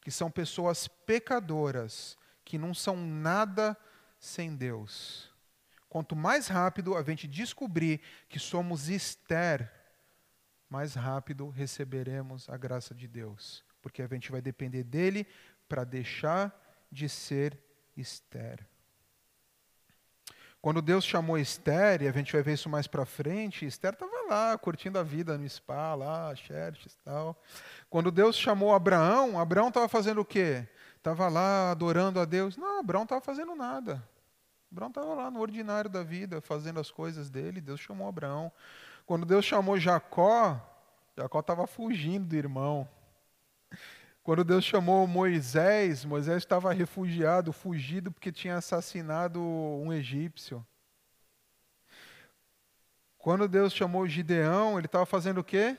que 0.00 0.10
são 0.10 0.30
pessoas 0.30 0.88
pecadoras, 0.88 2.18
que 2.44 2.58
não 2.58 2.74
são 2.74 2.96
nada 2.96 3.76
sem 4.18 4.56
Deus. 4.56 5.32
Quanto 5.88 6.16
mais 6.16 6.48
rápido 6.48 6.96
a 6.96 7.02
gente 7.02 7.28
descobrir 7.28 8.00
que 8.28 8.38
somos 8.38 8.88
Esther, 8.88 9.72
mais 10.68 10.94
rápido 10.94 11.48
receberemos 11.48 12.48
a 12.48 12.56
graça 12.56 12.94
de 12.94 13.06
Deus 13.06 13.64
porque 13.86 14.02
a 14.02 14.08
gente 14.08 14.32
vai 14.32 14.42
depender 14.42 14.82
dele 14.82 15.24
para 15.68 15.84
deixar 15.84 16.54
de 16.90 17.08
ser 17.08 17.58
Esther. 17.96 18.66
Quando 20.60 20.82
Deus 20.82 21.04
chamou 21.04 21.38
Esther, 21.38 22.02
e 22.02 22.08
a 22.08 22.12
gente 22.12 22.32
vai 22.32 22.42
ver 22.42 22.54
isso 22.54 22.68
mais 22.68 22.88
para 22.88 23.06
frente, 23.06 23.64
Esther 23.64 23.92
estava 23.92 24.26
lá, 24.28 24.58
curtindo 24.58 24.98
a 24.98 25.02
vida 25.02 25.38
no 25.38 25.48
spa, 25.48 25.94
lá, 25.94 26.34
Xerxes 26.34 26.94
e 26.94 26.98
tal. 27.04 27.40
Quando 27.88 28.10
Deus 28.10 28.36
chamou 28.36 28.74
Abraão, 28.74 29.38
Abraão 29.38 29.68
estava 29.68 29.88
fazendo 29.88 30.22
o 30.22 30.24
quê? 30.24 30.66
Estava 30.96 31.28
lá 31.28 31.70
adorando 31.70 32.18
a 32.18 32.24
Deus. 32.24 32.56
Não, 32.56 32.80
Abraão 32.80 33.04
estava 33.04 33.20
fazendo 33.20 33.54
nada. 33.54 34.02
Abraão 34.72 34.88
estava 34.88 35.14
lá 35.14 35.30
no 35.30 35.38
ordinário 35.38 35.88
da 35.88 36.02
vida, 36.02 36.40
fazendo 36.40 36.80
as 36.80 36.90
coisas 36.90 37.30
dele. 37.30 37.60
Deus 37.60 37.78
chamou 37.78 38.08
Abraão. 38.08 38.50
Quando 39.06 39.24
Deus 39.24 39.44
chamou 39.44 39.78
Jacó, 39.78 40.60
Jacó 41.16 41.38
estava 41.38 41.66
fugindo 41.68 42.26
do 42.26 42.34
irmão. 42.34 42.88
Quando 44.26 44.42
Deus 44.42 44.64
chamou 44.64 45.06
Moisés, 45.06 46.04
Moisés 46.04 46.38
estava 46.38 46.72
refugiado, 46.72 47.52
fugido 47.52 48.10
porque 48.10 48.32
tinha 48.32 48.56
assassinado 48.56 49.40
um 49.40 49.92
egípcio. 49.92 50.66
Quando 53.16 53.46
Deus 53.46 53.72
chamou 53.72 54.04
Gideão, 54.08 54.78
ele 54.78 54.86
estava 54.86 55.06
fazendo 55.06 55.38
o 55.38 55.44
quê? 55.44 55.78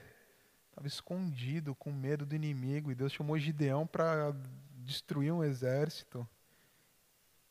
Estava 0.69 0.87
escondido, 0.87 1.75
com 1.75 1.91
medo 1.91 2.25
do 2.25 2.35
inimigo. 2.35 2.89
E 2.89 2.95
Deus 2.95 3.11
chamou 3.11 3.37
Gideão 3.37 3.85
para 3.85 4.33
destruir 4.77 5.33
um 5.33 5.43
exército. 5.43 6.25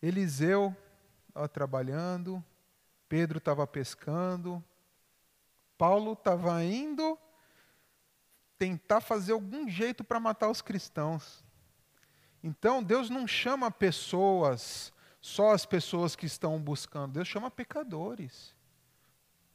Eliseu 0.01 0.75
estava 1.29 1.47
trabalhando, 1.47 2.43
Pedro 3.07 3.37
estava 3.37 3.67
pescando, 3.67 4.65
Paulo 5.77 6.15
estava 6.15 6.65
indo 6.65 7.19
tentar 8.59 9.01
fazer 9.01 9.33
algum 9.33 9.69
jeito 9.69 10.03
para 10.03 10.21
matar 10.21 10.51
os 10.51 10.63
cristãos. 10.63 11.45
Então, 12.43 12.83
Deus 12.83 13.11
não 13.11 13.27
chama 13.27 13.71
pessoas, 13.71 14.93
só 15.21 15.53
as 15.53 15.67
pessoas 15.67 16.15
que 16.15 16.27
estão 16.27 16.61
buscando, 16.61 17.13
Deus 17.13 17.29
chama 17.29 17.51
pecadores. 17.51 18.55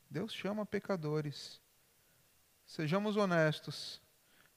Deus 0.09 0.33
chama 0.33 0.65
pecadores. 0.65 1.61
Sejamos 2.65 3.15
honestos. 3.15 4.01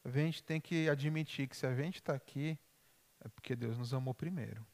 A 0.05 0.11
gente 0.11 0.43
tem 0.43 0.61
que 0.61 0.89
admitir 0.89 1.47
que 1.47 1.57
se 1.57 1.67
a 1.67 1.75
gente 1.75 1.97
está 1.97 2.13
aqui, 2.13 2.59
é 3.25 3.29
porque 3.29 3.55
Deus 3.55 3.79
nos 3.79 3.95
amou 3.95 4.13
primeiro. 4.13 4.67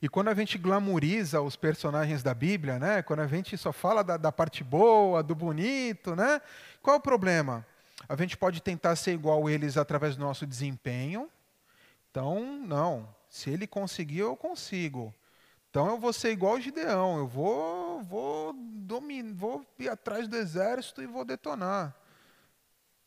E 0.00 0.08
quando 0.08 0.28
a 0.28 0.34
gente 0.34 0.58
glamoriza 0.58 1.40
os 1.40 1.56
personagens 1.56 2.22
da 2.22 2.34
Bíblia, 2.34 2.78
né? 2.78 3.02
quando 3.02 3.20
a 3.20 3.26
gente 3.26 3.56
só 3.56 3.72
fala 3.72 4.02
da, 4.02 4.16
da 4.16 4.32
parte 4.32 4.64
boa, 4.64 5.22
do 5.22 5.34
bonito, 5.34 6.16
né? 6.16 6.40
qual 6.82 6.96
é 6.96 6.98
o 6.98 7.02
problema? 7.02 7.66
A 8.08 8.16
gente 8.16 8.36
pode 8.36 8.60
tentar 8.60 8.96
ser 8.96 9.12
igual 9.12 9.46
a 9.46 9.52
eles 9.52 9.76
através 9.76 10.16
do 10.16 10.24
nosso 10.24 10.46
desempenho. 10.46 11.30
Então, 12.10 12.58
não. 12.58 13.14
Se 13.28 13.50
ele 13.50 13.66
conseguiu, 13.66 14.26
eu 14.26 14.36
consigo. 14.36 15.14
Então 15.74 15.88
eu 15.88 15.98
vou 15.98 16.12
ser 16.12 16.30
igual 16.30 16.54
o 16.54 16.60
Gideão, 16.60 17.18
eu 17.18 17.26
vou, 17.26 18.00
vou, 18.04 18.52
domin, 18.52 19.34
vou 19.34 19.66
ir 19.76 19.88
atrás 19.88 20.28
do 20.28 20.36
exército 20.36 21.02
e 21.02 21.06
vou 21.08 21.24
detonar. 21.24 21.92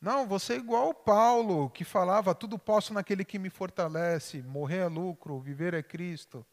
Não, 0.01 0.27
vou 0.27 0.37
ser 0.37 0.57
igual 0.57 0.89
o 0.89 0.93
Paulo, 0.93 1.69
que 1.69 1.85
falava, 1.85 2.35
tudo 2.35 2.59
posso 2.59 2.93
naquele 2.93 3.23
que 3.23 3.39
me 3.39 3.49
fortalece, 3.49 4.41
morrer 4.41 4.79
é 4.79 4.87
lucro, 4.87 5.39
viver 5.39 5.73
é 5.73 5.81
Cristo. 5.81 6.45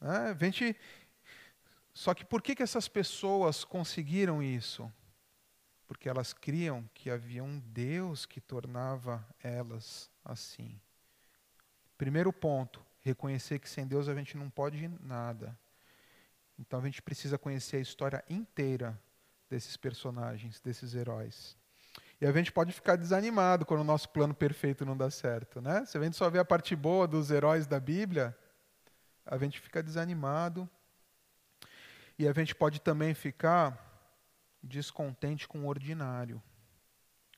É, 0.00 0.36
gente... 0.44 0.76
Só 1.92 2.12
que 2.12 2.24
por 2.24 2.42
que, 2.42 2.56
que 2.56 2.62
essas 2.64 2.88
pessoas 2.88 3.62
conseguiram 3.62 4.42
isso? 4.42 4.92
Porque 5.86 6.08
elas 6.08 6.32
criam 6.32 6.88
que 6.94 7.10
havia 7.10 7.42
um 7.44 7.58
Deus 7.58 8.26
que 8.26 8.40
tornava 8.40 9.24
elas 9.42 10.10
assim. 10.24 10.80
Primeiro 11.96 12.32
ponto, 12.32 12.84
reconhecer 13.00 13.58
que 13.58 13.68
sem 13.68 13.86
Deus 13.86 14.08
a 14.08 14.14
gente 14.14 14.36
não 14.36 14.50
pode 14.50 14.88
nada. 15.00 15.58
Então 16.58 16.80
a 16.80 16.84
gente 16.84 17.02
precisa 17.02 17.36
conhecer 17.36 17.76
a 17.76 17.80
história 17.80 18.24
inteira 18.28 18.98
desses 19.50 19.76
personagens, 19.76 20.60
desses 20.60 20.94
heróis. 20.94 21.56
E 22.20 22.26
a 22.26 22.32
gente 22.32 22.50
pode 22.50 22.72
ficar 22.72 22.96
desanimado 22.96 23.66
quando 23.66 23.80
o 23.80 23.84
nosso 23.84 24.08
plano 24.08 24.34
perfeito 24.34 24.84
não 24.84 24.96
dá 24.96 25.10
certo, 25.10 25.60
né? 25.60 25.84
Se 25.84 25.98
a 25.98 26.02
gente 26.02 26.16
só 26.16 26.30
vê 26.30 26.38
a 26.38 26.44
parte 26.44 26.74
boa 26.74 27.06
dos 27.06 27.30
heróis 27.30 27.66
da 27.66 27.78
Bíblia, 27.78 28.36
a 29.26 29.36
gente 29.36 29.60
fica 29.60 29.82
desanimado. 29.82 30.68
E 32.18 32.28
a 32.28 32.32
gente 32.32 32.54
pode 32.54 32.80
também 32.80 33.12
ficar 33.12 33.83
descontente 34.64 35.46
com 35.46 35.64
o 35.64 35.68
ordinário, 35.68 36.42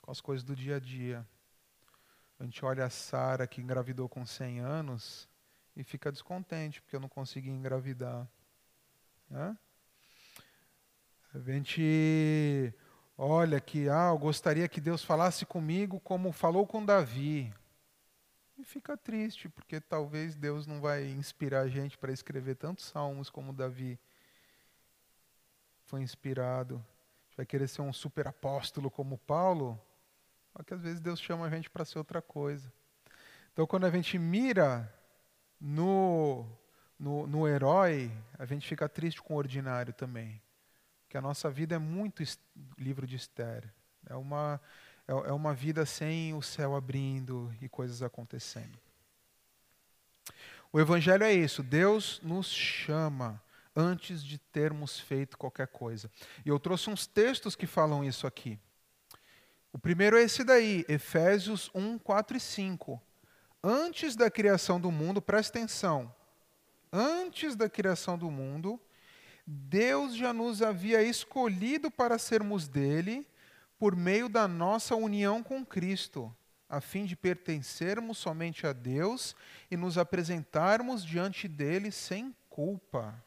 com 0.01 0.11
as 0.11 0.21
coisas 0.21 0.45
do 0.45 0.55
dia 0.55 0.77
a 0.77 0.81
dia. 0.81 1.27
A 2.39 2.45
gente 2.45 2.65
olha 2.65 2.85
a 2.85 2.91
Sara 2.91 3.47
que 3.47 3.61
engravidou 3.61 4.09
com 4.09 4.25
100 4.25 4.61
anos 4.61 5.29
e 5.75 5.83
fica 5.83 6.13
descontente 6.13 6.81
porque 6.81 6.97
eu 6.97 7.01
não 7.01 7.09
consegui 7.09 7.51
engravidar. 7.51 8.27
Né? 9.29 9.57
A 11.35 11.39
gente 11.41 12.73
olha 13.19 13.61
que, 13.61 13.89
ah, 13.89 14.09
eu 14.11 14.19
gostaria 14.19 14.69
que 14.69 14.81
Deus 14.81 15.03
falasse 15.03 15.45
comigo 15.45 15.99
como 16.01 16.33
falou 16.33 16.67
com 16.67 16.85
Davi. 16.85 17.53
E 18.59 18.65
fica 18.65 18.97
triste, 18.97 19.51
porque 19.51 19.81
talvez 19.81 20.35
Deus 20.35 20.67
não 20.67 20.81
vai 20.81 21.07
inspirar 21.11 21.61
a 21.61 21.69
gente 21.69 21.99
para 21.99 22.13
escrever 22.13 22.55
tantos 22.55 22.87
salmos 22.87 23.29
como 23.29 23.53
Davi 23.53 23.99
foi 25.85 26.03
inspirado 26.03 26.85
vai 27.37 27.45
querer 27.45 27.69
ser 27.69 27.83
um 27.83 27.93
super 27.93 28.27
apóstolo 28.27 28.91
como 28.91 29.19
Paulo, 29.19 29.81
só 30.57 30.63
que 30.63 30.73
às 30.73 30.81
vezes 30.81 31.01
Deus 31.01 31.21
chama 31.21 31.47
a 31.47 31.51
gente 31.51 31.69
para 31.69 31.85
ser 31.85 31.99
outra 31.99 32.23
coisa. 32.23 32.73
Então, 33.53 33.67
quando 33.67 33.85
a 33.85 33.91
gente 33.91 34.19
mira 34.19 34.93
no, 35.61 36.47
no, 36.99 37.27
no 37.27 37.47
herói, 37.47 38.11
a 38.39 38.47
gente 38.47 38.67
fica 38.67 38.89
triste 38.89 39.21
com 39.21 39.35
o 39.35 39.37
ordinário 39.37 39.93
também. 39.93 40.41
Porque 41.03 41.17
a 41.17 41.21
nossa 41.21 41.51
vida 41.51 41.75
é 41.75 41.79
muito 41.79 42.23
livro 42.79 43.07
de 43.07 43.17
Esther. 43.17 43.65
É 44.09 44.15
uma, 44.15 44.61
é, 45.07 45.13
é 45.13 45.33
uma 45.33 45.55
vida 45.55 45.85
sem 45.85 46.33
o 46.35 46.43
céu 46.43 46.75
abrindo 46.75 47.55
e 47.61 47.69
coisas 47.69 48.03
acontecendo. 48.03 48.79
O 50.73 50.81
Evangelho 50.81 51.25
é 51.25 51.33
isso, 51.33 51.63
Deus 51.63 52.21
nos 52.23 52.49
chama 52.49 53.43
antes 53.77 54.25
de 54.25 54.39
termos 54.39 54.99
feito 54.99 55.37
qualquer 55.37 55.69
coisa. 55.69 56.11
E 56.45 56.49
eu 56.49 56.59
trouxe 56.59 56.89
uns 56.89 57.07
textos 57.07 57.55
que 57.55 57.67
falam 57.67 58.03
isso 58.03 58.27
aqui. 58.27 58.59
O 59.71 59.79
primeiro 59.79 60.17
é 60.17 60.23
esse 60.23 60.43
daí, 60.43 60.87
Efésios 60.89 61.71
1, 61.75 61.99
4 61.99 62.39
e 62.39 62.41
5. 62.41 63.03
Antes 63.63 64.17
da 64.17 64.31
criação 64.31 64.81
do 64.81 64.91
mundo, 64.91 65.21
presta 65.21 65.59
atenção. 65.59 66.15
Antes 66.91 67.55
da 67.55 67.69
criação 67.69 68.17
do 68.17 68.31
mundo, 68.31 68.81
Deus 69.47 70.17
já 70.17 70.33
nos 70.33 70.63
havia 70.63 71.03
escolhido 71.03 71.91
para 71.91 72.19
sermos 72.19 72.67
dele 72.67 73.29
por 73.79 73.95
meio 73.95 74.29
da 74.31 74.49
nossa 74.49 74.97
união 74.97 75.43
com 75.43 75.65
Cristo, 75.65 76.35
a 76.69 76.81
fim 76.81 77.05
de 77.05 77.15
pertencermos 77.15 78.17
somente 78.17 78.67
a 78.67 78.73
Deus 78.73 79.37
e 79.71 79.77
nos 79.77 79.99
apresentarmos 79.99 81.05
diante 81.05 81.47
dele 81.47 81.93
sem 81.93 82.35
culpa. 82.49 83.23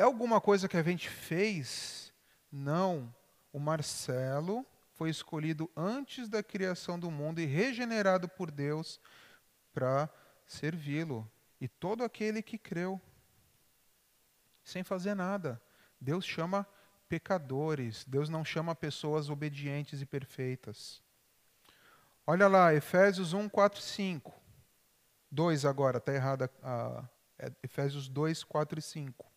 É 0.00 0.02
alguma 0.02 0.40
coisa 0.40 0.66
que 0.66 0.78
a 0.78 0.82
gente 0.82 1.10
fez? 1.10 2.10
Não. 2.50 3.14
O 3.52 3.58
Marcelo 3.58 4.64
foi 4.94 5.10
escolhido 5.10 5.70
antes 5.76 6.26
da 6.26 6.42
criação 6.42 6.98
do 6.98 7.10
mundo 7.10 7.38
e 7.38 7.44
regenerado 7.44 8.26
por 8.26 8.50
Deus 8.50 8.98
para 9.74 10.08
servi-lo. 10.46 11.30
E 11.60 11.68
todo 11.68 12.02
aquele 12.02 12.40
que 12.40 12.56
creu, 12.56 12.98
sem 14.64 14.82
fazer 14.82 15.14
nada. 15.14 15.60
Deus 16.00 16.24
chama 16.24 16.66
pecadores, 17.06 18.02
Deus 18.08 18.30
não 18.30 18.42
chama 18.42 18.74
pessoas 18.74 19.28
obedientes 19.28 20.00
e 20.00 20.06
perfeitas. 20.06 21.02
Olha 22.26 22.48
lá, 22.48 22.72
Efésios 22.72 23.34
1, 23.34 23.50
4 23.50 23.78
5. 23.78 24.32
2 25.30 25.66
agora, 25.66 25.98
está 25.98 26.14
errada. 26.14 26.50
É 27.38 27.52
Efésios 27.62 28.08
2, 28.08 28.42
4 28.44 28.78
e 28.78 28.82
5. 28.82 29.30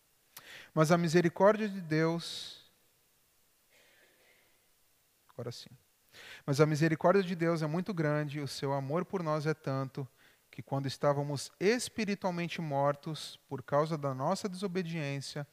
Mas 0.72 0.90
a 0.90 0.98
misericórdia 0.98 1.68
de 1.68 1.80
Deus. 1.80 2.64
Agora 5.30 5.50
sim. 5.52 5.70
Mas 6.46 6.60
a 6.60 6.66
misericórdia 6.66 7.22
de 7.22 7.34
Deus 7.34 7.62
é 7.62 7.66
muito 7.66 7.92
grande, 7.92 8.40
o 8.40 8.48
seu 8.48 8.72
amor 8.72 9.04
por 9.04 9.22
nós 9.22 9.46
é 9.46 9.54
tanto, 9.54 10.06
que 10.50 10.62
quando 10.62 10.86
estávamos 10.86 11.50
espiritualmente 11.58 12.60
mortos 12.60 13.40
por 13.48 13.62
causa 13.62 13.98
da 13.98 14.14
nossa 14.14 14.48
desobediência, 14.48 15.46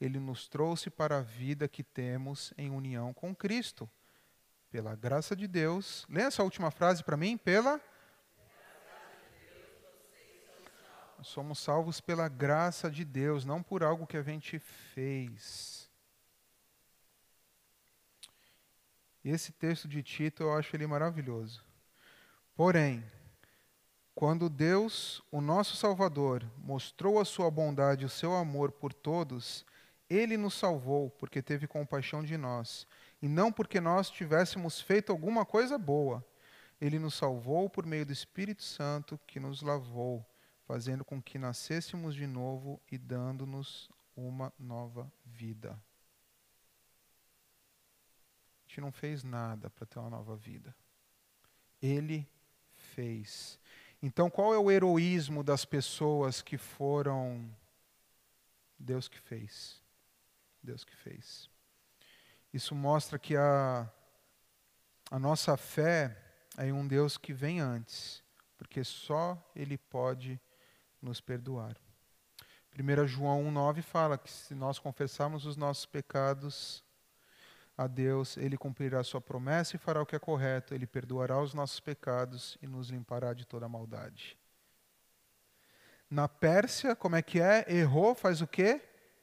ele 0.00 0.18
nos 0.18 0.48
trouxe 0.48 0.90
para 0.90 1.18
a 1.18 1.22
vida 1.22 1.68
que 1.68 1.82
temos 1.82 2.52
em 2.56 2.70
união 2.70 3.12
com 3.12 3.34
Cristo. 3.34 3.88
Pela 4.70 4.94
graça 4.94 5.34
de 5.34 5.46
Deus. 5.46 6.04
Lê 6.08 6.22
essa 6.22 6.42
última 6.42 6.70
frase 6.70 7.02
para 7.02 7.16
mim. 7.16 7.36
Pela 7.36 7.80
somos 11.22 11.58
salvos 11.58 12.00
pela 12.00 12.28
graça 12.28 12.90
de 12.90 13.04
Deus, 13.04 13.44
não 13.44 13.62
por 13.62 13.82
algo 13.82 14.06
que 14.06 14.16
a 14.16 14.22
gente 14.22 14.58
fez. 14.58 15.88
Esse 19.24 19.52
texto 19.52 19.86
de 19.88 20.02
Tito 20.02 20.42
eu 20.42 20.54
acho 20.54 20.74
ele 20.74 20.86
maravilhoso. 20.86 21.62
Porém, 22.54 23.04
quando 24.14 24.48
Deus, 24.48 25.22
o 25.30 25.40
nosso 25.40 25.76
Salvador, 25.76 26.44
mostrou 26.56 27.20
a 27.20 27.24
sua 27.24 27.50
bondade 27.50 28.02
e 28.02 28.06
o 28.06 28.10
seu 28.10 28.34
amor 28.34 28.72
por 28.72 28.92
todos, 28.92 29.64
ele 30.10 30.36
nos 30.36 30.54
salvou 30.54 31.10
porque 31.10 31.42
teve 31.42 31.66
compaixão 31.66 32.24
de 32.24 32.36
nós, 32.36 32.86
e 33.20 33.28
não 33.28 33.52
porque 33.52 33.80
nós 33.80 34.10
tivéssemos 34.10 34.80
feito 34.80 35.12
alguma 35.12 35.44
coisa 35.44 35.78
boa. 35.78 36.24
Ele 36.80 36.98
nos 36.98 37.14
salvou 37.14 37.68
por 37.68 37.84
meio 37.84 38.06
do 38.06 38.12
Espírito 38.12 38.62
Santo 38.62 39.20
que 39.26 39.38
nos 39.38 39.62
lavou, 39.62 40.24
fazendo 40.68 41.02
com 41.02 41.20
que 41.20 41.38
nascêssemos 41.38 42.14
de 42.14 42.26
novo 42.26 42.78
e 42.92 42.98
dando-nos 42.98 43.88
uma 44.14 44.52
nova 44.58 45.10
vida. 45.24 45.70
A 48.52 48.68
gente 48.68 48.82
não 48.82 48.92
fez 48.92 49.24
nada 49.24 49.70
para 49.70 49.86
ter 49.86 49.98
uma 49.98 50.10
nova 50.10 50.36
vida. 50.36 50.76
Ele 51.80 52.28
fez. 52.74 53.58
Então, 54.02 54.28
qual 54.28 54.52
é 54.52 54.58
o 54.58 54.70
heroísmo 54.70 55.42
das 55.42 55.64
pessoas 55.64 56.42
que 56.42 56.58
foram 56.58 57.50
Deus 58.78 59.08
que 59.08 59.18
fez? 59.18 59.82
Deus 60.62 60.84
que 60.84 60.94
fez. 60.94 61.48
Isso 62.52 62.74
mostra 62.74 63.18
que 63.18 63.34
a, 63.34 63.90
a 65.10 65.18
nossa 65.18 65.56
fé 65.56 66.14
é 66.58 66.66
em 66.66 66.72
um 66.72 66.86
Deus 66.86 67.16
que 67.16 67.32
vem 67.32 67.58
antes, 67.58 68.22
porque 68.58 68.84
só 68.84 69.42
Ele 69.56 69.78
pode 69.78 70.38
nos 71.00 71.20
perdoar. 71.20 71.76
1 72.78 73.06
João 73.06 73.42
1,9 73.44 73.82
fala 73.82 74.16
que 74.16 74.30
se 74.30 74.54
nós 74.54 74.78
confessarmos 74.78 75.46
os 75.46 75.56
nossos 75.56 75.86
pecados 75.86 76.84
a 77.76 77.86
Deus, 77.86 78.36
Ele 78.36 78.56
cumprirá 78.56 79.00
a 79.00 79.04
sua 79.04 79.20
promessa 79.20 79.76
e 79.76 79.78
fará 79.78 80.02
o 80.02 80.06
que 80.06 80.16
é 80.16 80.18
correto, 80.18 80.74
Ele 80.74 80.86
perdoará 80.86 81.40
os 81.40 81.54
nossos 81.54 81.80
pecados 81.80 82.58
e 82.60 82.66
nos 82.66 82.90
limpará 82.90 83.32
de 83.32 83.46
toda 83.46 83.68
maldade. 83.68 84.36
Na 86.10 86.26
Pérsia, 86.26 86.96
como 86.96 87.16
é 87.16 87.22
que 87.22 87.40
é? 87.40 87.64
Errou, 87.68 88.14
faz 88.14 88.40
o 88.40 88.46
quê? 88.46 88.80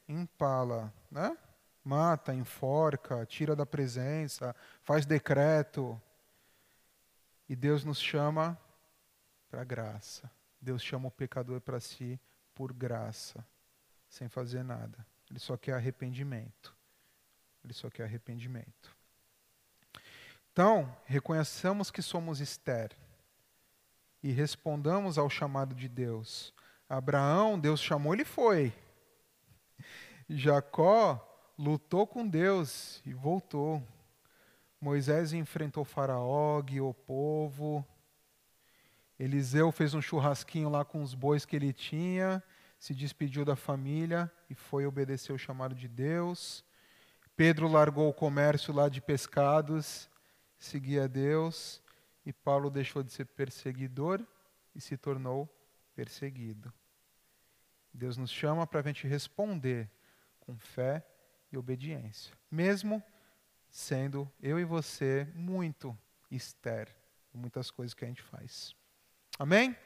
Empala, 0.08 0.92
né? 1.10 1.36
Mata, 1.82 2.34
enforca, 2.34 3.26
tira 3.26 3.56
da 3.56 3.66
presença, 3.66 4.54
faz 4.82 5.04
decreto. 5.04 6.00
E 7.48 7.54
Deus 7.54 7.84
nos 7.84 8.00
chama 8.00 8.58
para 9.50 9.64
graça. 9.64 10.30
Deus 10.60 10.82
chama 10.82 11.08
o 11.08 11.10
pecador 11.10 11.60
para 11.60 11.80
si 11.80 12.20
por 12.54 12.72
graça, 12.72 13.44
sem 14.08 14.28
fazer 14.28 14.62
nada. 14.62 15.06
Ele 15.30 15.38
só 15.38 15.56
quer 15.56 15.74
arrependimento. 15.74 16.74
Ele 17.64 17.72
só 17.72 17.90
quer 17.90 18.04
arrependimento. 18.04 18.96
Então, 20.52 20.96
reconheçamos 21.04 21.90
que 21.90 22.00
somos 22.00 22.40
Esther 22.40 22.90
e 24.22 24.30
respondamos 24.32 25.18
ao 25.18 25.28
chamado 25.28 25.74
de 25.74 25.88
Deus. 25.88 26.54
Abraão, 26.88 27.58
Deus 27.58 27.80
chamou, 27.80 28.14
ele 28.14 28.24
foi. 28.24 28.72
Jacó 30.28 31.22
lutou 31.58 32.06
com 32.06 32.26
Deus 32.26 33.02
e 33.04 33.12
voltou. 33.12 33.82
Moisés 34.80 35.32
enfrentou 35.32 35.84
Faraó, 35.84 36.60
guiou 36.62 36.90
o 36.90 36.94
povo. 36.94 37.86
Eliseu 39.18 39.72
fez 39.72 39.94
um 39.94 40.02
churrasquinho 40.02 40.68
lá 40.68 40.84
com 40.84 41.02
os 41.02 41.14
bois 41.14 41.44
que 41.44 41.56
ele 41.56 41.72
tinha, 41.72 42.42
se 42.78 42.94
despediu 42.94 43.44
da 43.44 43.56
família 43.56 44.30
e 44.50 44.54
foi 44.54 44.86
obedecer 44.86 45.32
o 45.32 45.38
chamado 45.38 45.74
de 45.74 45.88
Deus. 45.88 46.64
Pedro 47.34 47.68
largou 47.68 48.08
o 48.08 48.14
comércio 48.14 48.74
lá 48.74 48.88
de 48.88 49.00
pescados, 49.00 50.08
seguia 50.58 51.08
Deus, 51.08 51.82
e 52.24 52.32
Paulo 52.32 52.70
deixou 52.70 53.02
de 53.02 53.10
ser 53.10 53.24
perseguidor 53.24 54.22
e 54.74 54.80
se 54.80 54.96
tornou 54.96 55.48
perseguido. 55.94 56.72
Deus 57.92 58.18
nos 58.18 58.30
chama 58.30 58.66
para 58.66 58.80
a 58.80 58.82
gente 58.82 59.06
responder 59.06 59.90
com 60.40 60.58
fé 60.58 61.06
e 61.50 61.56
obediência, 61.56 62.36
mesmo 62.50 63.02
sendo 63.70 64.30
eu 64.42 64.60
e 64.60 64.64
você 64.64 65.26
muito 65.34 65.96
Esther, 66.30 66.94
muitas 67.32 67.70
coisas 67.70 67.94
que 67.94 68.04
a 68.04 68.08
gente 68.08 68.22
faz. 68.22 68.75
Amém? 69.38 69.76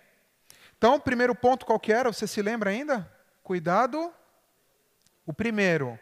Então, 0.78 0.94
o 0.94 1.00
primeiro 1.00 1.34
ponto 1.34 1.66
qual 1.66 1.78
que 1.78 1.92
era? 1.92 2.12
Você 2.12 2.26
se 2.26 2.40
lembra 2.40 2.70
ainda? 2.70 3.10
Cuidado. 3.42 4.12
O 5.26 5.32
primeiro. 5.32 5.98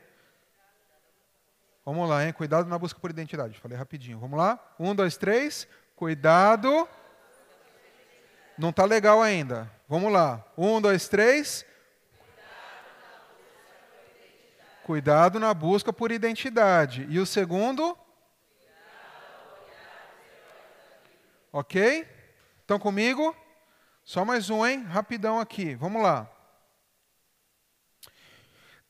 Vamos 1.85 2.09
lá, 2.09 2.25
hein? 2.25 2.33
Cuidado 2.33 2.69
na 2.69 2.79
busca 2.79 3.01
por 3.01 3.11
identidade. 3.11 3.59
Falei 3.59 3.77
rapidinho. 3.77 4.19
Vamos 4.19 4.39
lá? 4.39 4.59
Um, 4.79 4.95
dois, 4.95 5.17
três. 5.17 5.67
Cuidado. 5.97 6.89
Não 8.59 8.71
está 8.71 8.85
legal 8.85 9.23
ainda. 9.23 9.71
Vamos 9.89 10.13
lá. 10.13 10.45
Um, 10.57 10.81
dois, 10.81 11.09
três. 11.09 11.65
Cuidado 14.85 15.41
na 15.41 15.53
busca 15.55 15.93
por 15.93 16.13
identidade. 16.13 17.07
E 17.09 17.19
o 17.19 17.27
segundo? 17.27 17.99
Ok? 21.53 22.18
Estão 22.69 22.79
comigo? 22.79 23.35
Só 24.05 24.27
mais 24.27 24.51
um, 24.51 24.67
hein? 24.67 24.83
Rapidão 24.83 25.41
aqui. 25.41 25.75
Vamos 25.75 26.03
lá. 26.03 26.31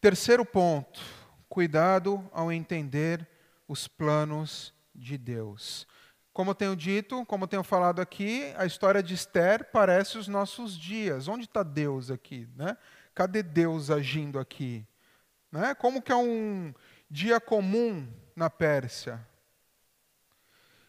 Terceiro 0.01 0.45
ponto. 0.45 1.01
Cuidado 1.49 2.29
ao 2.33 2.51
entender 2.51 3.25
os 3.69 3.87
planos 3.87 4.75
de 4.93 5.17
Deus. 5.17 5.87
Como 6.33 6.51
eu 6.51 6.57
tenho 6.57 6.75
dito, 6.75 7.25
como 7.27 7.45
eu 7.45 7.49
tenho 7.49 7.63
falado 7.63 8.01
aqui, 8.01 8.53
a 8.57 8.67
história 8.67 9.01
de 9.01 9.15
Esther 9.15 9.71
parece 9.71 10.19
os 10.19 10.27
nossos 10.27 10.77
dias. 10.77 11.29
Onde 11.29 11.45
está 11.45 11.63
Deus 11.63 12.11
aqui? 12.11 12.49
Né? 12.57 12.77
Cadê 13.15 13.45
Deus 13.45 13.93
agindo 13.93 14.41
aqui? 14.41 14.85
Né? 15.53 15.73
Como 15.77 16.03
que 16.03 16.11
é 16.11 16.17
um 16.17 16.75
dia 17.09 17.39
comum 17.39 18.13
na 18.35 18.51
Pérsia? 18.51 19.25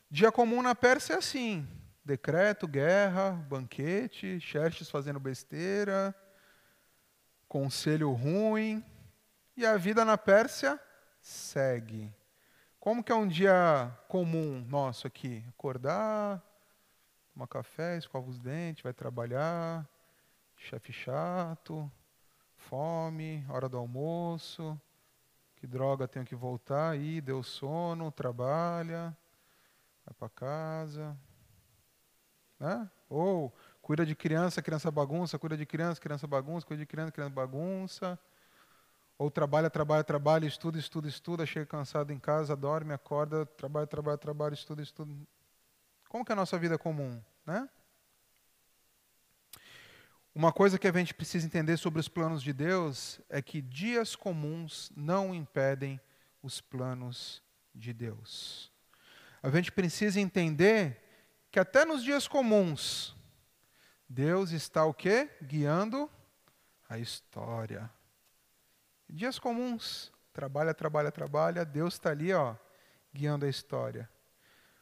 Dia 0.09 0.31
comum 0.31 0.63
na 0.63 0.73
Pérsia 0.73 1.13
é 1.13 1.17
assim: 1.17 1.67
decreto, 2.09 2.67
guerra, 2.67 3.33
banquete, 3.47 4.39
Xerxes 4.39 4.89
fazendo 4.89 5.19
besteira, 5.19 6.15
conselho 7.47 8.11
ruim, 8.13 8.83
e 9.55 9.63
a 9.63 9.77
vida 9.77 10.03
na 10.03 10.17
Pérsia 10.17 10.79
segue. 11.21 12.11
Como 12.79 13.03
que 13.03 13.11
é 13.11 13.15
um 13.15 13.27
dia 13.27 13.95
comum 14.07 14.65
nosso 14.67 15.05
aqui? 15.05 15.45
Acordar, 15.49 16.41
tomar 17.31 17.47
café, 17.47 17.97
escova 17.97 18.27
os 18.27 18.39
dentes, 18.39 18.81
vai 18.81 18.93
trabalhar, 18.93 19.87
chefe 20.57 20.91
chato, 20.91 21.91
fome, 22.55 23.45
hora 23.49 23.69
do 23.69 23.77
almoço, 23.77 24.81
que 25.57 25.67
droga, 25.67 26.07
tenho 26.07 26.25
que 26.25 26.35
voltar, 26.35 26.89
aí 26.91 27.21
deu 27.21 27.43
sono, 27.43 28.11
trabalha, 28.11 29.15
vai 30.03 30.15
para 30.17 30.29
casa. 30.29 31.28
Né? 32.59 32.89
Ou 33.09 33.53
cuida 33.81 34.05
de 34.05 34.15
criança, 34.15 34.61
criança 34.61 34.91
bagunça, 34.91 35.39
cuida 35.39 35.55
de 35.55 35.65
criança, 35.65 35.99
criança 35.99 36.27
bagunça, 36.27 36.65
cuida 36.65 36.81
de 36.81 36.85
criança, 36.85 37.11
criança 37.11 37.33
bagunça. 37.33 38.19
Ou 39.17 39.29
trabalha, 39.29 39.69
trabalha, 39.69 40.03
trabalha, 40.03 40.45
estuda, 40.45 40.77
estuda, 40.77 41.07
estuda, 41.07 41.45
chega 41.45 41.65
cansado 41.65 42.11
em 42.11 42.19
casa, 42.19 42.55
dorme, 42.55 42.93
acorda, 42.93 43.45
trabalha, 43.45 43.87
trabalha, 43.87 44.17
trabalha, 44.17 44.53
estuda, 44.53 44.81
estuda. 44.81 45.13
Como 46.07 46.23
que 46.23 46.31
é 46.31 46.33
a 46.33 46.35
nossa 46.35 46.57
vida 46.57 46.77
comum, 46.77 47.21
né? 47.45 47.67
Uma 50.33 50.53
coisa 50.53 50.79
que 50.79 50.87
a 50.87 50.91
gente 50.93 51.13
precisa 51.13 51.45
entender 51.45 51.75
sobre 51.75 51.99
os 51.99 52.07
planos 52.07 52.41
de 52.41 52.53
Deus 52.53 53.19
é 53.29 53.41
que 53.41 53.61
dias 53.61 54.15
comuns 54.15 54.91
não 54.95 55.35
impedem 55.35 55.99
os 56.41 56.61
planos 56.61 57.43
de 57.75 57.91
Deus. 57.91 58.71
A 59.43 59.49
gente 59.49 59.71
precisa 59.71 60.19
entender 60.19 61.08
que 61.51 61.59
até 61.59 61.85
nos 61.85 62.03
dias 62.03 62.27
comuns 62.27 63.15
Deus 64.09 64.49
está 64.51 64.83
o 64.85 64.93
quê? 64.93 65.29
Guiando 65.39 66.09
a 66.89 66.97
história. 66.97 67.87
Dias 69.07 69.37
comuns, 69.37 70.11
trabalha, 70.33 70.73
trabalha, 70.73 71.11
trabalha, 71.11 71.63
Deus 71.63 71.93
está 71.93 72.09
ali, 72.09 72.33
ó, 72.33 72.55
guiando 73.13 73.45
a 73.45 73.49
história. 73.49 74.09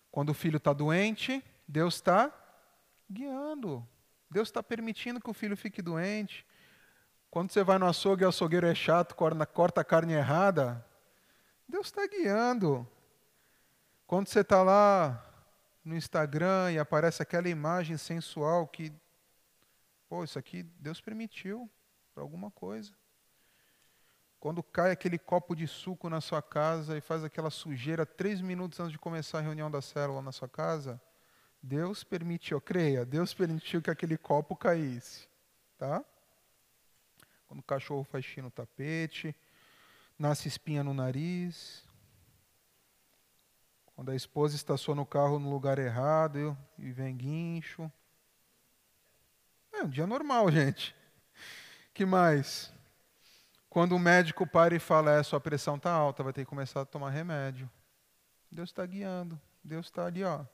Quando 0.09 0.30
o 0.30 0.34
filho 0.34 0.55
está 0.55 0.72
doente, 0.72 1.43
Deus 1.68 1.95
está 1.95 2.32
guiando. 3.11 3.86
Deus 4.32 4.47
está 4.47 4.63
permitindo 4.63 5.20
que 5.20 5.30
o 5.30 5.34
filho 5.34 5.57
fique 5.57 5.82
doente. 5.82 6.45
Quando 7.30 7.51
você 7.51 7.65
vai 7.65 7.78
no 7.78 7.86
açougue 7.86 8.24
e 8.24 8.26
o 8.26 8.30
açougueiro 8.30 8.65
é 8.65 8.74
chato, 8.74 9.13
corta 9.13 9.82
a 9.82 9.84
carne 9.84 10.13
errada, 10.13 10.86
Deus 11.68 11.88
está 11.88 12.07
guiando. 12.07 12.88
Quando 14.05 14.28
você 14.28 14.39
está 14.39 14.63
lá 14.63 15.26
no 15.88 15.95
Instagram 15.95 16.71
e 16.73 16.79
aparece 16.79 17.23
aquela 17.23 17.47
imagem 17.47 17.97
sensual 17.97 18.67
que, 18.67 18.91
pô, 20.09 20.23
isso 20.23 20.38
aqui 20.38 20.63
Deus 20.63 20.99
permitiu 20.99 21.69
para 22.13 22.21
alguma 22.21 22.51
coisa. 22.51 22.91
Quando 24.39 24.61
cai 24.61 24.91
aquele 24.91 25.17
copo 25.17 25.55
de 25.55 25.65
suco 25.65 26.09
na 26.09 26.21
sua 26.21 26.41
casa 26.41 26.97
e 26.97 27.01
faz 27.01 27.23
aquela 27.23 27.49
sujeira 27.49 28.05
três 28.05 28.41
minutos 28.41 28.79
antes 28.79 28.91
de 28.91 28.99
começar 28.99 29.39
a 29.39 29.41
reunião 29.41 29.71
da 29.71 29.81
célula 29.81 30.21
na 30.21 30.31
sua 30.31 30.47
casa, 30.47 31.01
Deus 31.63 32.03
permitiu, 32.03 32.61
creia, 32.61 33.05
Deus 33.05 33.33
permitiu 33.33 33.81
que 33.81 33.89
aquele 33.89 34.17
copo 34.17 34.55
caísse, 34.55 35.27
tá? 35.77 36.03
Quando 37.47 37.61
o 37.61 37.63
cachorro 37.63 38.03
faz 38.03 38.25
xixi 38.25 38.41
no 38.41 38.51
tapete, 38.51 39.33
nasce 40.19 40.47
espinha 40.47 40.83
no 40.83 40.93
nariz, 40.93 41.86
quando 43.97 44.11
a 44.11 44.15
esposa 44.15 44.55
estaciona 44.55 45.01
o 45.01 45.05
carro 45.07 45.39
no 45.39 45.49
lugar 45.49 45.79
errado 45.79 46.55
e 46.77 46.91
vem 46.91 47.17
guincho. 47.17 47.91
É 49.73 49.81
um 49.81 49.89
dia 49.89 50.05
normal, 50.05 50.51
gente. 50.53 50.95
Que 51.95 52.05
mais? 52.05 52.71
Quando 53.67 53.95
o 53.95 53.99
médico 53.99 54.45
para 54.45 54.75
e 54.75 54.79
fala, 54.79 55.13
é, 55.13 55.23
sua 55.23 55.41
pressão 55.41 55.77
está 55.77 55.91
alta, 55.91 56.21
vai 56.21 56.31
ter 56.31 56.41
que 56.41 56.49
começar 56.49 56.81
a 56.81 56.85
tomar 56.85 57.09
remédio. 57.09 57.67
Deus 58.51 58.69
está 58.69 58.85
guiando. 58.85 59.41
Deus 59.63 59.87
está 59.87 60.05
ali, 60.05 60.23
ó. 60.23 60.45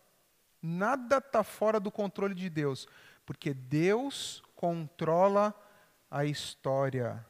Nada 0.61 1.17
está 1.17 1.43
fora 1.43 1.81
do 1.81 1.91
controle 1.91 2.33
de 2.33 2.49
Deus, 2.49 2.87
porque 3.25 3.53
Deus 3.53 4.41
controla 4.55 5.53
a 6.09 6.23
história. 6.23 7.25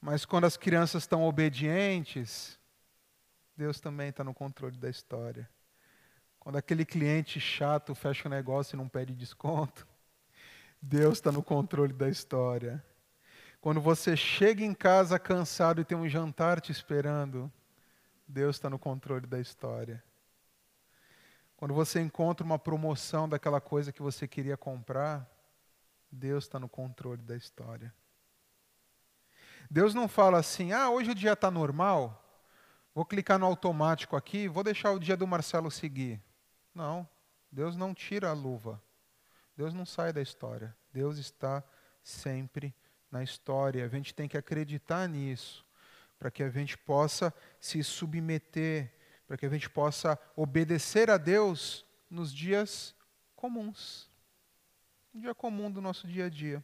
Mas 0.00 0.24
quando 0.24 0.46
as 0.46 0.56
crianças 0.56 1.04
estão 1.04 1.22
obedientes, 1.22 2.57
Deus 3.58 3.80
também 3.80 4.10
está 4.10 4.22
no 4.22 4.32
controle 4.32 4.76
da 4.76 4.88
história. 4.88 5.50
Quando 6.38 6.54
aquele 6.54 6.84
cliente 6.84 7.40
chato 7.40 7.92
fecha 7.92 8.28
o 8.28 8.30
negócio 8.30 8.76
e 8.76 8.78
não 8.78 8.88
pede 8.88 9.16
desconto, 9.16 9.84
Deus 10.80 11.18
está 11.18 11.32
no 11.32 11.42
controle 11.42 11.92
da 11.92 12.08
história. 12.08 12.80
Quando 13.60 13.80
você 13.80 14.16
chega 14.16 14.62
em 14.62 14.72
casa 14.72 15.18
cansado 15.18 15.80
e 15.80 15.84
tem 15.84 15.98
um 15.98 16.08
jantar 16.08 16.60
te 16.60 16.70
esperando, 16.70 17.52
Deus 18.28 18.54
está 18.54 18.70
no 18.70 18.78
controle 18.78 19.26
da 19.26 19.40
história. 19.40 20.04
Quando 21.56 21.74
você 21.74 22.00
encontra 22.00 22.46
uma 22.46 22.60
promoção 22.60 23.28
daquela 23.28 23.60
coisa 23.60 23.92
que 23.92 24.02
você 24.02 24.28
queria 24.28 24.56
comprar, 24.56 25.28
Deus 26.12 26.44
está 26.44 26.60
no 26.60 26.68
controle 26.68 27.22
da 27.22 27.34
história. 27.34 27.92
Deus 29.68 29.94
não 29.94 30.06
fala 30.06 30.38
assim, 30.38 30.70
ah, 30.70 30.88
hoje 30.90 31.10
o 31.10 31.14
dia 31.14 31.32
está 31.32 31.50
normal, 31.50 32.24
vou 32.94 33.04
clicar 33.04 33.38
no 33.38 33.46
automático 33.46 34.16
aqui, 34.16 34.48
vou 34.48 34.64
deixar 34.64 34.92
o 34.92 34.98
dia 34.98 35.16
do 35.16 35.26
Marcelo 35.26 35.70
seguir. 35.70 36.20
Não, 36.74 37.08
Deus 37.50 37.76
não 37.76 37.94
tira 37.94 38.30
a 38.30 38.32
luva. 38.32 38.82
Deus 39.56 39.74
não 39.74 39.84
sai 39.84 40.12
da 40.12 40.22
história. 40.22 40.76
Deus 40.92 41.18
está 41.18 41.64
sempre 42.02 42.74
na 43.10 43.22
história. 43.22 43.84
A 43.84 43.88
gente 43.88 44.14
tem 44.14 44.28
que 44.28 44.36
acreditar 44.36 45.08
nisso, 45.08 45.66
para 46.18 46.30
que 46.30 46.42
a 46.42 46.50
gente 46.50 46.78
possa 46.78 47.34
se 47.60 47.82
submeter, 47.82 48.92
para 49.26 49.36
que 49.36 49.46
a 49.46 49.48
gente 49.48 49.68
possa 49.68 50.18
obedecer 50.36 51.10
a 51.10 51.16
Deus 51.16 51.84
nos 52.08 52.32
dias 52.32 52.94
comuns. 53.34 54.08
Um 55.14 55.20
dia 55.20 55.34
comum 55.34 55.70
do 55.70 55.80
nosso 55.80 56.06
dia 56.06 56.26
a 56.26 56.28
dia. 56.28 56.62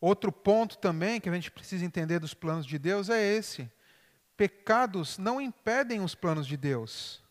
Outro 0.00 0.30
ponto 0.30 0.78
também 0.78 1.20
que 1.20 1.28
a 1.28 1.32
gente 1.32 1.50
precisa 1.50 1.84
entender 1.84 2.18
dos 2.18 2.34
planos 2.34 2.66
de 2.66 2.78
Deus 2.78 3.08
é 3.08 3.20
esse: 3.20 3.70
pecados 4.36 5.18
não 5.18 5.40
impedem 5.40 6.00
os 6.00 6.14
planos 6.14 6.46
de 6.46 6.56
Deus. 6.56 7.22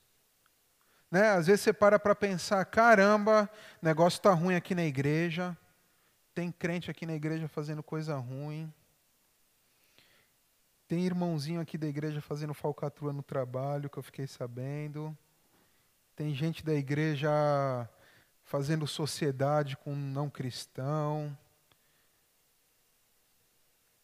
Né? 1.11 1.29
Às 1.29 1.47
vezes 1.47 1.61
você 1.61 1.73
para 1.73 1.99
para 1.99 2.15
pensar, 2.15 2.63
caramba, 2.65 3.49
negócio 3.81 4.17
está 4.17 4.33
ruim 4.33 4.55
aqui 4.55 4.73
na 4.73 4.83
igreja, 4.83 5.55
tem 6.33 6.51
crente 6.51 6.89
aqui 6.89 7.05
na 7.05 7.13
igreja 7.13 7.47
fazendo 7.47 7.83
coisa 7.83 8.15
ruim, 8.17 8.73
tem 10.87 11.05
irmãozinho 11.05 11.61
aqui 11.61 11.77
da 11.77 11.87
igreja 11.87 12.21
fazendo 12.21 12.53
falcatrua 12.53 13.13
no 13.13 13.23
trabalho, 13.23 13.89
que 13.89 13.97
eu 13.97 14.03
fiquei 14.03 14.27
sabendo, 14.27 15.15
tem 16.15 16.33
gente 16.33 16.63
da 16.63 16.73
igreja 16.73 17.29
fazendo 18.43 18.85
sociedade 18.85 19.77
com 19.77 19.95
não 19.95 20.29
cristão, 20.29 21.37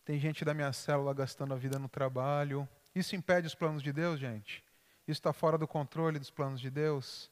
tem 0.05 0.19
gente 0.19 0.43
da 0.43 0.53
minha 0.53 0.73
célula 0.73 1.13
gastando 1.13 1.53
a 1.53 1.57
vida 1.57 1.77
no 1.77 1.87
trabalho. 1.87 2.67
Isso 2.93 3.15
impede 3.15 3.47
os 3.47 3.55
planos 3.55 3.83
de 3.83 3.93
Deus, 3.93 4.19
gente? 4.19 4.63
Isso 5.07 5.19
está 5.19 5.33
fora 5.33 5.57
do 5.57 5.67
controle 5.67 6.19
dos 6.19 6.29
planos 6.29 6.59
de 6.61 6.69
Deus? 6.69 7.31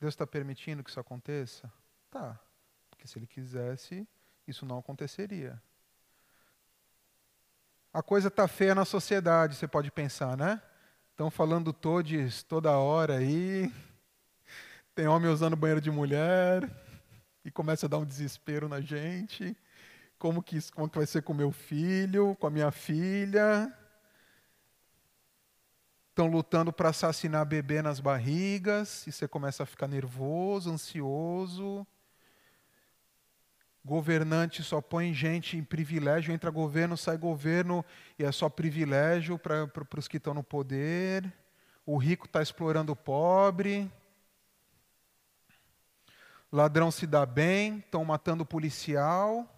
Deus 0.00 0.14
está 0.14 0.26
permitindo 0.26 0.82
que 0.82 0.90
isso 0.90 1.00
aconteça? 1.00 1.72
Tá. 2.10 2.38
Porque 2.90 3.06
se 3.06 3.18
Ele 3.18 3.26
quisesse, 3.26 4.06
isso 4.46 4.66
não 4.66 4.78
aconteceria. 4.78 5.60
A 7.92 8.02
coisa 8.02 8.28
está 8.28 8.48
feia 8.48 8.74
na 8.74 8.84
sociedade, 8.84 9.54
você 9.54 9.68
pode 9.68 9.90
pensar, 9.90 10.36
né? 10.36 10.60
Estão 11.12 11.30
falando 11.30 11.72
todes 11.72 12.42
toda 12.42 12.76
hora 12.76 13.18
aí. 13.18 13.72
Tem 14.94 15.06
homem 15.06 15.30
usando 15.30 15.54
banheiro 15.54 15.80
de 15.80 15.90
mulher. 15.90 16.68
E 17.44 17.50
começa 17.50 17.86
a 17.86 17.88
dar 17.88 17.98
um 17.98 18.04
desespero 18.04 18.68
na 18.68 18.80
gente. 18.80 19.56
Como 20.18 20.42
que, 20.42 20.58
como 20.72 20.88
que 20.88 20.98
vai 20.98 21.06
ser 21.06 21.22
com 21.22 21.32
meu 21.32 21.52
filho, 21.52 22.34
com 22.40 22.46
a 22.46 22.50
minha 22.50 22.72
filha? 22.72 23.72
Estão 26.14 26.28
lutando 26.28 26.72
para 26.72 26.90
assassinar 26.90 27.44
bebê 27.44 27.82
nas 27.82 27.98
barrigas, 27.98 29.04
e 29.04 29.10
você 29.10 29.26
começa 29.26 29.64
a 29.64 29.66
ficar 29.66 29.88
nervoso, 29.88 30.70
ansioso. 30.70 31.84
Governante 33.84 34.62
só 34.62 34.80
põe 34.80 35.12
gente 35.12 35.56
em 35.56 35.64
privilégio, 35.64 36.32
entra 36.32 36.52
governo, 36.52 36.96
sai 36.96 37.18
governo, 37.18 37.84
e 38.16 38.22
é 38.22 38.30
só 38.30 38.48
privilégio 38.48 39.36
para 39.36 39.68
os 39.98 40.06
que 40.06 40.18
estão 40.18 40.32
no 40.32 40.44
poder. 40.44 41.32
O 41.84 41.98
rico 41.98 42.26
está 42.26 42.40
explorando 42.40 42.92
o 42.92 42.96
pobre. 42.96 43.90
Ladrão 46.50 46.92
se 46.92 47.08
dá 47.08 47.26
bem, 47.26 47.78
estão 47.78 48.04
matando 48.04 48.44
o 48.44 48.46
policial. 48.46 49.52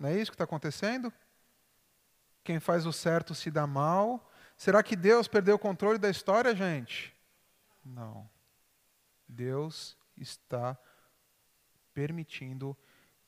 Não 0.00 0.08
é 0.08 0.18
isso 0.18 0.32
que 0.32 0.34
está 0.34 0.44
acontecendo? 0.44 1.12
Quem 2.42 2.58
faz 2.58 2.86
o 2.86 2.92
certo 2.92 3.36
se 3.36 3.52
dá 3.52 3.68
mal. 3.68 4.31
Será 4.62 4.80
que 4.80 4.94
Deus 4.94 5.26
perdeu 5.26 5.56
o 5.56 5.58
controle 5.58 5.98
da 5.98 6.08
história, 6.08 6.54
gente? 6.54 7.12
Não. 7.84 8.30
Deus 9.26 9.98
está 10.16 10.78
permitindo 11.92 12.76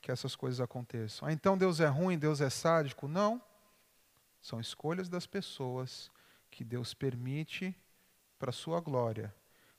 que 0.00 0.12
essas 0.12 0.36
coisas 0.36 0.60
aconteçam. 0.60 1.26
Ah, 1.26 1.32
então 1.32 1.58
Deus 1.58 1.80
é 1.80 1.88
ruim, 1.88 2.16
Deus 2.16 2.40
é 2.40 2.48
sádico? 2.48 3.08
Não. 3.08 3.42
São 4.40 4.60
escolhas 4.60 5.08
das 5.08 5.26
pessoas 5.26 6.08
que 6.52 6.62
Deus 6.62 6.94
permite 6.94 7.76
para 8.38 8.50
a 8.50 8.52
sua 8.52 8.78
glória. 8.78 9.34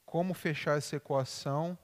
Como 0.06 0.34
fechar 0.34 0.78
essa 0.78 0.98
equação? 0.98 1.80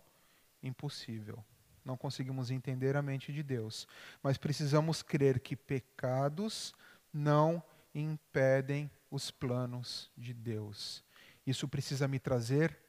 Impossível. 0.61 1.41
Não 1.85 1.95
conseguimos 1.95 2.52
entender 2.52 2.98
a 2.98 3.02
mente 3.02 3.31
de 3.31 3.41
Deus. 3.41 3.88
Mas 4.22 4.38
precisamos 4.38 5.02
crer 5.02 5.39
que 5.39 5.56
pecados 5.56 6.76
não 7.14 7.64
impedem 7.95 8.91
os 9.12 9.30
planos 9.30 10.10
de 10.18 10.34
Deus. 10.34 11.04
Isso 11.46 11.68
precisa 11.68 12.08
me 12.08 12.18
trazer 12.18 12.80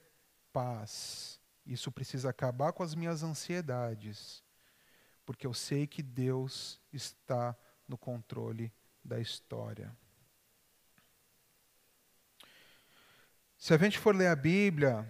paz. 0.52 1.40
Isso 1.66 1.90
precisa 1.90 2.30
acabar 2.30 2.72
com 2.72 2.82
as 2.82 2.94
minhas 2.94 3.22
ansiedades. 3.22 4.42
Porque 5.26 5.46
eu 5.46 5.52
sei 5.52 5.86
que 5.86 6.02
Deus 6.02 6.80
está 6.92 7.56
no 7.88 7.98
controle 7.98 8.72
da 9.04 9.20
história. 9.20 9.94
Se 13.58 13.74
a 13.74 13.78
gente 13.78 13.98
for 13.98 14.14
ler 14.14 14.28
a 14.28 14.36
Bíblia, 14.36 15.08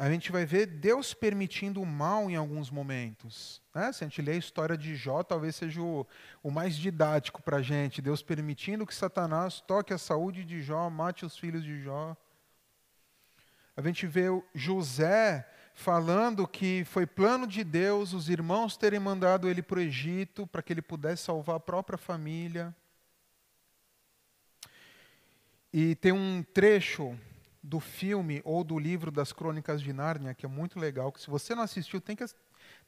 a 0.00 0.10
gente 0.10 0.32
vai 0.32 0.46
ver 0.46 0.64
Deus 0.64 1.12
permitindo 1.12 1.82
o 1.82 1.84
mal 1.84 2.30
em 2.30 2.34
alguns 2.34 2.70
momentos. 2.70 3.60
Né? 3.74 3.92
Se 3.92 4.02
a 4.02 4.06
gente 4.06 4.22
ler 4.22 4.32
a 4.32 4.36
história 4.36 4.74
de 4.74 4.96
Jó, 4.96 5.22
talvez 5.22 5.56
seja 5.56 5.82
o, 5.82 6.06
o 6.42 6.50
mais 6.50 6.74
didático 6.74 7.42
para 7.42 7.58
a 7.58 7.62
gente. 7.62 8.00
Deus 8.00 8.22
permitindo 8.22 8.86
que 8.86 8.94
Satanás 8.94 9.60
toque 9.60 9.92
a 9.92 9.98
saúde 9.98 10.42
de 10.42 10.62
Jó, 10.62 10.88
mate 10.88 11.26
os 11.26 11.36
filhos 11.36 11.62
de 11.62 11.82
Jó. 11.82 12.16
A 13.76 13.82
gente 13.82 14.06
vê 14.06 14.28
José 14.54 15.46
falando 15.74 16.48
que 16.48 16.82
foi 16.86 17.04
plano 17.06 17.46
de 17.46 17.62
Deus 17.62 18.14
os 18.14 18.30
irmãos 18.30 18.78
terem 18.78 18.98
mandado 18.98 19.50
ele 19.50 19.60
para 19.60 19.80
o 19.80 19.82
Egito 19.82 20.46
para 20.46 20.62
que 20.62 20.72
ele 20.72 20.80
pudesse 20.80 21.24
salvar 21.24 21.56
a 21.56 21.60
própria 21.60 21.98
família. 21.98 22.74
E 25.70 25.94
tem 25.96 26.10
um 26.10 26.42
trecho 26.42 27.14
do 27.62 27.78
filme 27.78 28.40
ou 28.44 28.64
do 28.64 28.78
livro 28.78 29.10
das 29.10 29.32
Crônicas 29.32 29.82
de 29.82 29.92
Nárnia, 29.92 30.34
que 30.34 30.46
é 30.46 30.48
muito 30.48 30.78
legal, 30.78 31.12
que 31.12 31.20
se 31.20 31.28
você 31.28 31.54
não 31.54 31.62
assistiu, 31.62 32.00
tem 32.00 32.16
que, 32.16 32.24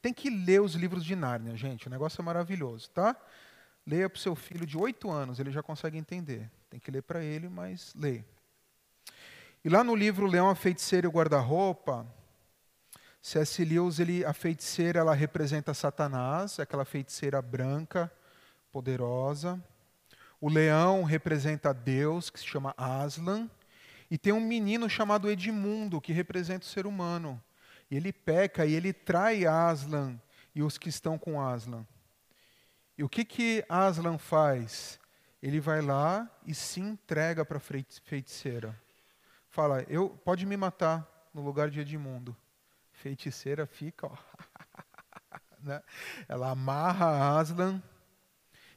tem 0.01 0.13
que 0.13 0.29
ler 0.29 0.61
os 0.61 0.73
livros 0.73 1.05
de 1.05 1.15
Nárnia, 1.15 1.55
gente. 1.55 1.87
O 1.87 1.89
negócio 1.89 2.21
é 2.21 2.23
maravilhoso, 2.23 2.89
tá? 2.89 3.15
Leia 3.85 4.09
para 4.09 4.17
o 4.17 4.21
seu 4.21 4.35
filho 4.35 4.65
de 4.65 4.77
oito 4.77 5.11
anos, 5.11 5.39
ele 5.39 5.51
já 5.51 5.61
consegue 5.61 5.97
entender. 5.97 6.49
Tem 6.69 6.79
que 6.79 6.89
ler 6.89 7.03
para 7.03 7.23
ele, 7.23 7.49
mas 7.49 7.93
lê. 7.95 8.23
E 9.63 9.69
lá 9.69 9.83
no 9.83 9.95
livro 9.95 10.25
Leão, 10.25 10.49
a 10.49 10.55
Feiticeira 10.55 11.05
e 11.05 11.09
o 11.09 11.11
Guarda-Roupa, 11.11 12.05
C.S. 13.23 13.63
Lewis, 13.63 13.99
ele, 13.99 14.25
a 14.25 14.33
feiticeira, 14.33 14.99
ela 14.99 15.13
representa 15.13 15.73
Satanás, 15.73 16.59
aquela 16.59 16.83
feiticeira 16.83 17.41
branca, 17.41 18.11
poderosa. 18.69 19.63
O 20.41 20.49
leão 20.49 21.03
representa 21.03 21.73
Deus, 21.73 22.29
que 22.29 22.37
se 22.37 22.45
chama 22.45 22.73
Aslan, 22.75 23.49
e 24.09 24.17
tem 24.17 24.33
um 24.33 24.39
menino 24.39 24.89
chamado 24.89 25.29
Edmundo, 25.29 26.01
que 26.01 26.13
representa 26.13 26.65
o 26.65 26.69
ser 26.69 26.85
humano. 26.85 27.41
Ele 27.89 28.11
peca 28.11 28.65
e 28.65 28.73
ele 28.73 28.93
trai 28.93 29.45
Aslan 29.45 30.19
e 30.55 30.61
os 30.63 30.77
que 30.77 30.89
estão 30.89 31.17
com 31.17 31.41
Aslan. 31.41 31.85
E 32.97 33.03
o 33.03 33.09
que 33.09 33.25
que 33.25 33.65
Aslan 33.67 34.17
faz? 34.17 34.99
Ele 35.41 35.59
vai 35.59 35.81
lá 35.81 36.29
e 36.45 36.53
se 36.53 36.79
entrega 36.79 37.43
para 37.43 37.57
a 37.57 37.61
feiticeira. 38.03 38.79
Fala, 39.49 39.83
eu 39.87 40.09
pode 40.09 40.45
me 40.45 40.55
matar 40.55 41.07
no 41.33 41.41
lugar 41.41 41.69
de 41.69 41.79
Edmundo. 41.79 42.35
Feiticeira 42.91 43.65
fica, 43.65 44.07
ó. 44.07 44.17
né? 45.61 45.81
Ela 46.27 46.51
amarra 46.51 47.39
Aslan 47.39 47.81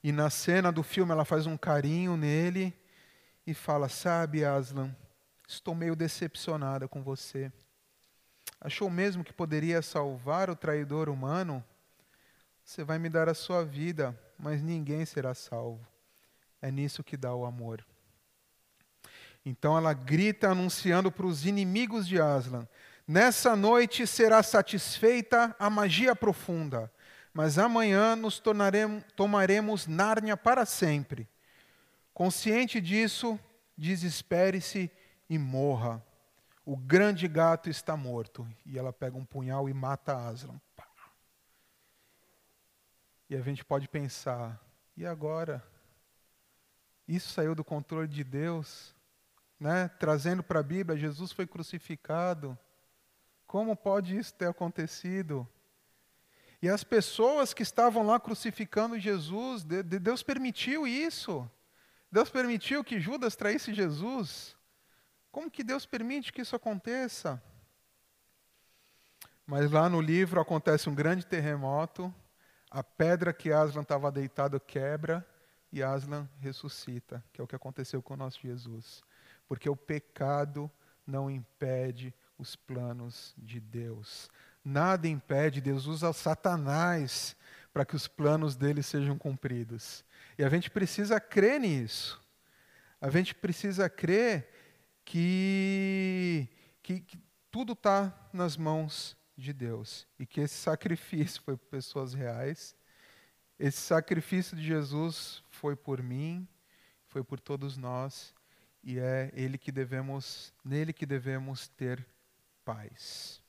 e 0.02 0.12
na 0.12 0.30
cena 0.30 0.70
do 0.70 0.82
filme 0.82 1.12
ela 1.12 1.24
faz 1.24 1.46
um 1.46 1.56
carinho 1.56 2.16
nele 2.16 2.72
e 3.46 3.54
fala: 3.54 3.88
Sabe, 3.88 4.44
Aslan, 4.44 4.94
estou 5.46 5.74
meio 5.74 5.94
decepcionada 5.94 6.88
com 6.88 7.02
você. 7.02 7.52
Achou 8.60 8.90
mesmo 8.90 9.24
que 9.24 9.32
poderia 9.32 9.82
salvar 9.82 10.50
o 10.50 10.56
traidor 10.56 11.08
humano? 11.08 11.64
Você 12.64 12.82
vai 12.82 12.98
me 12.98 13.08
dar 13.08 13.28
a 13.28 13.34
sua 13.34 13.64
vida, 13.64 14.18
mas 14.38 14.62
ninguém 14.62 15.04
será 15.04 15.34
salvo. 15.34 15.86
É 16.60 16.70
nisso 16.70 17.04
que 17.04 17.16
dá 17.16 17.34
o 17.34 17.44
amor. 17.44 17.84
Então 19.44 19.76
ela 19.76 19.92
grita, 19.92 20.50
anunciando 20.50 21.12
para 21.12 21.26
os 21.26 21.46
inimigos 21.46 22.08
de 22.08 22.20
Aslan: 22.20 22.66
Nessa 23.06 23.54
noite 23.54 24.06
será 24.06 24.42
satisfeita 24.42 25.54
a 25.58 25.70
magia 25.70 26.16
profunda 26.16 26.90
mas 27.36 27.58
amanhã 27.58 28.16
nos 28.16 28.38
tornaremos, 28.38 29.04
tomaremos 29.14 29.86
Nárnia 29.86 30.38
para 30.38 30.64
sempre. 30.64 31.28
Consciente 32.14 32.80
disso, 32.80 33.38
desespere-se 33.76 34.90
e 35.28 35.38
morra. 35.38 36.04
O 36.64 36.76
grande 36.76 37.28
gato 37.28 37.70
está 37.70 37.96
morto. 37.96 38.46
E 38.64 38.78
ela 38.78 38.92
pega 38.92 39.16
um 39.16 39.24
punhal 39.24 39.68
e 39.68 39.74
mata 39.74 40.28
Aslan. 40.28 40.60
E 43.28 43.36
a 43.36 43.40
gente 43.40 43.64
pode 43.64 43.88
pensar: 43.88 44.60
e 44.96 45.04
agora? 45.04 45.62
Isso 47.06 47.32
saiu 47.32 47.54
do 47.54 47.62
controle 47.62 48.08
de 48.08 48.24
Deus? 48.24 48.94
Né? 49.60 49.88
Trazendo 49.88 50.42
para 50.42 50.60
a 50.60 50.62
Bíblia, 50.62 50.98
Jesus 50.98 51.30
foi 51.30 51.46
crucificado. 51.46 52.58
Como 53.46 53.76
pode 53.76 54.16
isso 54.16 54.34
ter 54.34 54.48
acontecido? 54.48 55.48
E 56.60 56.68
as 56.68 56.82
pessoas 56.82 57.54
que 57.54 57.62
estavam 57.62 58.04
lá 58.04 58.18
crucificando 58.18 58.98
Jesus, 58.98 59.62
Deus 59.62 60.22
permitiu 60.22 60.86
isso. 60.86 61.48
Deus 62.10 62.28
permitiu 62.28 62.82
que 62.82 62.98
Judas 62.98 63.36
traísse 63.36 63.72
Jesus. 63.72 64.55
Como 65.36 65.50
que 65.50 65.62
Deus 65.62 65.84
permite 65.84 66.32
que 66.32 66.40
isso 66.40 66.56
aconteça? 66.56 67.42
Mas 69.46 69.70
lá 69.70 69.86
no 69.86 70.00
livro 70.00 70.40
acontece 70.40 70.88
um 70.88 70.94
grande 70.94 71.26
terremoto, 71.26 72.10
a 72.70 72.82
pedra 72.82 73.34
que 73.34 73.52
Aslan 73.52 73.82
estava 73.82 74.10
deitado 74.10 74.58
quebra 74.58 75.22
e 75.70 75.82
Aslan 75.82 76.26
ressuscita, 76.40 77.22
que 77.34 77.40
é 77.42 77.44
o 77.44 77.46
que 77.46 77.54
aconteceu 77.54 78.00
com 78.00 78.14
o 78.14 78.16
nosso 78.16 78.40
Jesus. 78.40 79.04
Porque 79.46 79.68
o 79.68 79.76
pecado 79.76 80.70
não 81.06 81.30
impede 81.30 82.14
os 82.38 82.56
planos 82.56 83.34
de 83.36 83.60
Deus. 83.60 84.30
Nada 84.64 85.06
impede, 85.06 85.60
Deus 85.60 85.84
usa 85.84 86.14
Satanás 86.14 87.36
para 87.74 87.84
que 87.84 87.94
os 87.94 88.08
planos 88.08 88.56
dele 88.56 88.82
sejam 88.82 89.18
cumpridos. 89.18 90.02
E 90.38 90.42
a 90.42 90.48
gente 90.48 90.70
precisa 90.70 91.20
crer 91.20 91.60
nisso. 91.60 92.18
A 92.98 93.10
gente 93.10 93.34
precisa 93.34 93.90
crer 93.90 94.55
que, 95.06 96.48
que, 96.82 97.00
que 97.00 97.18
tudo 97.50 97.72
está 97.72 98.12
nas 98.32 98.56
mãos 98.56 99.16
de 99.36 99.52
Deus 99.52 100.06
e 100.18 100.26
que 100.26 100.40
esse 100.40 100.56
sacrifício 100.56 101.40
foi 101.42 101.56
por 101.56 101.66
pessoas 101.68 102.12
reais. 102.12 102.76
Esse 103.58 103.78
sacrifício 103.78 104.56
de 104.56 104.64
Jesus 104.64 105.42
foi 105.48 105.76
por 105.76 106.02
mim, 106.02 106.46
foi 107.06 107.22
por 107.22 107.38
todos 107.40 107.76
nós 107.76 108.34
e 108.82 108.98
é 108.98 109.30
ele 109.32 109.56
que 109.56 109.70
devemos, 109.70 110.52
nele 110.64 110.92
que 110.92 111.06
devemos 111.06 111.68
ter 111.68 112.04
paz. 112.64 113.40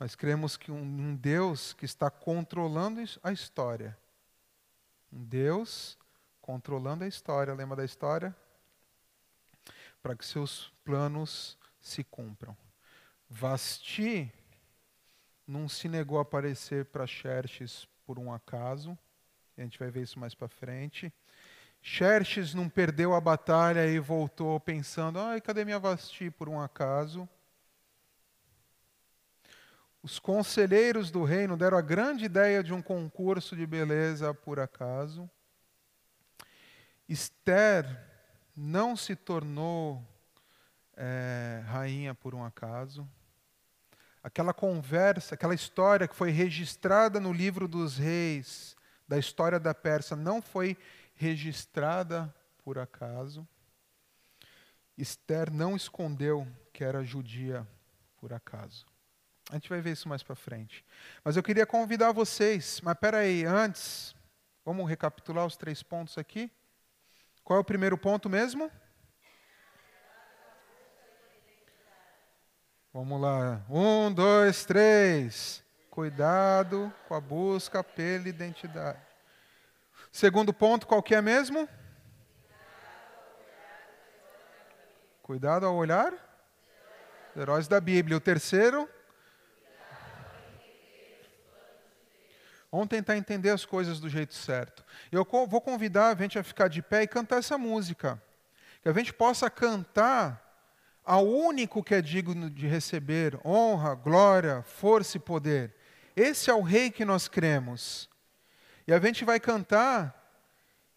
Nós 0.00 0.16
cremos 0.16 0.56
que 0.56 0.72
um 0.72 1.14
Deus 1.14 1.74
que 1.74 1.84
está 1.84 2.10
controlando 2.10 3.00
a 3.22 3.30
história. 3.30 3.96
Um 5.12 5.22
Deus 5.22 5.98
controlando 6.40 7.04
a 7.04 7.06
história. 7.06 7.54
Lembra 7.54 7.76
da 7.76 7.84
história? 7.84 8.34
Para 10.04 10.14
que 10.14 10.26
seus 10.26 10.70
planos 10.84 11.56
se 11.80 12.04
cumpram. 12.04 12.54
Vasti 13.26 14.30
não 15.46 15.66
se 15.66 15.88
negou 15.88 16.18
a 16.18 16.20
aparecer 16.20 16.84
para 16.84 17.06
Xerxes 17.06 17.88
por 18.04 18.18
um 18.18 18.30
acaso. 18.30 18.98
A 19.56 19.62
gente 19.62 19.78
vai 19.78 19.90
ver 19.90 20.02
isso 20.02 20.18
mais 20.18 20.34
para 20.34 20.46
frente. 20.46 21.10
Xerxes 21.80 22.52
não 22.52 22.68
perdeu 22.68 23.14
a 23.14 23.20
batalha 23.20 23.86
e 23.86 23.98
voltou 23.98 24.60
pensando: 24.60 25.18
ai, 25.18 25.40
cadê 25.40 25.64
minha 25.64 25.78
Vasti 25.78 26.30
por 26.30 26.50
um 26.50 26.60
acaso? 26.60 27.26
Os 30.02 30.18
conselheiros 30.18 31.10
do 31.10 31.24
reino 31.24 31.56
deram 31.56 31.78
a 31.78 31.80
grande 31.82 32.26
ideia 32.26 32.62
de 32.62 32.74
um 32.74 32.82
concurso 32.82 33.56
de 33.56 33.66
beleza 33.66 34.34
por 34.34 34.60
acaso. 34.60 35.30
Esther 37.08 38.12
não 38.56 38.96
se 38.96 39.16
tornou 39.16 40.02
é, 40.96 41.62
rainha 41.66 42.14
por 42.14 42.34
um 42.34 42.44
acaso. 42.44 43.08
Aquela 44.22 44.54
conversa, 44.54 45.34
aquela 45.34 45.54
história 45.54 46.08
que 46.08 46.16
foi 46.16 46.30
registrada 46.30 47.20
no 47.20 47.32
livro 47.32 47.68
dos 47.68 47.98
reis, 47.98 48.76
da 49.06 49.18
história 49.18 49.60
da 49.60 49.74
Pérsia, 49.74 50.16
não 50.16 50.40
foi 50.40 50.76
registrada 51.14 52.34
por 52.64 52.78
acaso. 52.78 53.46
Esther 54.96 55.52
não 55.52 55.76
escondeu 55.76 56.46
que 56.72 56.84
era 56.84 57.04
judia 57.04 57.66
por 58.16 58.32
acaso. 58.32 58.86
A 59.50 59.54
gente 59.54 59.68
vai 59.68 59.80
ver 59.80 59.92
isso 59.92 60.08
mais 60.08 60.22
para 60.22 60.34
frente. 60.34 60.84
Mas 61.22 61.36
eu 61.36 61.42
queria 61.42 61.66
convidar 61.66 62.12
vocês, 62.12 62.80
mas 62.82 62.94
espera 62.94 63.18
aí, 63.18 63.44
antes, 63.44 64.14
vamos 64.64 64.88
recapitular 64.88 65.44
os 65.44 65.56
três 65.56 65.82
pontos 65.82 66.16
aqui? 66.16 66.50
Qual 67.44 67.58
é 67.58 67.60
o 67.60 67.64
primeiro 67.64 67.98
ponto 67.98 68.30
mesmo? 68.30 68.70
Vamos 72.90 73.20
lá. 73.20 73.62
Um, 73.68 74.10
dois, 74.10 74.64
três. 74.64 75.62
Cuidado 75.90 76.92
com 77.06 77.14
a 77.14 77.20
busca 77.20 77.84
pela 77.84 78.28
identidade. 78.28 78.98
Segundo 80.10 80.54
ponto, 80.54 80.86
qual 80.86 81.02
que 81.02 81.14
é 81.14 81.20
mesmo? 81.20 81.68
Cuidado 85.22 85.66
ao 85.66 85.74
olhar. 85.74 86.14
Heróis 87.36 87.68
da 87.68 87.78
Bíblia. 87.78 88.16
O 88.16 88.20
terceiro? 88.20 88.88
Vamos 92.74 92.88
tentar 92.88 93.16
entender 93.16 93.50
as 93.50 93.64
coisas 93.64 94.00
do 94.00 94.08
jeito 94.08 94.34
certo. 94.34 94.84
Eu 95.12 95.24
vou 95.24 95.60
convidar 95.60 96.08
a 96.08 96.20
gente 96.20 96.36
a 96.36 96.42
ficar 96.42 96.66
de 96.66 96.82
pé 96.82 97.04
e 97.04 97.06
cantar 97.06 97.36
essa 97.36 97.56
música. 97.56 98.20
Que 98.82 98.88
a 98.88 98.92
gente 98.92 99.12
possa 99.12 99.48
cantar 99.48 100.42
ao 101.04 101.24
único 101.24 101.84
que 101.84 101.94
é 101.94 102.02
digno 102.02 102.50
de 102.50 102.66
receber 102.66 103.38
honra, 103.46 103.94
glória, 103.94 104.64
força 104.64 105.18
e 105.18 105.20
poder. 105.20 105.72
Esse 106.16 106.50
é 106.50 106.52
o 106.52 106.62
rei 106.62 106.90
que 106.90 107.04
nós 107.04 107.28
cremos. 107.28 108.10
E 108.88 108.92
a 108.92 108.98
gente 108.98 109.24
vai 109.24 109.38
cantar 109.38 110.12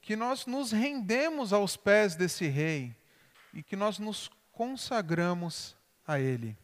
que 0.02 0.16
nós 0.16 0.48
nos 0.48 0.72
rendemos 0.72 1.54
aos 1.54 1.78
pés 1.78 2.16
desse 2.16 2.48
rei 2.48 2.96
e 3.54 3.62
que 3.62 3.76
nós 3.76 4.00
nos 4.00 4.32
consagramos 4.52 5.78
a 6.08 6.20
ele. 6.20 6.58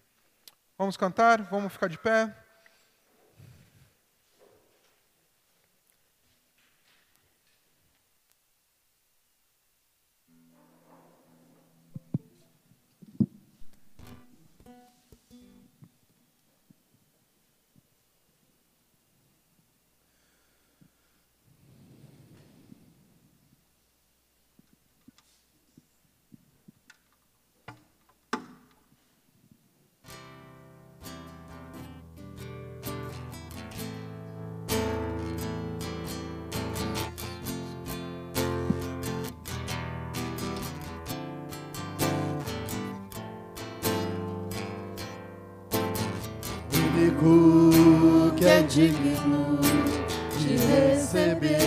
Vamos 0.76 0.98
cantar? 0.98 1.44
Vamos 1.44 1.72
ficar 1.72 1.88
de 1.88 2.00
pé? 2.00 2.36
É 48.64 48.68
digno 48.68 49.60
de 50.40 50.58
receber 50.58 51.60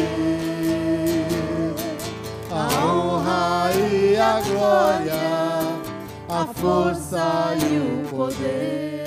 a 2.50 2.84
honra 2.84 3.70
e 3.74 4.16
a 4.16 4.40
glória, 4.40 5.14
a 6.28 6.46
força 6.54 7.54
e 7.60 7.78
o 7.78 8.08
poder. 8.08 9.04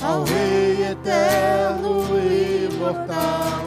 Ao 0.00 0.22
Rei 0.22 0.90
eterno 0.92 2.04
imortal, 2.70 3.64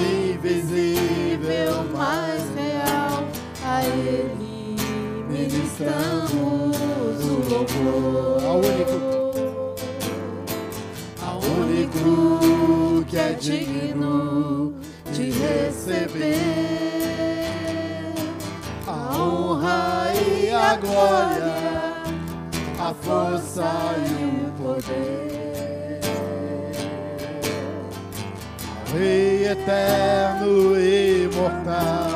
invisível, 0.00 1.84
mais 1.94 2.42
real, 2.56 3.24
a 3.66 3.84
Ele 3.84 4.76
ministramos 5.28 7.18
o 7.22 7.34
louvor. 7.50 8.44
Ao 8.44 8.56
único, 8.56 9.13
único 11.84 13.04
que 13.06 13.18
é 13.18 13.32
digno 13.34 14.74
de 15.12 15.30
receber 15.30 16.40
a 18.86 19.16
honra 19.16 20.12
e 20.14 20.50
a 20.50 20.76
glória, 20.76 21.54
a 22.78 22.94
força 22.94 23.70
e 24.08 24.24
o 24.24 24.52
poder. 24.62 26.00
Rei 28.92 29.48
eterno 29.48 30.78
e 30.78 31.24
imortal, 31.24 32.13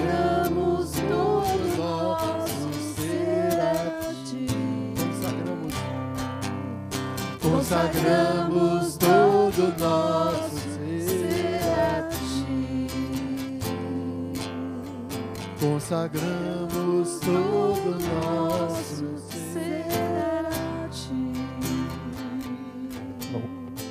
Consagramos 0.00 0.92
todo 0.92 1.76
nosso 1.76 2.72
ser 2.96 3.60
a 3.60 4.00
Ti. 4.24 4.46
Consagramos, 4.96 5.74
consagramos 7.42 8.96
todo 8.96 9.62
nosso 9.78 10.58
ser 11.06 11.60
a 11.68 12.08
Ti. 12.08 12.88
Consagramos 15.60 17.20
todo 17.20 17.90
nosso 18.00 19.06
ser 19.52 19.84
a 20.46 20.88
Ti. 20.88 21.32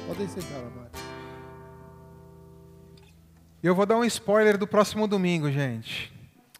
Podem 0.07 0.27
sentar 0.27 0.57
agora. 0.57 0.78
E 3.61 3.67
eu 3.67 3.75
vou 3.75 3.85
dar 3.85 3.97
um 3.97 4.05
spoiler 4.05 4.57
do 4.57 4.65
próximo 4.65 5.05
domingo, 5.05 5.51
gente. 5.51 6.13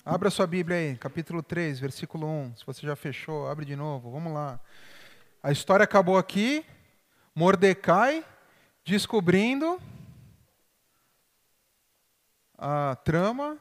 Abra 0.04 0.30
sua 0.30 0.46
Bíblia 0.46 0.76
aí, 0.76 0.98
capítulo 0.98 1.42
3, 1.42 1.80
versículo 1.80 2.28
1. 2.28 2.58
Se 2.58 2.66
você 2.66 2.86
já 2.86 2.94
fechou, 2.94 3.48
abre 3.48 3.64
de 3.64 3.74
novo. 3.74 4.12
Vamos 4.12 4.34
lá. 4.34 4.60
A 5.42 5.50
história 5.50 5.86
acabou 5.86 6.18
aqui. 6.18 6.66
Mordecai 7.34 8.26
descobrindo 8.84 9.82
a 12.58 12.98
trama. 12.98 13.58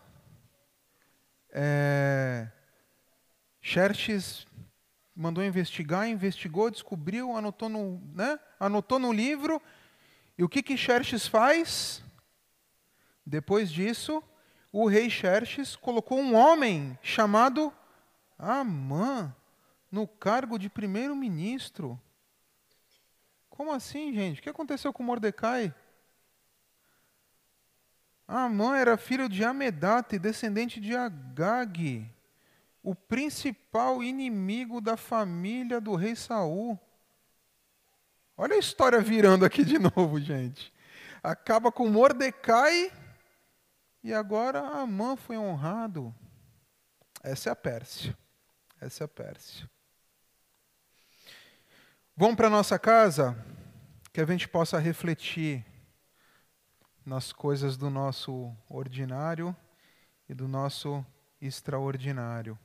É... 1.52 2.48
Xerxes 3.60 4.48
mandou 5.14 5.44
investigar, 5.44 6.08
investigou, 6.08 6.72
descobriu, 6.72 7.36
anotou 7.36 7.68
no, 7.68 8.02
né? 8.16 8.36
anotou 8.58 8.98
no 8.98 9.12
livro. 9.12 9.62
E 10.36 10.42
o 10.42 10.48
que 10.48 10.60
que 10.60 10.76
Xerxes 10.76 11.28
faz? 11.28 12.02
Depois 13.28 13.70
disso, 13.70 14.24
o 14.72 14.86
rei 14.86 15.10
Xerxes 15.10 15.76
colocou 15.76 16.18
um 16.18 16.34
homem 16.34 16.98
chamado 17.02 17.70
Amã 18.38 19.36
no 19.92 20.08
cargo 20.08 20.58
de 20.58 20.70
primeiro-ministro. 20.70 22.00
Como 23.50 23.70
assim, 23.70 24.14
gente? 24.14 24.40
O 24.40 24.42
que 24.42 24.48
aconteceu 24.48 24.94
com 24.94 25.02
Mordecai? 25.02 25.74
Amã 28.26 28.78
era 28.78 28.96
filho 28.96 29.28
de 29.28 29.44
Amedata 29.44 30.16
e 30.16 30.18
descendente 30.18 30.80
de 30.80 30.96
Agag, 30.96 32.10
o 32.82 32.94
principal 32.94 34.02
inimigo 34.02 34.80
da 34.80 34.96
família 34.96 35.82
do 35.82 35.94
rei 35.94 36.16
Saul. 36.16 36.80
Olha 38.38 38.54
a 38.54 38.58
história 38.58 39.00
virando 39.02 39.44
aqui 39.44 39.64
de 39.64 39.76
novo, 39.78 40.18
gente. 40.18 40.72
Acaba 41.22 41.70
com 41.70 41.88
Mordecai 41.88 42.90
e 44.02 44.14
agora 44.14 44.60
Amã 44.60 45.16
foi 45.16 45.36
honrado. 45.36 46.14
Essa 47.22 47.50
é 47.50 47.52
a 47.52 47.56
Pérsia. 47.56 48.16
Essa 48.80 49.04
é 49.04 49.06
a 49.06 49.08
Pérsia. 49.08 49.68
Vamos 52.16 52.36
para 52.36 52.50
nossa 52.50 52.78
casa, 52.78 53.36
que 54.12 54.20
a 54.20 54.26
gente 54.26 54.48
possa 54.48 54.78
refletir 54.78 55.64
nas 57.04 57.32
coisas 57.32 57.76
do 57.76 57.88
nosso 57.88 58.54
ordinário 58.68 59.56
e 60.28 60.34
do 60.34 60.46
nosso 60.46 61.04
extraordinário, 61.40 62.58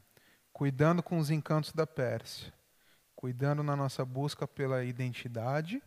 cuidando 0.51 1.01
com 1.01 1.18
os 1.18 1.30
encantos 1.30 1.72
da 1.72 1.88
Pérsia, 1.88 2.53
cuidando 3.15 3.64
na 3.64 3.76
nossa 3.76 4.03
busca 4.03 4.47
pela 4.47 4.84
identidade, 4.84 5.81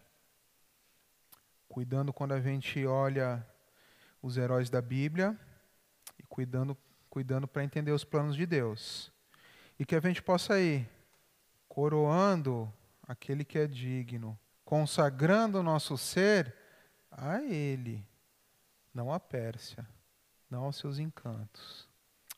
cuidando 1.69 2.13
quando 2.13 2.33
a 2.33 2.41
gente 2.41 2.87
olha 2.87 3.47
os 4.27 4.37
heróis 4.37 4.69
da 4.69 4.83
Bíblia 4.83 5.39
e 6.19 6.23
cuidando, 6.25 6.77
cuidando 7.09 7.47
para 7.47 7.63
entender 7.63 7.93
os 7.93 8.03
planos 8.03 8.35
de 8.35 8.45
Deus. 8.45 9.13
E 9.79 9.85
que 9.85 9.95
a 9.95 10.01
gente 10.01 10.21
possa 10.21 10.59
ir 10.61 10.89
coroando 11.69 12.73
aquele 13.07 13.45
que 13.45 13.59
é 13.59 13.67
digno, 13.67 14.37
consagrando 14.65 15.61
o 15.61 15.63
nosso 15.63 15.97
ser 15.97 16.53
a 17.11 17.41
Ele, 17.41 18.05
não 18.93 19.13
à 19.13 19.21
Pérsia, 19.21 19.87
não 20.51 20.65
aos 20.65 20.77
seus 20.77 20.99
encantos. 20.99 21.89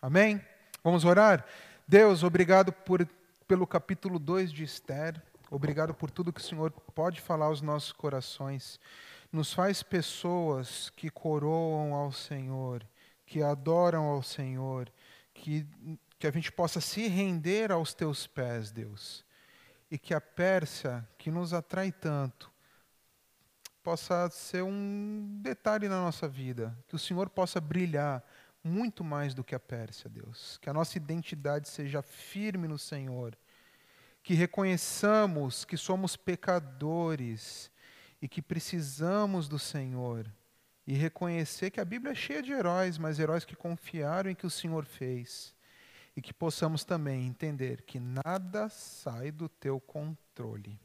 Amém? 0.03 0.45
Vamos 0.85 1.05
orar? 1.05 1.47
Deus, 1.87 2.23
obrigado 2.23 2.71
por, 2.71 3.09
pelo 3.47 3.67
capítulo 3.67 4.19
2 4.19 4.53
de 4.53 4.63
Esther. 4.63 5.23
Obrigado 5.51 5.95
por 5.95 6.11
tudo 6.11 6.33
que 6.33 6.41
o 6.41 6.45
Senhor 6.45 6.71
pode 6.71 7.21
falar 7.23 7.47
aos 7.47 7.63
nossos 7.63 7.93
corações. 7.93 8.79
Nos 9.31 9.53
faz 9.53 9.83
pessoas 9.83 10.91
que 10.91 11.11
coroam 11.11 11.95
ao 11.95 12.11
Senhor, 12.11 12.87
que 13.27 13.43
adoram 13.43 14.05
ao 14.05 14.23
Senhor, 14.23 14.91
que, 15.35 15.67
que 16.19 16.27
a 16.27 16.31
gente 16.31 16.51
possa 16.51 16.81
se 16.81 17.07
render 17.09 17.71
aos 17.71 17.93
teus 17.93 18.27
pés, 18.27 18.71
Deus. 18.71 19.25
E 19.91 19.99
que 19.99 20.15
a 20.15 20.21
Pérsia, 20.21 21.07
que 21.19 21.31
nos 21.31 21.53
atrai 21.53 21.93
tanto, 21.93 22.51
possa 23.83 24.29
ser 24.31 24.63
um 24.63 25.41
detalhe 25.41 25.89
na 25.89 26.01
nossa 26.03 26.29
vida, 26.29 26.77
que 26.87 26.95
o 26.97 26.99
Senhor 26.99 27.29
possa 27.31 27.61
brilhar 27.61 28.23
muito 28.63 29.03
mais 29.03 29.35
do 29.35 29.45
que 29.45 29.55
a 29.55 29.61
Pérsia, 29.61 30.11
Deus. 30.11 30.59
Que 30.59 30.69
a 30.69 30.75
nossa 30.75 30.97
identidade 30.99 31.69
seja 31.69 32.03
firme 32.03 32.69
no 32.69 32.79
Senhor, 32.79 33.37
que 34.23 34.35
reconheçamos 34.35 35.65
que 35.65 35.77
somos 35.77 36.17
pecadores 36.17 37.71
e 38.21 38.29
que 38.29 38.43
precisamos 38.43 39.49
do 39.49 39.59
Senhor 39.59 40.27
e 40.87 40.95
reconhecer 40.95 41.71
que 41.71 41.81
a 41.81 41.85
Bíblia 41.85 42.13
é 42.13 42.15
cheia 42.15 42.43
de 42.43 42.51
heróis, 42.51 42.97
mas 42.97 43.19
heróis 43.19 43.45
que 43.45 43.55
confiaram 43.55 44.31
em 44.31 44.35
que 44.35 44.47
o 44.47 44.51
Senhor 44.51 44.87
fez. 44.87 45.55
E 46.17 46.23
que 46.23 46.33
possamos 46.33 46.83
também 46.83 47.27
entender 47.27 47.83
que 47.83 48.01
nada 48.01 48.71
sai 48.71 49.31
do 49.31 49.51
teu 49.51 49.79
controle. 49.79 50.81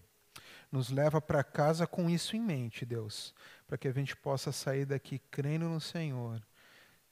Nos 0.69 0.89
leva 0.89 1.21
para 1.21 1.43
casa 1.43 1.87
com 1.87 2.09
isso 2.09 2.35
em 2.35 2.41
mente, 2.41 2.85
Deus, 2.85 3.33
para 3.65 3.77
que 3.77 3.87
a 3.87 3.93
gente 3.93 4.13
possa 4.15 4.51
sair 4.51 4.85
daqui 4.85 5.19
crendo 5.31 5.69
no 5.69 5.79
Senhor, 5.79 6.45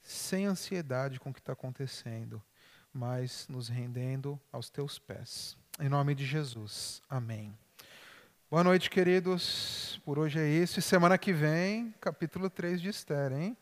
sem 0.02 0.46
ansiedade 0.46 1.20
com 1.20 1.30
o 1.30 1.34
que 1.34 1.40
está 1.40 1.54
acontecendo, 1.54 2.44
mas 2.92 3.48
nos 3.48 3.70
rendendo 3.70 4.40
aos 4.52 4.70
teus 4.70 5.00
pés. 5.00 5.58
Em 5.80 5.88
nome 5.88 6.14
de 6.14 6.26
Jesus. 6.26 7.02
Amém. 7.10 7.58
Boa 8.52 8.66
noite, 8.66 8.90
queridos. 8.90 9.98
Por 10.04 10.20
hoje 10.20 10.38
é 10.38 10.46
isso. 10.46 10.78
E 10.78 10.82
semana 10.82 11.18
que 11.18 11.32
vem, 11.32 11.94
capítulo 12.02 12.50
3 12.50 12.82
de 12.82 12.90
Esther, 12.90 13.32
hein? 13.32 13.56